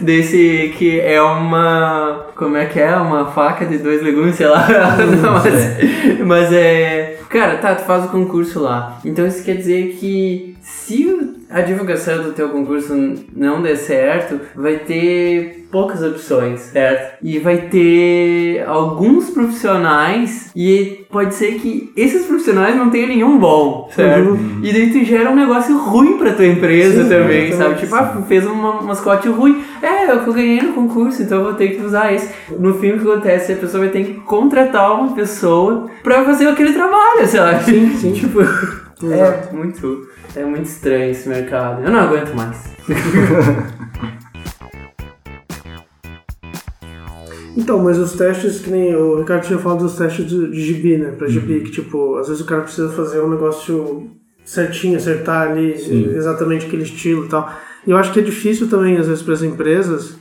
desse 0.00 0.72
que 0.76 1.00
é 1.00 1.20
uma. 1.22 2.26
Como 2.36 2.56
é 2.56 2.66
que 2.66 2.80
é? 2.80 2.94
Uma 2.96 3.26
faca 3.26 3.64
de 3.64 3.78
dois 3.78 4.02
legumes, 4.02 4.36
sei 4.36 4.46
lá. 4.48 4.66
Não, 5.22 5.32
mas, 5.34 6.26
mas 6.26 6.52
é. 6.52 7.16
Cara, 7.28 7.58
tá, 7.58 7.74
tu 7.76 7.84
faz 7.84 8.04
o 8.04 8.08
concurso 8.08 8.60
lá. 8.60 8.98
Então 9.04 9.26
isso 9.26 9.44
quer 9.44 9.54
dizer 9.56 9.96
que 10.00 10.56
se 10.60 11.29
a 11.50 11.60
divulgação 11.62 12.22
do 12.22 12.32
teu 12.32 12.48
concurso 12.50 12.94
não 13.34 13.60
der 13.62 13.76
certo, 13.76 14.40
vai 14.54 14.76
ter 14.78 15.66
poucas 15.70 16.02
opções, 16.02 16.60
certo? 16.60 17.18
E 17.22 17.38
vai 17.38 17.56
ter 17.68 18.64
alguns 18.66 19.30
profissionais 19.30 20.50
e 20.54 21.04
pode 21.10 21.34
ser 21.34 21.54
que 21.54 21.92
esses 21.96 22.26
profissionais 22.26 22.74
não 22.76 22.90
tenham 22.90 23.08
nenhum 23.08 23.38
bom, 23.38 23.88
certo? 23.94 24.38
E 24.62 24.72
daí 24.72 24.90
tu 24.92 25.04
gera 25.04 25.30
um 25.30 25.36
negócio 25.36 25.76
ruim 25.78 26.18
pra 26.18 26.32
tua 26.32 26.46
empresa 26.46 27.04
Sim, 27.04 27.08
também, 27.08 27.52
sabe? 27.52 27.76
Tipo, 27.76 27.94
ah, 27.94 28.22
fez 28.26 28.46
uma- 28.46 28.80
um 28.82 28.86
mascote 28.86 29.28
ruim. 29.28 29.62
É, 29.82 30.10
eu 30.10 30.32
ganhei 30.32 30.60
no 30.60 30.72
concurso, 30.72 31.22
então 31.22 31.38
eu 31.38 31.44
vou 31.44 31.54
ter 31.54 31.68
que 31.68 31.82
usar 31.84 32.12
esse. 32.12 32.30
No 32.58 32.74
fim, 32.74 32.90
o 32.92 32.98
que 32.98 33.08
acontece? 33.08 33.52
A 33.52 33.56
pessoa 33.56 33.84
vai 33.84 33.90
ter 33.92 34.04
que 34.04 34.14
contratar 34.14 34.92
uma 35.00 35.14
pessoa 35.14 35.86
pra 36.02 36.24
fazer 36.24 36.48
aquele 36.48 36.72
trabalho, 36.72 37.26
sabe? 37.26 37.64
Sim, 37.64 37.96
sim. 37.96 38.12
tipo, 38.12 38.40
é 39.06 39.48
muito, 39.52 40.08
é 40.36 40.44
muito 40.44 40.66
estranho 40.66 41.10
esse 41.10 41.28
mercado. 41.28 41.82
Eu 41.82 41.90
não 41.90 42.00
aguento 42.00 42.34
mais. 42.34 42.74
Então, 47.56 47.82
mas 47.82 47.98
os 47.98 48.12
testes, 48.12 48.60
que 48.60 48.70
nem 48.70 48.94
o 48.94 49.18
Ricardo 49.18 49.44
tinha 49.46 49.58
falado 49.58 49.80
dos 49.80 49.96
testes 49.96 50.26
de, 50.26 50.50
de 50.50 50.60
gibi, 50.62 50.96
né? 50.96 51.10
Pra 51.10 51.28
gibi, 51.28 51.58
Uhum. 51.58 51.64
que 51.64 51.70
tipo, 51.70 52.16
às 52.16 52.28
vezes 52.28 52.42
o 52.42 52.46
cara 52.46 52.62
precisa 52.62 52.88
fazer 52.90 53.20
um 53.20 53.28
negócio 53.28 54.08
certinho, 54.44 54.96
acertar 54.96 55.50
ali 55.50 55.72
exatamente 56.16 56.66
aquele 56.66 56.82
estilo 56.84 57.26
e 57.26 57.28
tal. 57.28 57.52
E 57.86 57.90
eu 57.90 57.96
acho 57.96 58.12
que 58.12 58.20
é 58.20 58.22
difícil 58.22 58.68
também, 58.68 58.96
às 58.96 59.06
vezes, 59.08 59.22
para 59.22 59.34
as 59.34 59.42
empresas, 59.42 60.16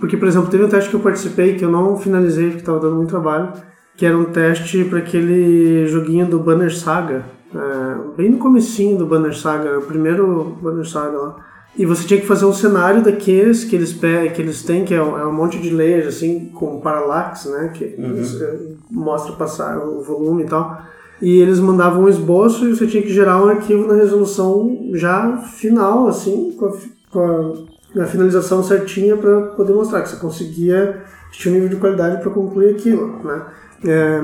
porque, 0.00 0.16
por 0.16 0.28
exemplo, 0.28 0.48
teve 0.50 0.64
um 0.64 0.68
teste 0.68 0.90
que 0.90 0.96
eu 0.96 1.00
participei 1.00 1.54
que 1.54 1.64
eu 1.64 1.70
não 1.70 1.96
finalizei, 1.96 2.46
porque 2.46 2.60
estava 2.60 2.78
dando 2.80 2.96
muito 2.96 3.10
trabalho, 3.10 3.52
que 3.96 4.04
era 4.06 4.16
um 4.16 4.24
teste 4.26 4.84
para 4.84 4.98
aquele 4.98 5.86
joguinho 5.86 6.26
do 6.26 6.38
Banner 6.38 6.74
Saga, 6.74 7.24
é, 7.58 8.16
bem 8.16 8.30
no 8.30 8.38
comecinho 8.38 8.98
do 8.98 9.06
Banner 9.06 9.36
Saga, 9.36 9.78
o 9.78 9.82
primeiro 9.82 10.56
Banner 10.60 10.86
Saga 10.86 11.16
lá. 11.16 11.36
E 11.78 11.84
você 11.84 12.06
tinha 12.06 12.20
que 12.20 12.26
fazer 12.26 12.46
um 12.46 12.54
cenário 12.54 13.02
daqueles 13.02 13.62
que 13.64 13.76
eles, 13.76 13.92
que 13.92 14.40
eles 14.40 14.62
têm, 14.62 14.84
que 14.84 14.94
é 14.94 15.02
um, 15.02 15.18
é 15.18 15.26
um 15.26 15.32
monte 15.32 15.58
de 15.58 15.68
layers, 15.68 16.06
assim, 16.06 16.46
com 16.54 16.80
parallax, 16.80 17.44
né? 17.44 17.70
Que 17.74 17.84
eh, 17.84 18.58
mostra 18.90 19.34
passar 19.34 19.78
o 19.78 20.02
volume 20.02 20.44
e 20.44 20.46
tal. 20.46 20.80
E 21.20 21.38
eles 21.38 21.60
mandavam 21.60 22.04
um 22.04 22.08
esboço 22.08 22.66
e 22.66 22.74
você 22.74 22.86
tinha 22.86 23.02
que 23.02 23.12
gerar 23.12 23.44
um 23.44 23.48
arquivo 23.48 23.86
na 23.86 23.94
resolução 23.94 24.90
já 24.94 25.36
final, 25.36 26.08
assim, 26.08 26.52
com 26.58 26.66
a, 26.66 26.72
com 27.10 27.66
a, 27.94 28.02
a 28.04 28.06
finalização 28.06 28.62
certinha 28.62 29.14
para 29.16 29.42
poder 29.48 29.74
mostrar 29.74 30.00
que 30.00 30.08
você 30.08 30.16
conseguia, 30.16 31.02
tinha 31.30 31.52
um 31.52 31.54
nível 31.54 31.70
de 31.70 31.76
qualidade 31.76 32.22
para 32.22 32.30
concluir 32.30 32.70
aquilo, 32.70 33.22
né? 33.22 33.42
É, 33.84 34.22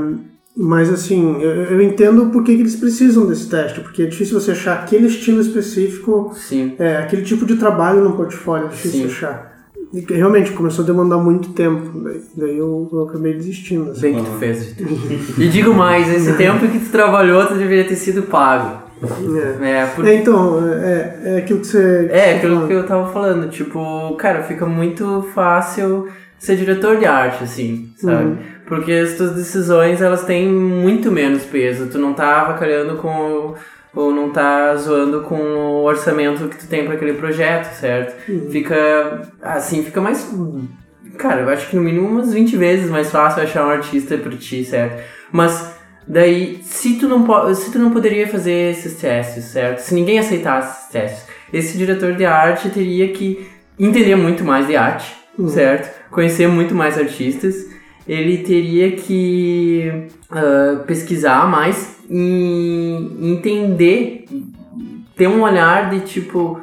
mas 0.57 0.91
assim, 0.91 1.41
eu, 1.41 1.51
eu 1.51 1.83
entendo 1.83 2.27
por 2.27 2.45
que, 2.45 2.55
que 2.55 2.61
eles 2.61 2.77
precisam 2.77 3.27
desse 3.27 3.49
teste, 3.49 3.81
porque 3.81 4.03
é 4.03 4.07
difícil 4.07 4.39
você 4.39 4.51
achar 4.51 4.75
aquele 4.75 5.07
estilo 5.07 5.41
específico 5.41 6.33
Sim. 6.35 6.75
é, 6.79 6.99
aquele 6.99 7.23
tipo 7.23 7.47
de 7.47 7.57
trabalho 7.57 8.05
no 8.05 8.13
portfólio 8.13 8.67
é 8.67 8.71
difícil 8.71 9.01
Sim. 9.01 9.07
achar. 9.07 9.53
E 9.93 10.01
que 10.01 10.15
realmente 10.15 10.53
começou 10.53 10.85
a 10.85 10.87
demandar 10.87 11.19
muito 11.19 11.51
tempo, 11.51 11.99
daí, 12.01 12.23
daí 12.35 12.59
eu, 12.59 12.89
eu 12.91 13.03
acabei 13.03 13.35
desistindo. 13.35 13.91
Assim. 13.91 14.01
Bem 14.01 14.15
que 14.15 14.31
tu 14.31 14.39
fez, 14.39 14.65
Vitor. 14.73 15.43
E 15.43 15.49
digo 15.49 15.75
mais, 15.75 16.09
esse 16.09 16.33
tempo 16.39 16.67
que 16.67 16.79
tu 16.79 16.91
trabalhou, 16.91 17.47
tu 17.47 17.55
deveria 17.55 17.85
ter 17.85 17.97
sido 17.97 18.23
pago. 18.23 18.83
É. 19.03 19.71
É, 19.71 19.87
por... 19.87 20.07
É, 20.07 20.15
então, 20.15 20.61
é, 20.67 21.21
é 21.25 21.37
aquilo 21.39 21.61
que 21.61 21.67
você. 21.67 22.09
é 22.11 22.37
aquilo 22.37 22.67
que 22.67 22.73
eu 22.73 22.87
tava 22.87 23.13
falando, 23.13 23.51
tipo, 23.51 24.15
cara, 24.17 24.43
fica 24.45 24.65
muito 24.65 25.29
fácil 25.35 26.09
ser 26.39 26.57
diretor 26.57 26.97
de 26.97 27.05
arte, 27.05 27.45
assim, 27.45 27.93
sabe? 27.97 28.25
Uhum. 28.25 28.39
Porque 28.75 28.93
as 28.93 29.13
tuas 29.19 29.33
decisões, 29.35 30.01
elas 30.01 30.25
têm 30.25 30.49
muito 30.49 31.11
menos 31.13 31.43
peso. 31.45 31.89
Tu 31.91 31.99
não 31.99 32.15
tá 32.15 32.41
avacalhando 32.41 32.97
com... 32.97 33.09
o- 33.09 33.55
Ou 33.95 34.11
não 34.15 34.31
tá 34.31 34.75
zoando 34.77 35.21
com 35.21 35.35
o 35.37 35.83
orçamento 35.85 36.49
que 36.49 36.57
tu 36.57 36.67
tem 36.67 36.85
para 36.87 36.95
aquele 36.95 37.13
projeto, 37.13 37.71
certo? 37.75 38.15
Fica... 38.51 39.29
Assim, 39.43 39.83
fica 39.85 40.01
mais... 40.01 40.27
Cara, 41.19 41.43
eu 41.43 41.49
acho 41.51 41.69
que 41.69 41.77
no 41.77 41.83
mínimo 41.83 42.09
umas 42.09 42.33
20 42.33 42.57
vezes 42.57 42.89
mais 42.91 43.11
fácil 43.11 43.43
achar 43.43 43.67
um 43.67 43.71
artista 43.71 44.17
pra 44.17 44.33
ti, 44.35 44.65
certo? 44.65 45.03
Mas 45.31 45.75
daí, 46.09 46.61
se 46.63 46.95
tu 46.99 47.07
não, 47.07 47.55
se 47.55 47.71
tu 47.71 47.79
não 47.79 47.91
poderia 47.91 48.27
fazer 48.27 48.71
esses 48.71 48.95
testes, 48.99 49.45
certo? 49.45 49.81
Se 49.81 49.95
ninguém 49.95 50.19
aceitasse 50.19 50.79
esses 50.79 50.91
testes, 50.91 51.27
esse 51.53 51.77
diretor 51.77 52.15
de 52.15 52.25
arte 52.25 52.71
teria 52.71 53.09
que 53.13 53.47
entender 53.79 54.17
muito 54.17 54.43
mais 54.43 54.67
de 54.67 54.75
arte, 54.77 55.15
certo? 55.49 55.91
Conhecer 56.11 56.49
muito 56.49 56.75
mais 56.75 56.97
artistas. 56.99 57.67
Ele 58.07 58.39
teria 58.39 58.93
que 58.93 60.09
ah, 60.31 60.83
pesquisar 60.87 61.49
mais 61.49 61.99
e 62.11 63.11
entender, 63.21 64.27
ter 65.17 65.29
um 65.29 65.43
olhar 65.43 65.91
de 65.91 66.01
tipo, 66.01 66.61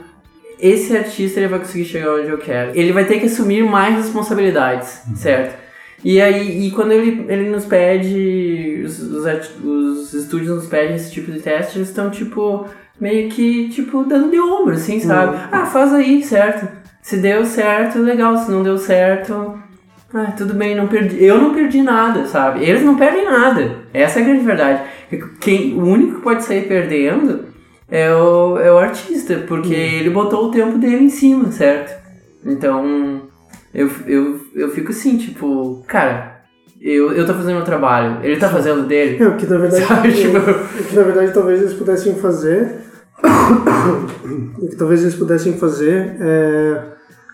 esse 0.60 0.96
artista 0.96 1.40
ele 1.40 1.48
vai 1.48 1.60
conseguir 1.60 1.86
chegar 1.86 2.14
onde 2.14 2.30
eu 2.30 2.38
quero. 2.38 2.78
Ele 2.78 2.92
vai 2.92 3.06
ter 3.06 3.20
que 3.20 3.28
assumir 3.28 3.64
mais 3.64 3.96
responsabilidades, 3.96 5.02
certo? 5.16 5.58
E 6.04 6.22
aí, 6.22 6.68
e 6.68 6.72
quando 6.72 6.92
ele, 6.92 7.26
ele 7.28 7.50
nos 7.50 7.66
pede, 7.66 8.84
os, 8.86 9.00
os, 9.00 9.26
os 9.64 10.14
estúdios 10.14 10.56
nos 10.56 10.68
pedem 10.68 10.96
esse 10.96 11.12
tipo 11.12 11.32
de 11.32 11.42
teste, 11.42 11.78
eles 11.78 11.90
estão, 11.90 12.10
tipo, 12.10 12.66
meio 13.00 13.30
que, 13.30 13.70
tipo, 13.70 14.04
dando 14.04 14.32
de 14.32 14.40
ombro, 14.40 14.76
assim, 14.76 15.00
sabe? 15.00 15.38
Ah, 15.52 15.66
faz 15.66 15.94
aí, 15.94 16.24
certo? 16.24 16.68
Se 17.02 17.18
deu 17.18 17.46
certo, 17.46 18.00
legal. 18.00 18.38
Se 18.38 18.52
não 18.52 18.64
deu 18.64 18.78
certo, 18.78 19.60
ah, 20.14 20.32
tudo 20.36 20.54
bem, 20.54 20.76
não 20.76 20.88
perdi. 20.88 21.24
Eu 21.24 21.38
não 21.40 21.54
perdi 21.54 21.82
nada, 21.82 22.26
sabe? 22.26 22.64
Eles 22.64 22.84
não 22.84 22.96
perdem 22.98 23.26
nada. 23.26 23.76
Essa 23.94 24.20
é 24.20 24.24
a 24.24 24.26
grande 24.26 24.44
verdade. 24.44 24.82
Quem, 25.40 25.76
o 25.76 25.86
único 25.86 26.16
que 26.16 26.22
pode 26.22 26.44
sair 26.44 26.68
perdendo 26.68 27.46
é 27.88 28.14
o, 28.14 28.58
é 28.58 28.72
o 28.72 28.78
artista, 28.78 29.44
porque 29.48 29.74
ele 29.74 30.10
botou 30.10 30.46
o 30.46 30.52
tempo 30.52 30.78
dele 30.78 31.06
em 31.06 31.10
cima, 31.10 31.52
certo? 31.52 32.00
Então, 32.46 33.22
eu, 33.74 33.90
eu, 34.08 34.40
eu 34.56 34.72
fico 34.72 34.92
assim, 34.92 35.18
tipo, 35.18 35.84
cara, 35.88 36.42
eu, 36.82 37.12
eu 37.14 37.26
tô 37.26 37.34
fazendo 37.34 37.56
meu 37.56 37.66
trabalho, 37.66 38.20
ele 38.24 38.38
tá 38.38 38.50
fazendo 38.50 38.82
o 38.84 38.88
dele. 38.88 39.24
É, 39.24 39.32
que 39.32 39.46
na 39.46 39.58
verdade. 39.58 39.86
Sabe, 39.86 40.14
tipo- 40.14 40.38
o 40.38 40.84
que 40.86 40.96
na 40.96 41.04
verdade 41.04 41.34
talvez 41.34 41.62
eles 41.62 41.74
pudessem 41.74 42.16
fazer. 42.16 42.80
o 44.58 44.68
que 44.70 44.76
talvez 44.76 45.02
eles 45.02 45.16
pudessem 45.16 45.58
fazer 45.58 46.16
é. 46.20 46.84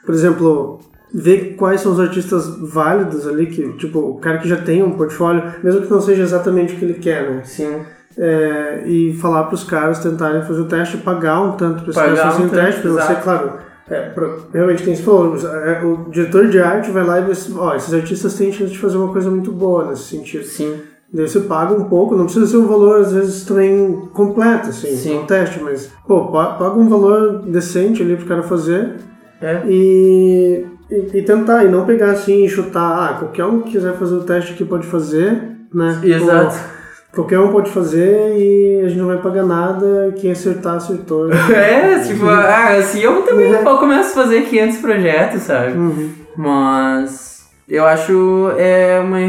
Por 0.05 0.13
exemplo, 0.13 0.79
ver 1.17 1.55
quais 1.55 1.79
são 1.81 1.93
os 1.93 1.99
artistas 1.99 2.57
válidos 2.59 3.25
ali, 3.27 3.45
que, 3.47 3.71
tipo, 3.77 3.99
o 3.99 4.15
cara 4.19 4.37
que 4.39 4.49
já 4.49 4.57
tem 4.57 4.83
um 4.83 4.91
portfólio, 4.91 5.41
mesmo 5.63 5.81
que 5.81 5.89
não 5.91 6.01
seja 6.01 6.23
exatamente 6.23 6.73
o 6.73 6.77
que 6.77 6.83
ele 6.85 6.95
quer, 6.95 7.29
né? 7.31 7.41
Sim. 7.45 7.77
É, 8.17 8.83
e 8.85 9.13
falar 9.13 9.43
para 9.45 9.55
os 9.55 9.63
caras 9.63 9.99
tentarem 9.99 10.41
fazer 10.43 10.61
o 10.61 10.65
teste, 10.65 10.97
pagar 10.97 11.41
um 11.41 11.51
tanto 11.53 11.81
para 11.83 11.89
os 11.89 11.95
caras 11.95 12.19
fazerem 12.19 12.45
um 12.45 12.49
o 12.49 12.51
teste, 12.51 12.81
para 12.81 12.91
você, 12.91 13.15
claro, 13.15 13.51
É, 13.87 14.09
pro- 14.09 14.47
realmente, 14.51 14.81
quem 14.83 14.95
se 14.95 15.03
falou, 15.03 15.35
é, 15.37 15.83
o 15.85 16.09
diretor 16.09 16.47
de 16.47 16.59
arte 16.59 16.89
vai 16.89 17.05
lá 17.05 17.19
e 17.19 17.23
vai, 17.23 17.33
ó, 17.57 17.75
esses 17.75 17.93
artistas 17.93 18.33
têm 18.33 18.51
chance 18.51 18.71
de 18.71 18.79
fazer 18.79 18.97
uma 18.97 19.11
coisa 19.13 19.29
muito 19.29 19.51
boa 19.51 19.87
nesse 19.89 20.03
sentido. 20.05 20.43
Sim. 20.43 20.75
Daí 21.13 21.27
você 21.29 21.41
paga 21.41 21.73
um 21.75 21.83
pouco, 21.83 22.15
não 22.15 22.25
precisa 22.25 22.47
ser 22.47 22.57
um 22.57 22.65
valor, 22.67 23.01
às 23.01 23.11
vezes, 23.13 23.45
também 23.45 24.09
completo, 24.11 24.69
assim, 24.69 24.95
Sim. 24.95 25.19
um 25.19 25.25
teste, 25.27 25.61
mas, 25.63 25.91
pô, 26.07 26.27
pa- 26.31 26.53
paga 26.55 26.79
um 26.79 26.89
valor 26.89 27.43
decente 27.43 28.01
ali 28.01 28.15
pro 28.17 28.25
cara 28.25 28.41
fazer 28.43 28.93
É. 29.39 29.61
e, 29.67 30.65
e, 30.89 31.17
e 31.17 31.21
tentar, 31.21 31.63
e 31.63 31.67
não 31.67 31.85
pegar 31.85 32.11
assim 32.11 32.45
e 32.45 32.49
chutar, 32.49 33.09
ah, 33.09 33.13
qualquer 33.19 33.45
um 33.45 33.61
que 33.61 33.71
quiser 33.71 33.93
fazer 33.97 34.15
o 34.15 34.23
teste 34.23 34.53
aqui 34.53 34.65
pode 34.65 34.85
fazer, 34.87 35.41
né? 35.73 35.99
Exato. 36.03 36.55
Pô, 36.55 36.75
qualquer 37.15 37.39
um 37.39 37.51
pode 37.51 37.71
fazer 37.71 38.37
e 38.37 38.81
a 38.85 38.89
gente 38.89 38.99
não 38.99 39.07
vai 39.07 39.17
pagar 39.17 39.43
nada, 39.43 40.13
quem 40.17 40.31
acertar, 40.31 40.75
acertou. 40.75 41.29
É, 41.53 41.99
tipo, 41.99 42.25
ah, 42.27 42.75
assim, 42.77 43.01
eu 43.01 43.21
também 43.23 43.51
eu 43.51 43.77
começo 43.77 44.11
a 44.11 44.23
fazer 44.23 44.43
500 44.43 44.77
projetos, 44.77 45.41
sabe? 45.43 45.77
Uhum. 45.77 46.09
Mas 46.37 47.47
eu 47.67 47.85
acho 47.85 48.51
é 48.57 48.99
uma 48.99 49.19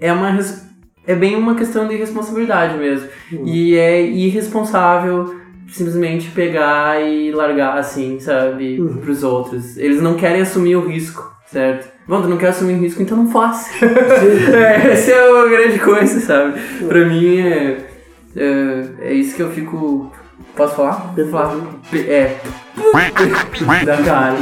é 0.00 0.12
uma 0.12 0.38
é 1.06 1.14
bem 1.14 1.36
uma 1.36 1.54
questão 1.54 1.86
de 1.86 1.96
responsabilidade 1.96 2.78
mesmo. 2.78 3.08
E 3.44 3.76
é 3.76 4.00
irresponsável 4.02 5.34
simplesmente 5.74 6.30
pegar 6.30 7.00
e 7.02 7.32
largar 7.32 7.76
assim, 7.76 8.20
sabe, 8.20 8.80
pros 9.00 9.24
outros. 9.24 9.76
Eles 9.76 10.00
não 10.00 10.14
querem 10.14 10.40
assumir 10.40 10.76
o 10.76 10.86
risco, 10.86 11.34
certo? 11.50 11.92
Bom, 12.06 12.22
tu 12.22 12.28
não 12.28 12.36
quer 12.36 12.48
assumir 12.48 12.74
o 12.74 12.78
risco, 12.78 13.02
então 13.02 13.16
não 13.16 13.28
faça. 13.28 13.70
é, 13.84 14.92
essa 14.92 15.10
é 15.10 15.30
uma 15.30 15.48
grande 15.48 15.80
coisa, 15.80 16.20
sabe? 16.20 16.60
Pra 16.86 17.04
mim 17.04 17.40
é, 17.40 17.86
é, 18.36 18.84
é 19.00 19.12
isso 19.14 19.34
que 19.34 19.42
eu 19.42 19.50
fico. 19.50 20.12
Posso 20.54 20.76
falar? 20.76 21.12
Posso 21.12 21.30
falar? 21.30 21.56
É. 21.92 22.36
da 23.84 23.96
cara. 23.96 24.36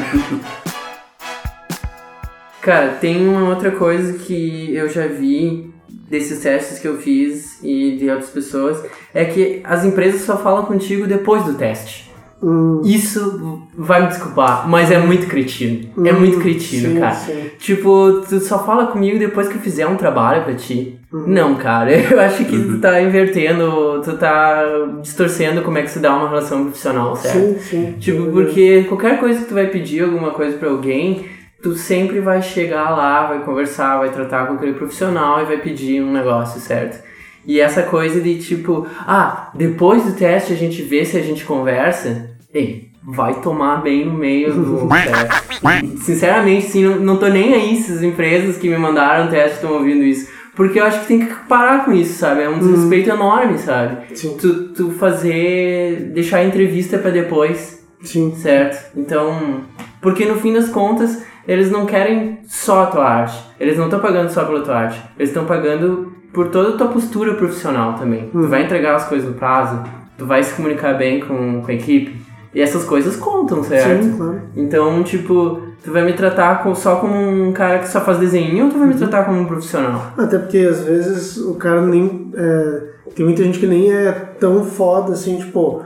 Cara, 2.61 2.89
tem 3.01 3.26
uma 3.26 3.49
outra 3.49 3.70
coisa 3.70 4.18
que 4.18 4.74
eu 4.74 4.87
já 4.87 5.07
vi 5.07 5.72
desses 6.13 6.41
testes 6.41 6.79
que 6.79 6.87
eu 6.87 6.99
fiz 6.99 7.59
e 7.63 7.97
de 7.97 8.11
outras 8.11 8.29
pessoas, 8.29 8.85
é 9.15 9.25
que 9.25 9.61
as 9.65 9.83
empresas 9.83 10.21
só 10.21 10.37
falam 10.37 10.67
contigo 10.67 11.07
depois 11.07 11.43
do 11.45 11.55
teste. 11.55 12.13
Hum, 12.43 12.83
Isso 12.85 13.63
vai 13.79 14.03
me 14.03 14.09
desculpar, 14.09 14.69
mas 14.69 14.91
é 14.91 14.99
muito 14.99 15.27
cretino. 15.29 15.89
É 16.05 16.13
muito 16.13 16.39
cretino, 16.41 16.89
sim, 16.93 17.01
cara. 17.01 17.15
sim. 17.15 17.51
Tipo, 17.59 18.21
tu 18.29 18.41
só 18.41 18.63
fala 18.65 18.89
comigo 18.89 19.17
depois 19.19 19.49
que 19.49 19.55
eu 19.55 19.61
fizer 19.61 19.87
um 19.87 19.97
trabalho 19.97 20.43
pra 20.45 20.55
ti. 20.55 20.99
Não, 21.11 21.55
cara, 21.55 21.93
eu 21.97 22.21
acho 22.21 22.45
que 22.45 22.59
tu 22.59 22.79
tá 22.79 23.01
invertendo, 23.01 24.03
tu 24.05 24.17
tá 24.19 24.65
distorcendo 25.01 25.63
como 25.63 25.79
é 25.79 25.83
que 25.83 25.91
se 25.93 26.01
dá 26.01 26.15
uma 26.15 26.29
relação 26.29 26.65
profissional, 26.65 27.15
certo? 27.17 27.39
Sim, 27.39 27.59
sim. 27.61 27.95
Tipo, 28.01 28.27
porque 28.33 28.85
qualquer 28.89 29.19
coisa 29.21 29.41
que 29.41 29.47
tu 29.47 29.55
vai 29.55 29.69
pedir 29.69 30.03
alguma 30.03 30.33
coisa 30.33 30.59
pra 30.59 30.69
alguém, 30.69 31.25
tu 31.63 31.77
sempre 31.77 32.21
vai 32.21 32.43
chegar 32.43 32.91
lá, 32.91 33.27
vai 33.27 33.41
conversar, 33.45 33.99
vai 33.99 34.11
tratar 34.11 34.47
com 34.47 34.55
aquele 34.55 34.75
profissional 34.75 35.41
e 35.41 35.45
vai 35.45 35.59
pedir 35.59 36.03
um 36.03 36.13
negócio, 36.13 36.61
certo? 36.61 37.03
E 37.47 37.61
essa 37.61 37.83
coisa 37.83 38.21
de 38.21 38.39
tipo, 38.39 38.87
ah, 39.01 39.51
depois 39.55 40.05
do 40.05 40.13
teste 40.13 40.53
a 40.53 40.57
gente 40.57 40.83
vê 40.83 41.05
se 41.05 41.17
a 41.17 41.23
gente 41.23 41.45
conversa. 41.45 42.31
Ei, 42.53 42.91
vai 43.03 43.41
tomar 43.41 43.83
bem 43.83 44.05
no 44.05 44.13
meio 44.13 44.53
do 44.53 44.89
teste. 45.61 45.97
Sinceramente, 45.99 46.67
sim, 46.67 46.85
não, 46.85 46.97
não 47.01 47.17
tô 47.17 47.29
nem 47.29 47.55
aí 47.55 47.77
se 47.77 47.93
as 47.93 48.03
empresas 48.03 48.57
que 48.57 48.69
me 48.69 48.77
mandaram 48.77 49.27
o 49.27 49.31
teste 49.31 49.57
estão 49.57 49.73
ouvindo 49.73 50.03
isso. 50.03 50.31
Porque 50.55 50.79
eu 50.79 50.85
acho 50.85 51.01
que 51.01 51.07
tem 51.07 51.27
que 51.27 51.35
parar 51.49 51.85
com 51.85 51.93
isso, 51.93 52.19
sabe? 52.19 52.43
É 52.43 52.49
um 52.49 52.59
desrespeito 52.59 53.09
enorme, 53.09 53.57
sabe? 53.59 54.15
Sim. 54.15 54.37
Tu, 54.39 54.69
tu 54.75 54.91
fazer. 54.91 56.11
deixar 56.13 56.39
a 56.39 56.45
entrevista 56.45 56.99
pra 56.99 57.11
depois. 57.11 57.83
Sim. 58.03 58.35
Certo? 58.37 58.97
Então, 58.97 59.63
porque 60.01 60.27
no 60.27 60.37
fim 60.37 60.53
das 60.53 60.69
contas, 60.69 61.23
eles 61.47 61.70
não 61.70 61.86
querem 61.86 62.40
só 62.47 62.82
a 62.84 62.86
tua 62.86 63.05
arte. 63.05 63.38
Eles 63.59 63.76
não 63.76 63.84
estão 63.86 64.01
pagando 64.01 64.30
só 64.30 64.45
pela 64.45 64.61
tua 64.61 64.76
arte. 64.76 65.01
Eles 65.18 65.30
estão 65.30 65.45
pagando 65.45 66.12
por 66.32 66.49
toda 66.49 66.70
a 66.70 66.76
tua 66.76 66.88
postura 66.88 67.34
profissional 67.34 67.95
também. 67.95 68.28
Tu 68.32 68.47
vai 68.49 68.64
entregar 68.64 68.95
as 68.97 69.05
coisas 69.07 69.28
no 69.28 69.34
prazo, 69.34 69.82
tu 70.16 70.24
vai 70.26 70.43
se 70.43 70.55
comunicar 70.55 70.95
bem 70.95 71.20
com, 71.20 71.61
com 71.62 71.70
a 71.70 71.74
equipe. 71.74 72.16
E 72.55 72.61
essas 72.61 72.84
coisas 72.84 73.16
contam, 73.16 73.62
certo? 73.62 74.03
Sim, 74.05 74.16
claro. 74.16 74.43
Então, 74.57 75.03
tipo, 75.03 75.59
tu 75.82 75.90
vai 75.90 76.05
me 76.05 76.12
tratar 76.12 76.62
com- 76.62 76.74
só 76.74 76.97
como 76.97 77.14
um 77.14 77.51
cara 77.53 77.78
que 77.78 77.88
só 77.88 78.01
faz 78.03 78.18
desenho 78.18 78.66
ou 78.66 78.70
tu 78.70 78.78
vai 78.78 78.88
me 78.88 78.95
tratar 78.95 79.24
como 79.24 79.40
um 79.40 79.47
profissional? 79.47 80.12
Até 80.18 80.38
porque 80.38 80.59
às 80.59 80.82
vezes 80.84 81.38
o 81.38 81.55
cara 81.55 81.80
nem. 81.80 82.30
é, 82.34 82.82
tem 83.14 83.24
muita 83.24 83.43
gente 83.43 83.59
que 83.59 83.66
nem 83.66 83.90
é 83.93 84.12
tão 84.38 84.64
foda 84.64 85.12
assim, 85.12 85.38
tipo. 85.38 85.82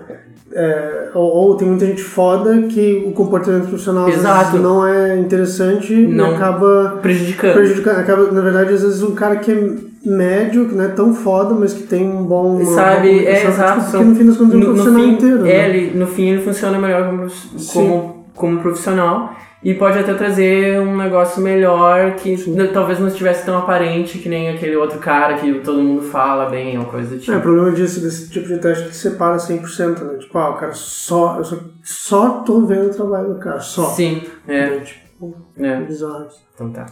É, 0.59 1.09
ou, 1.12 1.22
ou 1.48 1.54
tem 1.57 1.68
muita 1.68 1.84
gente 1.84 2.02
foda 2.02 2.62
que 2.62 3.04
o 3.07 3.12
comportamento 3.12 3.68
profissional 3.68 4.09
Exato. 4.09 4.57
não 4.57 4.86
é 4.86 5.18
interessante 5.18 5.94
Não. 5.94 6.32
e 6.32 6.34
acaba 6.34 6.98
Prejudicando. 7.02 7.52
prejudicando. 7.54 7.98
Acaba, 7.98 8.32
na 8.32 8.40
verdade, 8.40 8.72
às 8.72 8.82
vezes 8.82 9.02
um 9.02 9.14
cara 9.14 9.36
que 9.36 9.52
é 9.52 9.74
médio, 10.02 10.66
que 10.66 10.74
não 10.74 10.84
é 10.84 10.88
tão 10.88 11.14
foda, 11.14 11.54
mas 11.54 11.74
que 11.74 11.82
tem 11.82 12.09
um 12.09 12.24
bom. 12.24 12.57
uma 12.57 12.74
Sabe, 12.74 13.09
boa 13.11 13.20
é 13.28 13.40
comunicação, 13.42 13.50
exato. 13.50 13.80
tipo, 13.80 13.90
Porque 13.90 14.04
no 14.07 14.14
fim 14.16 14.26
das 14.26 14.36
contas 14.38 14.54
é 14.54 14.57
um 14.57 14.62
profissional 14.62 15.02
fim, 15.02 15.11
inteiro. 15.11 15.40
é, 15.40 15.42
né? 15.42 15.68
ele, 15.68 15.98
no 15.98 16.07
fim 16.07 16.28
ele 16.30 16.42
funciona 16.42 16.78
melhor 16.78 17.07
como, 17.07 17.26
como, 17.72 18.24
como 18.34 18.61
profissional 18.62 19.32
e 19.62 19.74
pode 19.74 19.98
até 19.98 20.14
trazer 20.14 20.78
um 20.80 20.96
negócio 20.96 21.42
melhor 21.42 22.14
que 22.16 22.36
talvez 22.72 23.00
não 23.00 23.09
estivesse 23.09 23.44
tão 23.44 23.59
aparente 23.59 24.18
que 24.18 24.28
nem 24.28 24.50
aquele 24.50 24.76
outro 24.76 24.98
cara 24.98 25.34
que 25.34 25.61
todo 25.61 25.82
mundo 25.82 26.02
fala 26.02 26.48
bem 26.48 26.78
ou 26.78 26.84
coisa 26.84 27.14
do 27.14 27.20
tipo. 27.20 27.32
É, 27.32 27.36
o 27.38 27.40
problema 27.42 27.72
disso, 27.72 28.00
desse 28.00 28.28
tipo 28.28 28.46
de 28.46 28.59
teste, 28.59 28.84
é 28.84 28.88
que 28.88 28.96
separa 28.96 29.36
100%, 29.36 30.02
né? 30.02 30.18
Tipo, 30.18 30.38
ah, 30.38 30.50
o 30.50 30.54
cara 30.54 30.72
só. 30.72 31.38
Eu 31.38 31.44
só, 31.44 31.57
só 31.82 32.30
tô 32.40 32.66
vendo 32.66 32.86
o 32.86 32.94
trabalho 32.94 33.34
do 33.34 33.40
cara, 33.40 33.61
só. 33.61 33.86
Sim, 33.86 34.22
é, 34.46 34.80
Tipo, 34.80 35.34
é. 35.59 35.80
bizarro. 35.80 36.26
Então 36.54 36.70
tá. 36.70 36.86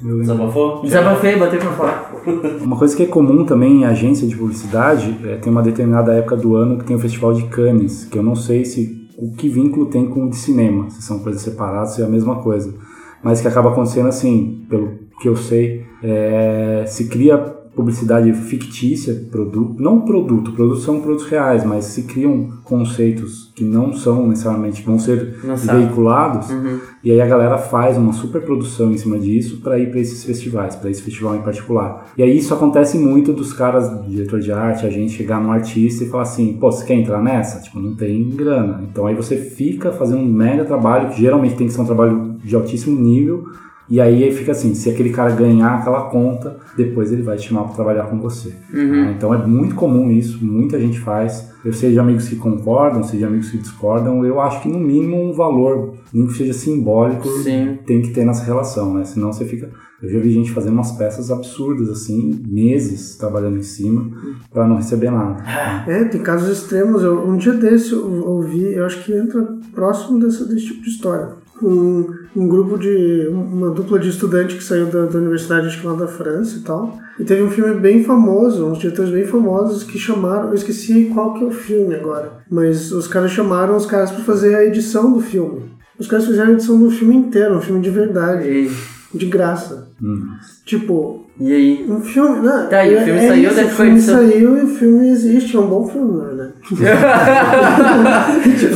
Desabafou? 0.00 0.82
Desabafei, 0.82 1.36
botei 1.36 1.58
pra 1.58 1.72
fora. 1.72 2.04
Uma 2.62 2.78
coisa 2.78 2.96
que 2.96 3.02
é 3.02 3.06
comum 3.06 3.44
também 3.44 3.80
em 3.80 3.84
agência 3.84 4.26
de 4.26 4.36
publicidade 4.36 5.18
é 5.24 5.36
tem 5.36 5.52
uma 5.52 5.62
determinada 5.62 6.14
época 6.14 6.36
do 6.36 6.54
ano 6.54 6.78
que 6.78 6.84
tem 6.84 6.94
o 6.94 6.98
Festival 7.00 7.34
de 7.34 7.44
Cannes, 7.48 8.04
que 8.04 8.16
eu 8.16 8.22
não 8.22 8.36
sei 8.36 8.64
se 8.64 9.03
o 9.24 9.32
que 9.34 9.48
vínculo 9.48 9.86
tem 9.86 10.06
com 10.06 10.26
o 10.26 10.30
de 10.30 10.36
cinema, 10.36 10.90
se 10.90 11.00
são 11.00 11.18
coisas 11.20 11.40
separadas, 11.40 11.94
se 11.94 12.02
é 12.02 12.04
a 12.04 12.08
mesma 12.08 12.42
coisa. 12.42 12.74
Mas 13.22 13.40
que 13.40 13.48
acaba 13.48 13.70
acontecendo 13.70 14.08
assim, 14.08 14.66
pelo 14.68 14.98
que 15.20 15.28
eu 15.28 15.34
sei, 15.34 15.86
é, 16.02 16.84
se 16.86 17.08
cria 17.08 17.38
publicidade 17.74 18.32
fictícia, 18.32 19.14
produto, 19.30 19.74
não 19.82 20.00
produto, 20.02 20.52
produtos 20.52 20.84
são 20.84 21.00
produtos 21.00 21.26
reais, 21.26 21.64
mas 21.64 21.86
se 21.86 22.02
criam 22.04 22.48
conceitos 22.62 23.52
que 23.54 23.64
não 23.64 23.92
são 23.92 24.26
necessariamente, 24.28 24.82
vão 24.82 24.98
ser 24.98 25.36
veiculados, 25.78 26.50
Uhum. 26.50 26.78
e 27.02 27.10
aí 27.10 27.20
a 27.20 27.26
galera 27.26 27.58
faz 27.58 27.96
uma 27.96 28.12
super 28.12 28.42
produção 28.42 28.90
em 28.92 28.98
cima 28.98 29.18
disso 29.18 29.58
para 29.62 29.78
ir 29.78 29.90
para 29.90 30.00
esses 30.00 30.24
festivais, 30.24 30.74
para 30.76 30.90
esse 30.90 31.02
festival 31.02 31.36
em 31.36 31.42
particular. 31.42 32.06
E 32.16 32.22
aí 32.22 32.36
isso 32.36 32.52
acontece 32.54 32.98
muito 32.98 33.32
dos 33.32 33.52
caras, 33.52 33.90
diretor 34.08 34.40
de 34.40 34.52
arte, 34.52 34.86
a 34.86 34.90
gente 34.90 35.12
chegar 35.12 35.40
num 35.40 35.52
artista 35.52 36.04
e 36.04 36.08
falar 36.08 36.24
assim, 36.24 36.54
pô, 36.54 36.70
você 36.70 36.84
quer 36.84 36.94
entrar 36.94 37.22
nessa? 37.22 37.60
Tipo, 37.60 37.78
não 37.80 37.94
tem 37.94 38.28
grana. 38.30 38.82
Então 38.90 39.06
aí 39.06 39.14
você 39.14 39.36
fica 39.36 39.92
fazendo 39.92 40.20
um 40.20 40.26
mega 40.32 40.64
trabalho, 40.64 41.10
que 41.10 41.20
geralmente 41.20 41.54
tem 41.56 41.66
que 41.66 41.72
ser 41.72 41.80
um 41.80 41.86
trabalho 41.86 42.36
de 42.42 42.54
altíssimo 42.54 42.98
nível, 43.00 43.44
e 43.88 44.00
aí 44.00 44.32
fica 44.32 44.52
assim, 44.52 44.74
se 44.74 44.88
aquele 44.88 45.10
cara 45.10 45.32
ganhar 45.32 45.74
aquela 45.74 46.08
conta, 46.08 46.56
depois 46.76 47.12
ele 47.12 47.22
vai 47.22 47.36
te 47.36 47.48
chamar 47.48 47.64
para 47.64 47.74
trabalhar 47.74 48.04
com 48.04 48.18
você. 48.18 48.54
né? 48.72 49.14
Então 49.16 49.34
é 49.34 49.46
muito 49.46 49.74
comum 49.74 50.10
isso, 50.10 50.44
muita 50.44 50.78
gente 50.80 50.98
faz. 51.00 51.52
Eu 51.64 51.72
sei 51.72 51.92
de 51.92 51.98
amigos 51.98 52.28
que 52.28 52.36
concordam, 52.36 53.02
sei 53.02 53.18
de 53.18 53.24
amigos 53.24 53.50
que 53.50 53.58
discordam. 53.58 54.24
Eu 54.24 54.40
acho 54.40 54.62
que 54.62 54.68
no 54.68 54.78
mínimo 54.78 55.22
um 55.22 55.32
valor, 55.32 55.94
nem 56.12 56.26
que 56.26 56.34
seja 56.34 56.52
simbólico, 56.52 57.28
Sim. 57.42 57.78
tem 57.86 58.02
que 58.02 58.10
ter 58.10 58.24
nessa 58.24 58.44
relação, 58.44 58.94
né? 58.94 59.04
Senão 59.04 59.32
você 59.32 59.44
fica. 59.44 59.70
Eu 60.02 60.10
já 60.10 60.18
vi 60.18 60.32
gente 60.32 60.50
fazendo 60.50 60.74
umas 60.74 60.92
peças 60.92 61.30
absurdas 61.30 61.88
assim, 61.88 62.42
meses 62.46 63.16
trabalhando 63.16 63.56
em 63.56 63.62
cima 63.62 64.10
para 64.52 64.66
não 64.68 64.76
receber 64.76 65.10
nada. 65.10 65.42
É, 65.86 66.04
tem 66.04 66.20
casos 66.20 66.48
extremos. 66.58 67.02
Eu, 67.02 67.26
um 67.26 67.36
dia 67.36 67.52
desse 67.52 67.92
eu 67.92 68.26
ouvi, 68.26 68.74
eu 68.74 68.84
acho 68.84 69.02
que 69.04 69.12
entra 69.12 69.46
próximo 69.74 70.18
desse, 70.18 70.46
desse 70.48 70.66
tipo 70.66 70.82
de 70.82 70.88
história. 70.88 71.43
Um, 71.66 72.06
um 72.36 72.48
grupo 72.48 72.78
de. 72.78 73.28
uma 73.28 73.70
dupla 73.70 73.98
de 73.98 74.08
estudante 74.08 74.56
que 74.56 74.62
saiu 74.62 74.86
da, 74.86 75.06
da 75.06 75.18
universidade, 75.18 75.66
acho 75.66 75.80
que 75.80 75.86
lá 75.86 75.94
da 75.94 76.06
França 76.06 76.58
e 76.58 76.60
tal. 76.60 76.98
E 77.18 77.24
teve 77.24 77.42
um 77.42 77.50
filme 77.50 77.74
bem 77.74 78.04
famoso, 78.04 78.66
uns 78.66 78.78
diretores 78.78 79.10
bem 79.10 79.26
famosos 79.26 79.84
que 79.84 79.98
chamaram. 79.98 80.48
Eu 80.48 80.54
esqueci 80.54 81.10
qual 81.14 81.34
que 81.34 81.44
é 81.44 81.46
o 81.46 81.50
filme 81.52 81.94
agora. 81.94 82.32
Mas 82.50 82.92
os 82.92 83.06
caras 83.06 83.30
chamaram 83.30 83.76
os 83.76 83.86
caras 83.86 84.10
para 84.10 84.24
fazer 84.24 84.54
a 84.54 84.64
edição 84.64 85.12
do 85.12 85.20
filme. 85.20 85.72
Os 85.98 86.08
caras 86.08 86.26
fizeram 86.26 86.50
a 86.50 86.54
edição 86.54 86.78
do 86.78 86.90
filme 86.90 87.14
inteiro, 87.14 87.56
um 87.56 87.60
filme 87.60 87.80
de 87.80 87.90
verdade, 87.90 88.48
E, 88.48 89.16
de 89.16 89.26
graça. 89.26 89.88
Hum. 90.02 90.26
Tipo, 90.64 91.23
e 91.38 91.52
aí? 91.52 91.86
um 91.88 92.00
filme. 92.00 92.40
Né? 92.46 92.66
Tá, 92.70 92.86
e 92.86 92.94
o 92.94 93.00
filme 93.04 93.20
é 93.20 93.28
saiu, 93.28 93.50
isso, 93.50 93.60
O 93.60 93.68
filme 93.68 94.00
saiu 94.00 94.56
e 94.58 94.62
o 94.62 94.68
filme 94.68 95.08
existe, 95.10 95.56
é 95.56 95.60
um 95.60 95.66
bom 95.66 95.86
filme, 95.88 96.18
na 96.18 96.24
verdade. 96.28 96.54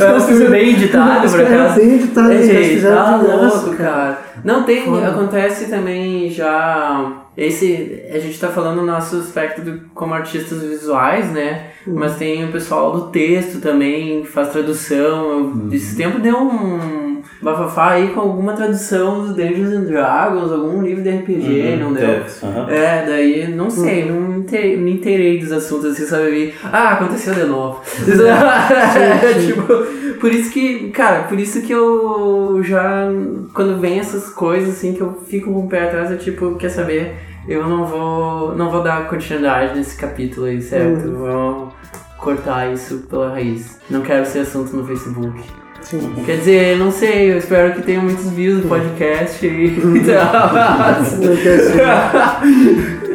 É 0.03 0.13
um 0.13 0.21
filme 0.21 0.47
bem 0.49 0.69
editado, 0.71 1.29
por 1.29 1.41
acaso. 1.41 1.79
bem 1.79 2.07
caras 2.07 2.49
Ei, 2.49 2.81
tá 2.81 3.15
louco, 3.17 3.75
cara. 3.77 4.19
Não, 4.43 4.63
tem, 4.63 4.85
Foda. 4.85 5.07
acontece 5.07 5.69
também 5.69 6.29
já. 6.29 7.23
Esse, 7.37 8.03
a 8.11 8.19
gente 8.19 8.37
tá 8.39 8.49
falando 8.49 8.77
no 8.77 8.85
nosso 8.85 9.15
aspecto 9.17 9.61
do, 9.61 9.81
como 9.93 10.13
artistas 10.13 10.61
visuais, 10.61 11.31
né? 11.31 11.67
Mas 11.87 12.17
tem 12.17 12.43
o 12.43 12.51
pessoal 12.51 12.91
do 12.91 13.07
texto 13.07 13.61
também, 13.61 14.21
que 14.21 14.27
faz 14.27 14.49
tradução. 14.49 15.53
Eu, 15.61 15.69
Esse 15.71 15.95
tempo 15.95 16.19
deu 16.19 16.37
um, 16.37 17.08
bafafá 17.41 17.91
aí 17.91 18.09
com 18.09 18.19
alguma 18.19 18.53
tradução 18.53 19.25
do 19.25 19.33
Dungeons 19.33 19.73
and 19.73 19.83
Dragons, 19.85 20.51
algum 20.51 20.81
livro 20.81 21.01
de 21.03 21.09
RPG, 21.09 21.77
não 21.79 21.93
deu? 21.93 22.07
É, 22.09 22.25
Aham. 22.43 22.69
É, 22.69 23.05
daí, 23.05 23.47
não 23.47 23.69
sei, 23.69 24.05
não 24.05 24.19
me 24.19 24.39
inte- 24.39 24.75
me 24.77 24.93
inteirei 24.93 25.39
dos 25.39 25.51
assuntos 25.51 25.91
assim, 25.91 26.05
sabe? 26.05 26.53
Ah, 26.63 26.89
aconteceu 26.93 27.33
de 27.33 27.45
novo. 27.45 27.81
tipo, 29.45 30.19
por 30.19 30.31
isso 30.31 30.51
que, 30.51 30.89
cara, 30.89 31.23
por 31.23 31.39
isso 31.39 31.61
que 31.61 31.71
eu 31.71 32.59
já, 32.63 33.07
quando 33.53 33.79
vem 33.79 33.99
essas 33.99 34.29
coisas 34.29 34.69
assim, 34.75 34.93
que 34.93 35.01
eu 35.01 35.13
fico 35.27 35.51
com 35.53 35.65
o 35.65 35.69
pé 35.69 35.85
atrás, 35.85 36.11
eu 36.11 36.17
tipo, 36.17 36.55
quer 36.55 36.69
saber, 36.69 37.15
eu 37.47 37.67
não 37.67 37.85
vou, 37.85 38.55
não 38.55 38.69
vou 38.69 38.83
dar 38.83 39.07
continuidade 39.07 39.77
nesse 39.77 39.95
capítulo 39.95 40.45
aí, 40.47 40.61
certo? 40.61 41.07
Uhum. 41.07 41.13
Vou 41.15 41.73
cortar 42.17 42.71
isso 42.73 43.05
pela 43.09 43.29
raiz. 43.29 43.79
Não 43.89 44.01
quero 44.01 44.25
ser 44.25 44.39
assunto 44.39 44.75
no 44.75 44.85
Facebook. 44.85 45.41
Sim. 45.89 46.13
Quer 46.23 46.37
dizer, 46.37 46.77
não 46.77 46.91
sei, 46.91 47.31
eu 47.31 47.39
espero 47.39 47.73
que 47.73 47.81
tenha 47.81 47.99
muitos 47.99 48.29
views 48.29 48.63
no 48.63 48.69
podcast 48.69 49.43
e 49.43 50.03
ser. 50.03 50.19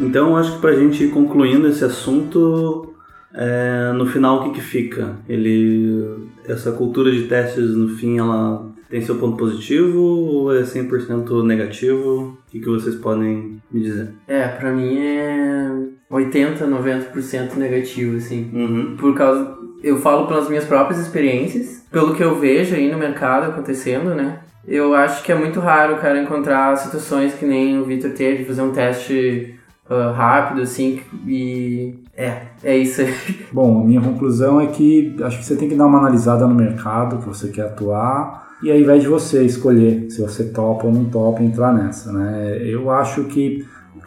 Então, 0.00 0.36
acho 0.36 0.54
que 0.54 0.60
pra 0.60 0.76
gente 0.76 1.02
ir 1.04 1.10
concluindo 1.10 1.66
esse 1.66 1.84
assunto, 1.84 2.94
é, 3.34 3.90
no 3.92 4.06
final 4.06 4.38
o 4.38 4.44
que 4.44 4.50
que 4.52 4.60
fica? 4.60 5.16
Ele, 5.28 6.28
essa 6.46 6.70
cultura 6.70 7.10
de 7.10 7.24
testes, 7.24 7.74
no 7.74 7.88
fim, 7.88 8.16
ela 8.16 8.64
tem 8.88 9.02
seu 9.02 9.16
ponto 9.16 9.36
positivo 9.36 10.00
ou 10.00 10.54
é 10.54 10.62
100% 10.62 11.44
negativo? 11.44 12.38
O 12.46 12.48
que, 12.48 12.60
que 12.60 12.68
vocês 12.68 12.94
podem 12.94 13.60
me 13.72 13.80
dizer? 13.82 14.10
É, 14.28 14.46
pra 14.46 14.72
mim 14.72 14.98
é 14.98 15.97
80, 16.10 16.66
90% 16.66 17.54
negativo, 17.56 18.16
assim. 18.16 18.50
Uhum. 18.52 18.96
Por 18.96 19.14
causa. 19.14 19.56
Eu 19.82 19.98
falo 19.98 20.26
pelas 20.26 20.48
minhas 20.48 20.64
próprias 20.64 21.00
experiências, 21.00 21.84
pelo 21.90 22.14
que 22.14 22.22
eu 22.22 22.38
vejo 22.38 22.74
aí 22.74 22.90
no 22.90 22.98
mercado 22.98 23.50
acontecendo, 23.50 24.14
né? 24.14 24.40
Eu 24.66 24.94
acho 24.94 25.22
que 25.22 25.30
é 25.30 25.34
muito 25.34 25.60
raro 25.60 25.94
o 25.94 25.98
cara 25.98 26.20
encontrar 26.20 26.76
situações 26.76 27.34
que 27.34 27.46
nem 27.46 27.78
o 27.78 27.84
Victor 27.84 28.10
teve, 28.10 28.38
de 28.38 28.44
fazer 28.44 28.62
um 28.62 28.72
teste 28.72 29.54
ah, 29.88 30.12
rápido, 30.14 30.62
assim, 30.62 31.00
e. 31.26 31.94
É, 32.14 32.42
é 32.62 32.76
isso 32.76 33.00
aí. 33.00 33.14
Bom, 33.52 33.80
a 33.80 33.84
minha 33.84 34.00
conclusão 34.00 34.60
é 34.60 34.66
que 34.66 35.16
acho 35.22 35.38
que 35.38 35.44
você 35.44 35.56
tem 35.56 35.68
que 35.68 35.74
dar 35.74 35.86
uma 35.86 35.98
analisada 35.98 36.46
no 36.46 36.54
mercado 36.54 37.18
que 37.18 37.26
você 37.26 37.48
quer 37.48 37.66
atuar 37.66 38.48
e 38.62 38.70
aí 38.70 38.82
vai 38.82 38.98
de 38.98 39.06
você 39.06 39.44
escolher 39.44 40.10
se 40.10 40.20
você 40.20 40.44
topa 40.44 40.86
ou 40.86 40.92
não 40.92 41.04
topa 41.04 41.42
entrar 41.42 41.72
nessa, 41.72 42.12
né? 42.12 42.58
Eu 42.60 42.90
acho 42.90 43.24
que 43.24 43.64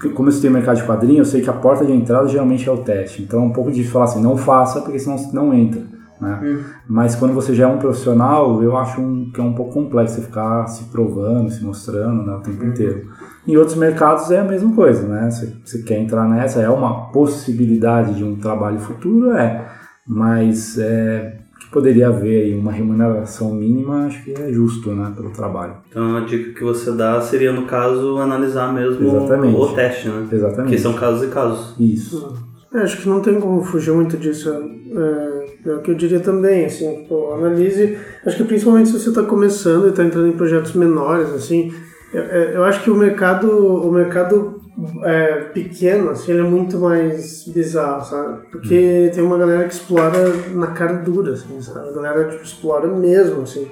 como 0.09 0.27
eu 0.27 0.31
estudei 0.31 0.49
mercado 0.49 0.77
de 0.77 0.83
quadrinho, 0.83 1.19
eu 1.19 1.25
sei 1.25 1.41
que 1.41 1.49
a 1.49 1.53
porta 1.53 1.85
de 1.85 1.91
entrada 1.91 2.27
geralmente 2.27 2.67
é 2.67 2.71
o 2.71 2.77
teste. 2.77 3.21
Então 3.21 3.41
é 3.41 3.43
um 3.43 3.51
pouco 3.51 3.71
difícil 3.71 3.91
falar 3.91 4.05
assim, 4.05 4.21
não 4.21 4.35
faça 4.37 4.81
porque 4.81 4.99
senão 4.99 5.17
você 5.17 5.35
não 5.35 5.53
entra, 5.53 5.81
né? 6.19 6.39
Mas 6.87 7.15
quando 7.15 7.33
você 7.33 7.53
já 7.53 7.65
é 7.65 7.67
um 7.67 7.77
profissional, 7.77 8.61
eu 8.63 8.77
acho 8.77 9.01
um, 9.01 9.31
que 9.31 9.39
é 9.39 9.43
um 9.43 9.53
pouco 9.53 9.73
complexo 9.73 10.15
você 10.15 10.21
ficar 10.21 10.67
se 10.67 10.85
provando, 10.85 11.49
se 11.51 11.63
mostrando 11.63 12.23
né, 12.23 12.33
o 12.33 12.41
tempo 12.41 12.63
inteiro. 12.65 13.09
Em 13.47 13.57
outros 13.57 13.75
mercados 13.75 14.29
é 14.29 14.39
a 14.39 14.43
mesma 14.43 14.73
coisa, 14.75 15.07
né? 15.07 15.29
Você, 15.29 15.53
você 15.63 15.81
quer 15.83 15.97
entrar 15.97 16.27
nessa, 16.29 16.61
é 16.61 16.69
uma 16.69 17.11
possibilidade 17.11 18.15
de 18.15 18.23
um 18.23 18.35
trabalho 18.35 18.79
futuro, 18.79 19.31
é. 19.33 19.67
Mas 20.07 20.77
é, 20.77 21.40
poderia 21.71 22.07
haver 22.09 22.43
aí 22.45 22.55
uma 22.57 22.71
remuneração 22.71 23.53
mínima, 23.53 24.05
acho 24.05 24.23
que 24.23 24.31
é 24.31 24.51
justo, 24.51 24.91
né? 24.91 25.11
Pelo 25.15 25.29
trabalho. 25.31 25.73
Então, 25.89 26.17
a 26.17 26.21
dica 26.21 26.53
que 26.53 26.63
você 26.63 26.91
dá 26.91 27.19
seria, 27.21 27.51
no 27.51 27.65
caso, 27.65 28.17
analisar 28.17 28.73
mesmo 28.73 29.05
Exatamente. 29.07 29.55
o 29.55 29.67
teste, 29.73 30.07
né? 30.09 30.19
Porque 30.21 30.35
Exatamente. 30.35 30.79
são 30.81 30.93
casos 30.93 31.23
e 31.23 31.27
casos. 31.27 31.75
Isso. 31.79 32.33
É, 32.73 32.79
acho 32.79 33.01
que 33.01 33.09
não 33.09 33.19
tem 33.21 33.39
como 33.39 33.61
fugir 33.63 33.91
muito 33.93 34.15
disso. 34.17 34.49
É, 34.49 35.69
é 35.69 35.73
o 35.75 35.81
que 35.81 35.91
eu 35.91 35.95
diria 35.95 36.19
também, 36.21 36.65
assim, 36.65 37.05
pô, 37.09 37.33
analise. 37.33 37.97
Acho 38.25 38.37
que 38.37 38.43
principalmente 38.45 38.89
se 38.89 38.99
você 38.99 39.09
está 39.09 39.23
começando 39.23 39.87
e 39.87 39.89
está 39.89 40.03
entrando 40.03 40.27
em 40.27 40.31
projetos 40.37 40.73
menores, 40.73 41.29
assim, 41.33 41.73
eu, 42.13 42.21
eu- 42.23 42.49
eu 42.51 42.63
acho 42.63 42.81
que 42.83 42.89
o 42.89 42.95
mercado, 42.95 43.49
o 43.51 43.91
mercado 43.91 44.60
é, 45.03 45.41
pequeno, 45.53 46.09
assim, 46.09 46.31
ele 46.31 46.41
é 46.41 46.43
muito 46.43 46.77
mais 46.79 47.43
bizarro, 47.47 48.05
sabe? 48.05 48.47
Porque 48.51 49.11
tem 49.13 49.23
uma 49.23 49.37
galera 49.37 49.67
que 49.67 49.73
explora 49.73 50.29
na 50.53 50.67
cara 50.67 50.93
dura, 50.93 51.33
assim, 51.33 51.61
sabe? 51.61 51.89
A 51.89 51.91
galera 51.91 52.29
tipo, 52.29 52.43
explora 52.43 52.87
mesmo, 52.87 53.41
assim. 53.41 53.67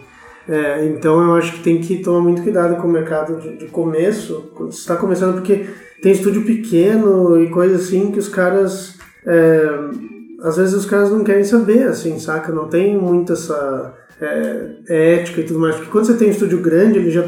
É, 0.48 0.86
então 0.86 1.22
eu 1.22 1.36
acho 1.36 1.54
que 1.54 1.64
tem 1.64 1.80
que 1.80 2.00
tomar 2.00 2.22
muito 2.22 2.42
cuidado 2.42 2.82
com 2.82 2.88
o 2.88 2.92
mercado 2.92 3.40
de, 3.40 3.58
de 3.58 3.66
começo, 3.68 4.52
quando 4.56 4.72
você 4.72 4.80
está 4.80 4.96
começando, 4.96 5.36
porque 5.36 5.68
tem 6.02 6.12
estúdio 6.12 6.44
pequeno 6.44 7.42
e 7.42 7.50
coisa 7.50 7.76
assim 7.76 8.12
que 8.12 8.20
os 8.20 8.28
caras. 8.28 8.98
é, 9.26 9.70
às 10.42 10.56
vezes 10.56 10.74
os 10.74 10.86
caras 10.86 11.12
não 11.12 11.24
querem 11.24 11.44
saber, 11.44 11.84
assim, 11.84 12.18
saca? 12.18 12.52
Não 12.52 12.68
tem 12.68 12.98
muito 12.98 13.34
essa 13.34 13.94
é, 14.22 15.18
ética 15.18 15.42
e 15.42 15.44
tudo 15.44 15.60
mais. 15.60 15.76
Porque 15.76 15.92
quando 15.92 16.06
você 16.06 16.16
tem 16.16 16.30
um 16.30 16.32
estúdio 16.32 16.62
grande, 16.62 17.00
ele 17.00 17.12
já. 17.12 17.24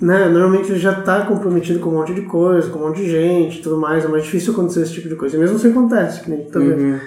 Né, 0.00 0.28
normalmente 0.28 0.70
ele 0.72 0.80
já 0.80 0.90
está 0.90 1.20
comprometido 1.20 1.78
com 1.78 1.90
um 1.90 1.92
monte 1.94 2.12
de 2.12 2.22
coisa, 2.22 2.68
com 2.68 2.80
um 2.80 2.88
monte 2.88 2.96
de 2.96 3.08
gente 3.10 3.60
e 3.60 3.62
tudo 3.62 3.76
mais. 3.76 4.04
É 4.04 4.08
mais 4.08 4.24
difícil 4.24 4.52
acontecer 4.52 4.82
esse 4.82 4.92
tipo 4.92 5.08
de 5.08 5.14
coisa. 5.14 5.36
E 5.36 5.40
mesmo 5.40 5.58
se 5.58 5.68
acontece, 5.68 6.20
que 6.22 6.30
nem 6.30 6.44
tá 6.44 6.58
vendo. 6.58 7.00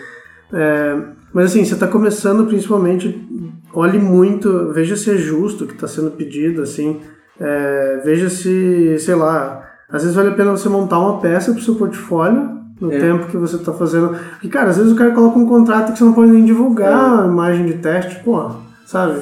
É, 0.54 0.96
mas 1.34 1.48
assim, 1.48 1.66
você 1.66 1.74
está 1.74 1.86
começando 1.88 2.46
principalmente, 2.48 3.28
olhe 3.74 4.00
muito, 4.00 4.72
veja 4.74 4.96
se 4.96 5.12
é 5.12 5.18
justo 5.18 5.66
o 5.66 5.68
que 5.68 5.74
está 5.74 5.88
sendo 5.88 6.12
pedido, 6.12 6.62
assim, 6.62 7.02
é, 7.40 8.02
veja 8.06 8.30
se, 8.30 8.98
sei 9.00 9.16
lá, 9.16 9.64
às 9.90 10.02
vezes 10.04 10.16
vale 10.16 10.30
a 10.30 10.34
pena 10.34 10.52
você 10.52 10.70
montar 10.70 11.00
uma 11.00 11.20
peça 11.20 11.52
para 11.52 11.60
o 11.60 11.64
seu 11.64 11.76
portfólio 11.76 12.56
no 12.80 12.92
É. 12.92 13.00
tempo 13.00 13.28
que 13.28 13.36
você 13.38 13.58
está 13.58 13.74
fazendo. 13.74 14.16
Porque, 14.32 14.48
cara, 14.48 14.70
às 14.70 14.78
vezes 14.78 14.94
o 14.94 14.96
cara 14.96 15.12
coloca 15.12 15.38
um 15.38 15.46
contrato 15.46 15.92
que 15.92 15.98
você 16.00 16.06
não 16.06 16.14
pode 16.14 16.32
nem 16.32 16.46
divulgar 16.46 17.24
a 17.24 17.28
imagem 17.28 17.66
de 17.66 17.74
teste, 17.80 18.24
pô, 18.24 18.50
sabe? 18.86 19.20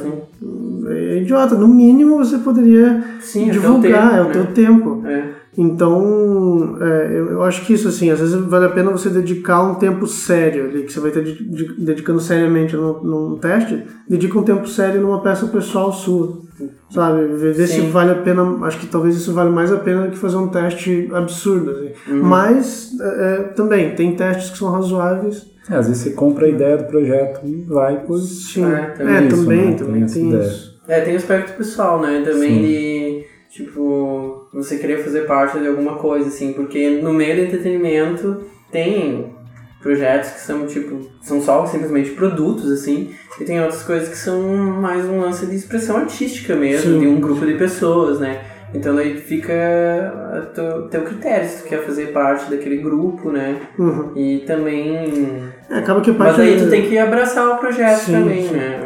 É 1.16 1.22
idiota. 1.22 1.56
No 1.56 1.68
mínimo 1.68 2.18
você 2.18 2.38
poderia 2.38 3.04
Sim, 3.20 3.50
é 3.50 3.52
teu 3.52 3.62
divulgar, 3.62 4.10
tempo, 4.12 4.16
é 4.18 4.22
o 4.22 4.26
né? 4.26 4.32
teu 4.34 4.46
tempo. 4.48 5.04
É. 5.06 5.46
Então, 5.58 6.78
é, 6.82 7.18
eu, 7.18 7.42
acho 7.44 7.66
que 7.66 7.74
isso, 7.74 7.88
assim, 7.88 8.10
às 8.10 8.20
vezes 8.20 8.36
vale 8.36 8.66
a 8.66 8.70
pena 8.70 8.92
você 8.92 9.10
dedicar 9.10 9.64
um 9.64 9.76
tempo 9.76 10.06
sério 10.06 10.66
ali, 10.66 10.84
que 10.84 10.92
você 10.92 11.00
vai 11.00 11.10
estar 11.12 11.22
de- 11.22 11.44
de- 11.50 11.74
dedicando 11.86 12.20
seriamente 12.20 12.76
num, 12.76 13.02
num 13.02 13.38
teste, 13.38 13.84
dedica 14.08 14.38
um 14.38 14.44
tempo 14.44 14.68
sério 14.68 15.02
numa 15.02 15.22
peça 15.22 15.46
pessoal 15.48 15.94
sua, 15.94 16.42
sabe? 16.90 17.26
Ver, 17.36 17.54
se 17.68 17.82
vale 17.82 18.12
a 18.12 18.16
pena, 18.16 18.44
acho 18.66 18.80
que 18.80 18.88
talvez 18.88 19.16
isso 19.16 19.32
vale 19.34 19.50
mais 19.50 19.72
a 19.72 19.78
pena 19.78 20.04
do 20.04 20.12
que 20.12 20.18
fazer 20.18 20.36
um 20.38 20.50
teste 20.50 21.10
absurdo, 21.14 21.72
assim. 21.72 21.92
Mas, 22.22 22.92
é, 23.00 23.06
é, 23.06 23.38
também, 23.56 23.96
tem 23.96 24.14
testes 24.16 24.50
que 24.50 24.58
são 24.58 24.70
razoáveis. 24.72 25.48
É, 25.70 25.76
às 25.78 25.88
vezes 25.88 26.04
você 26.04 26.10
compra 26.12 26.46
a 26.46 26.50
ideia 26.50 26.78
do 26.78 26.84
projeto 26.84 27.40
e 27.46 27.64
vai, 27.64 28.04
pois. 28.06 28.24
Sim, 28.52 28.66
É, 28.66 28.68
é, 28.78 28.88
também 28.98 29.28
isso, 29.28 29.38
também, 29.44 29.66
né? 29.72 29.74
também 29.78 30.06
Tem 30.06 30.14
tem 30.14 30.28
ideia. 30.30 30.44
isso. 30.44 30.75
É, 30.88 31.02
tem 31.02 31.14
o 31.14 31.18
aspecto 31.18 31.58
pessoal, 31.58 32.02
né? 32.02 32.22
Também 32.26 32.56
Sim. 32.56 32.62
de, 32.62 33.26
tipo, 33.50 34.48
você 34.54 34.78
querer 34.78 35.04
fazer 35.04 35.22
parte 35.22 35.60
de 35.60 35.68
alguma 35.68 35.96
coisa, 35.96 36.28
assim, 36.28 36.54
porque 36.54 37.02
no 37.02 37.14
meio 37.14 37.36
do 37.36 37.42
entretenimento 37.44 38.44
tem 38.72 39.34
projetos 39.82 40.32
que 40.32 40.40
são, 40.40 40.66
tipo, 40.66 41.00
são 41.22 41.42
só 41.42 41.66
simplesmente 41.66 42.12
produtos, 42.12 42.72
assim, 42.72 43.12
e 43.40 43.44
tem 43.44 43.62
outras 43.62 43.84
coisas 43.84 44.10
que 44.10 44.18
são 44.18 44.42
mais 44.42 45.06
um 45.06 45.20
lance 45.20 45.46
de 45.46 45.56
expressão 45.56 45.98
artística 45.98 46.56
mesmo, 46.56 46.94
Sim. 46.94 47.00
de 47.00 47.08
um 47.08 47.20
grupo 47.20 47.46
de 47.46 47.54
pessoas, 47.54 48.20
né? 48.20 48.42
Então 48.74 48.96
daí 48.96 49.16
fica 49.16 49.54
a 49.54 50.42
teu, 50.54 50.88
teu 50.90 51.02
critério, 51.04 51.48
se 51.48 51.64
tu 51.64 51.70
quer 51.70 51.84
fazer 51.84 52.08
parte 52.08 52.50
daquele 52.50 52.78
grupo, 52.78 53.32
né? 53.32 53.62
Uhum. 53.78 54.12
E 54.16 54.40
também... 54.40 55.44
É, 55.70 55.78
acaba 55.78 56.02
que 56.02 56.12
parte... 56.14 56.40
Mas 56.40 56.48
aí 56.48 56.58
tu 56.58 56.70
tem 56.70 56.90
que 56.90 56.98
abraçar 56.98 57.48
o 57.48 57.58
projeto 57.58 58.00
Sim, 58.00 58.12
também, 58.12 58.48
sim. 58.48 58.54
né? 58.56 58.85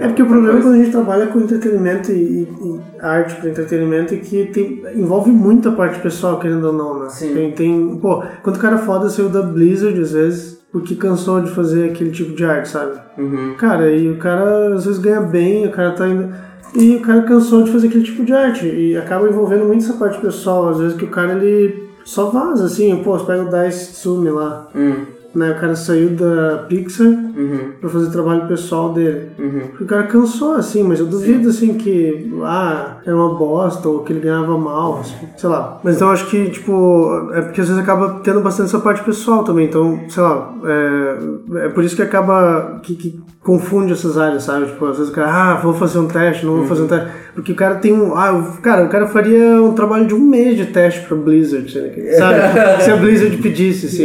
É 0.00 0.06
porque 0.06 0.22
o 0.22 0.26
problema 0.26 0.52
Coisa. 0.54 0.68
quando 0.68 0.74
a 0.74 0.78
gente 0.78 0.90
trabalha 0.92 1.26
com 1.26 1.40
entretenimento 1.40 2.12
e, 2.12 2.42
e 2.42 2.80
arte 3.00 3.34
para 3.36 3.50
entretenimento 3.50 4.14
é 4.14 4.18
que 4.18 4.46
tem, 4.46 4.82
envolve 4.94 5.30
muita 5.30 5.72
parte 5.72 5.98
pessoal, 6.00 6.38
querendo 6.38 6.66
ou 6.66 6.72
não, 6.72 7.00
né? 7.00 7.08
Sim. 7.08 7.34
Tem, 7.34 7.52
tem, 7.52 7.98
pô, 7.98 8.22
quando 8.42 8.56
o 8.56 8.60
cara 8.60 8.78
foda 8.78 9.08
saiu 9.08 9.28
da 9.28 9.42
Blizzard, 9.42 10.00
às 10.00 10.12
vezes, 10.12 10.60
porque 10.72 10.94
cansou 10.94 11.40
de 11.40 11.50
fazer 11.50 11.90
aquele 11.90 12.10
tipo 12.10 12.34
de 12.34 12.44
arte, 12.44 12.68
sabe? 12.68 12.98
Uhum. 13.18 13.54
Cara, 13.58 13.90
e 13.90 14.10
o 14.10 14.18
cara 14.18 14.74
às 14.74 14.84
vezes 14.84 14.98
ganha 14.98 15.20
bem, 15.20 15.66
o 15.66 15.70
cara 15.70 15.92
tá 15.92 16.06
indo. 16.08 16.28
E 16.74 16.96
o 16.96 17.00
cara 17.00 17.22
cansou 17.22 17.62
de 17.62 17.72
fazer 17.72 17.88
aquele 17.88 18.04
tipo 18.04 18.24
de 18.24 18.32
arte. 18.32 18.66
E 18.66 18.96
acaba 18.96 19.28
envolvendo 19.28 19.64
muito 19.64 19.84
essa 19.84 19.94
parte 19.94 20.20
pessoal, 20.20 20.68
às 20.68 20.78
vezes 20.78 20.96
que 20.96 21.04
o 21.04 21.10
cara 21.10 21.32
ele 21.32 21.86
só 22.04 22.30
vaza, 22.30 22.66
assim, 22.66 22.94
pô, 23.02 23.18
você 23.18 23.24
pega 23.26 23.42
o 23.42 23.50
Dice 23.50 23.92
Tsumi 23.92 24.30
lá, 24.30 24.68
Uhum. 24.74 25.15
Né? 25.36 25.52
O 25.52 25.60
cara 25.60 25.74
saiu 25.76 26.10
da 26.10 26.64
Pixar 26.68 27.06
Uhum. 27.06 27.72
pra 27.80 27.90
fazer 27.90 28.10
trabalho 28.10 28.48
pessoal 28.48 28.92
dele. 28.92 29.28
Uhum. 29.38 29.60
O 29.80 29.84
cara 29.84 30.04
cansou, 30.04 30.54
assim, 30.54 30.82
mas 30.82 30.98
eu 31.00 31.06
duvido, 31.06 31.48
assim, 31.50 31.74
que, 31.74 32.32
ah, 32.42 32.96
era 33.04 33.14
uma 33.14 33.34
bosta, 33.34 33.88
ou 33.88 34.00
que 34.00 34.12
ele 34.12 34.20
ganhava 34.20 34.56
mal, 34.56 35.00
assim, 35.00 35.14
sei 35.36 35.48
lá. 35.50 35.78
Mas 35.84 35.96
então 35.96 36.10
acho 36.10 36.26
que, 36.30 36.48
tipo, 36.50 37.30
é 37.34 37.42
porque 37.42 37.60
às 37.60 37.68
vezes 37.68 37.82
acaba 37.82 38.20
tendo 38.24 38.40
bastante 38.40 38.68
essa 38.68 38.78
parte 38.78 39.02
pessoal 39.04 39.44
também, 39.44 39.66
então, 39.66 40.00
sei 40.08 40.22
lá, 40.22 40.54
é, 40.64 41.66
é 41.66 41.68
por 41.68 41.84
isso 41.84 41.94
que 41.94 42.02
acaba, 42.02 42.80
que, 42.82 42.94
que 42.94 43.20
confunde 43.42 43.92
essas 43.92 44.16
áreas, 44.18 44.42
sabe? 44.44 44.66
Tipo, 44.66 44.86
às 44.86 44.96
vezes 44.96 45.12
o 45.12 45.14
cara, 45.14 45.28
ah, 45.30 45.54
vou 45.56 45.74
fazer 45.74 45.98
um 45.98 46.08
teste, 46.08 46.44
não 46.46 46.56
vou 46.56 46.66
fazer 46.66 46.82
um 46.82 46.88
teste. 46.88 47.08
Porque 47.34 47.52
o 47.52 47.54
cara 47.54 47.74
tem 47.74 47.92
um. 47.92 48.16
Ah, 48.16 48.32
o- 48.32 48.62
cara, 48.62 48.86
o 48.86 48.88
cara 48.88 49.06
faria 49.08 49.60
um 49.62 49.74
trabalho 49.74 50.06
de 50.06 50.14
um 50.14 50.20
mês 50.20 50.56
de 50.56 50.64
teste 50.66 51.02
pra 51.06 51.14
Blizzard, 51.14 51.70
sabe? 51.70 52.40
Se 52.82 52.90
a 52.90 52.96
Blizzard 52.96 53.36
pedisse, 53.36 53.86
assim. 53.86 54.04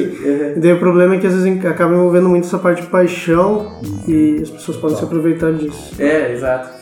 E 0.57 0.59
daí 0.59 0.73
o 0.73 0.79
problema 0.79 1.15
é 1.15 1.17
que 1.21 1.27
às 1.27 1.33
vezes 1.35 1.65
acaba 1.65 1.93
envolvendo 1.93 2.27
muito 2.27 2.45
essa 2.45 2.57
parte 2.57 2.81
de 2.81 2.87
paixão 2.87 3.79
e 4.07 4.39
as 4.41 4.49
pessoas 4.49 4.77
podem 4.77 4.97
se 4.97 5.03
aproveitar 5.03 5.53
disso. 5.53 5.93
É, 5.97 6.33
exato. 6.33 6.81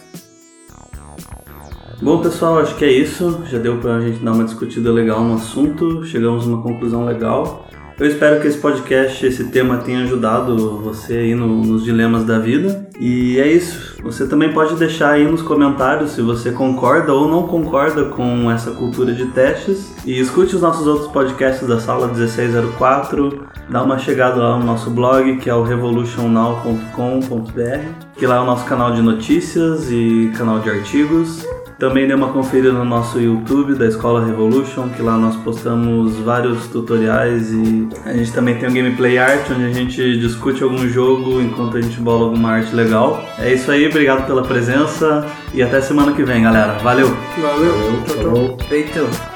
Bom, 2.02 2.22
pessoal, 2.22 2.60
acho 2.60 2.76
que 2.76 2.86
é 2.86 2.92
isso. 2.92 3.44
Já 3.48 3.60
deu 3.60 3.78
pra 3.78 4.00
gente 4.00 4.24
dar 4.24 4.32
uma 4.32 4.46
discutida 4.46 4.90
legal 4.90 5.22
no 5.22 5.36
assunto, 5.36 6.06
chegamos 6.06 6.46
a 6.46 6.48
uma 6.48 6.64
conclusão 6.64 7.04
legal. 7.06 7.68
Eu 8.00 8.08
espero 8.08 8.40
que 8.40 8.48
esse 8.48 8.58
podcast, 8.58 9.26
esse 9.26 9.44
tema 9.46 9.78
tenha 9.78 10.04
ajudado 10.04 10.78
você 10.80 11.18
aí 11.18 11.36
no- 11.36 11.64
nos 11.66 11.84
dilemas 11.84 12.24
da 12.24 12.40
vida. 12.40 12.88
E 12.98 13.38
é 13.38 13.48
isso. 13.48 13.98
Você 14.04 14.26
também 14.26 14.54
pode 14.54 14.76
deixar 14.76 15.12
aí 15.12 15.30
nos 15.30 15.42
comentários 15.42 16.12
se 16.12 16.22
você 16.22 16.52
concorda 16.52 17.14
ou 17.14 17.28
não 17.28 17.44
concorda 17.44 18.06
com 18.06 18.50
essa 18.50 18.72
cultura 18.72 19.14
de 19.14 19.26
testes. 19.28 19.94
E 20.06 20.18
escute 20.20 20.56
os 20.56 20.62
nossos 20.62 20.88
outros 20.88 21.12
podcasts 21.12 21.68
da 21.68 21.80
Sala 21.80 22.08
1604. 22.08 23.44
Dá 23.70 23.84
uma 23.84 23.98
chegada 23.98 24.38
lá 24.38 24.58
no 24.58 24.66
nosso 24.66 24.90
blog, 24.90 25.36
que 25.38 25.50
é 25.50 25.54
o 25.54 25.64
revolutionnow.com.br, 25.64 28.18
que 28.18 28.26
lá 28.26 28.38
é 28.38 28.40
o 28.40 28.46
nosso 28.46 28.66
canal 28.66 28.94
de 28.94 29.02
notícias 29.02 29.92
e 29.92 30.32
canal 30.38 30.60
de 30.60 30.70
artigos. 30.70 31.46
Também 31.80 32.06
dê 32.06 32.14
uma 32.14 32.34
conferida 32.34 32.74
no 32.74 32.84
nosso 32.84 33.22
YouTube 33.22 33.74
da 33.74 33.88
Escola 33.88 34.26
Revolution, 34.26 34.90
que 34.90 35.02
lá 35.02 35.18
nós 35.18 35.38
postamos 35.38 36.18
vários 36.18 36.68
tutoriais 36.68 37.54
e 37.54 37.88
a 38.06 38.12
gente 38.12 38.34
também 38.34 38.56
tem 38.56 38.68
um 38.68 38.74
gameplay 38.74 39.18
art, 39.18 39.50
onde 39.50 39.64
a 39.64 39.72
gente 39.72 40.20
discute 40.20 40.62
algum 40.62 40.86
jogo 40.90 41.42
enquanto 41.42 41.78
a 41.78 41.82
gente 41.82 42.02
bola 42.02 42.26
alguma 42.26 42.52
arte 42.52 42.76
legal. 42.76 43.24
É 43.38 43.54
isso 43.54 43.72
aí, 43.72 43.88
obrigado 43.88 44.28
pela 44.28 44.44
presença 44.44 45.26
e 45.54 45.64
até 45.64 45.80
semana 45.80 46.12
que 46.12 46.22
vem, 46.22 46.44
galera. 46.44 46.74
Valeu! 46.80 47.16
Valeu, 47.38 47.74
tchau, 48.06 48.58
tchau. 48.58 48.58
Feito. 48.68 49.29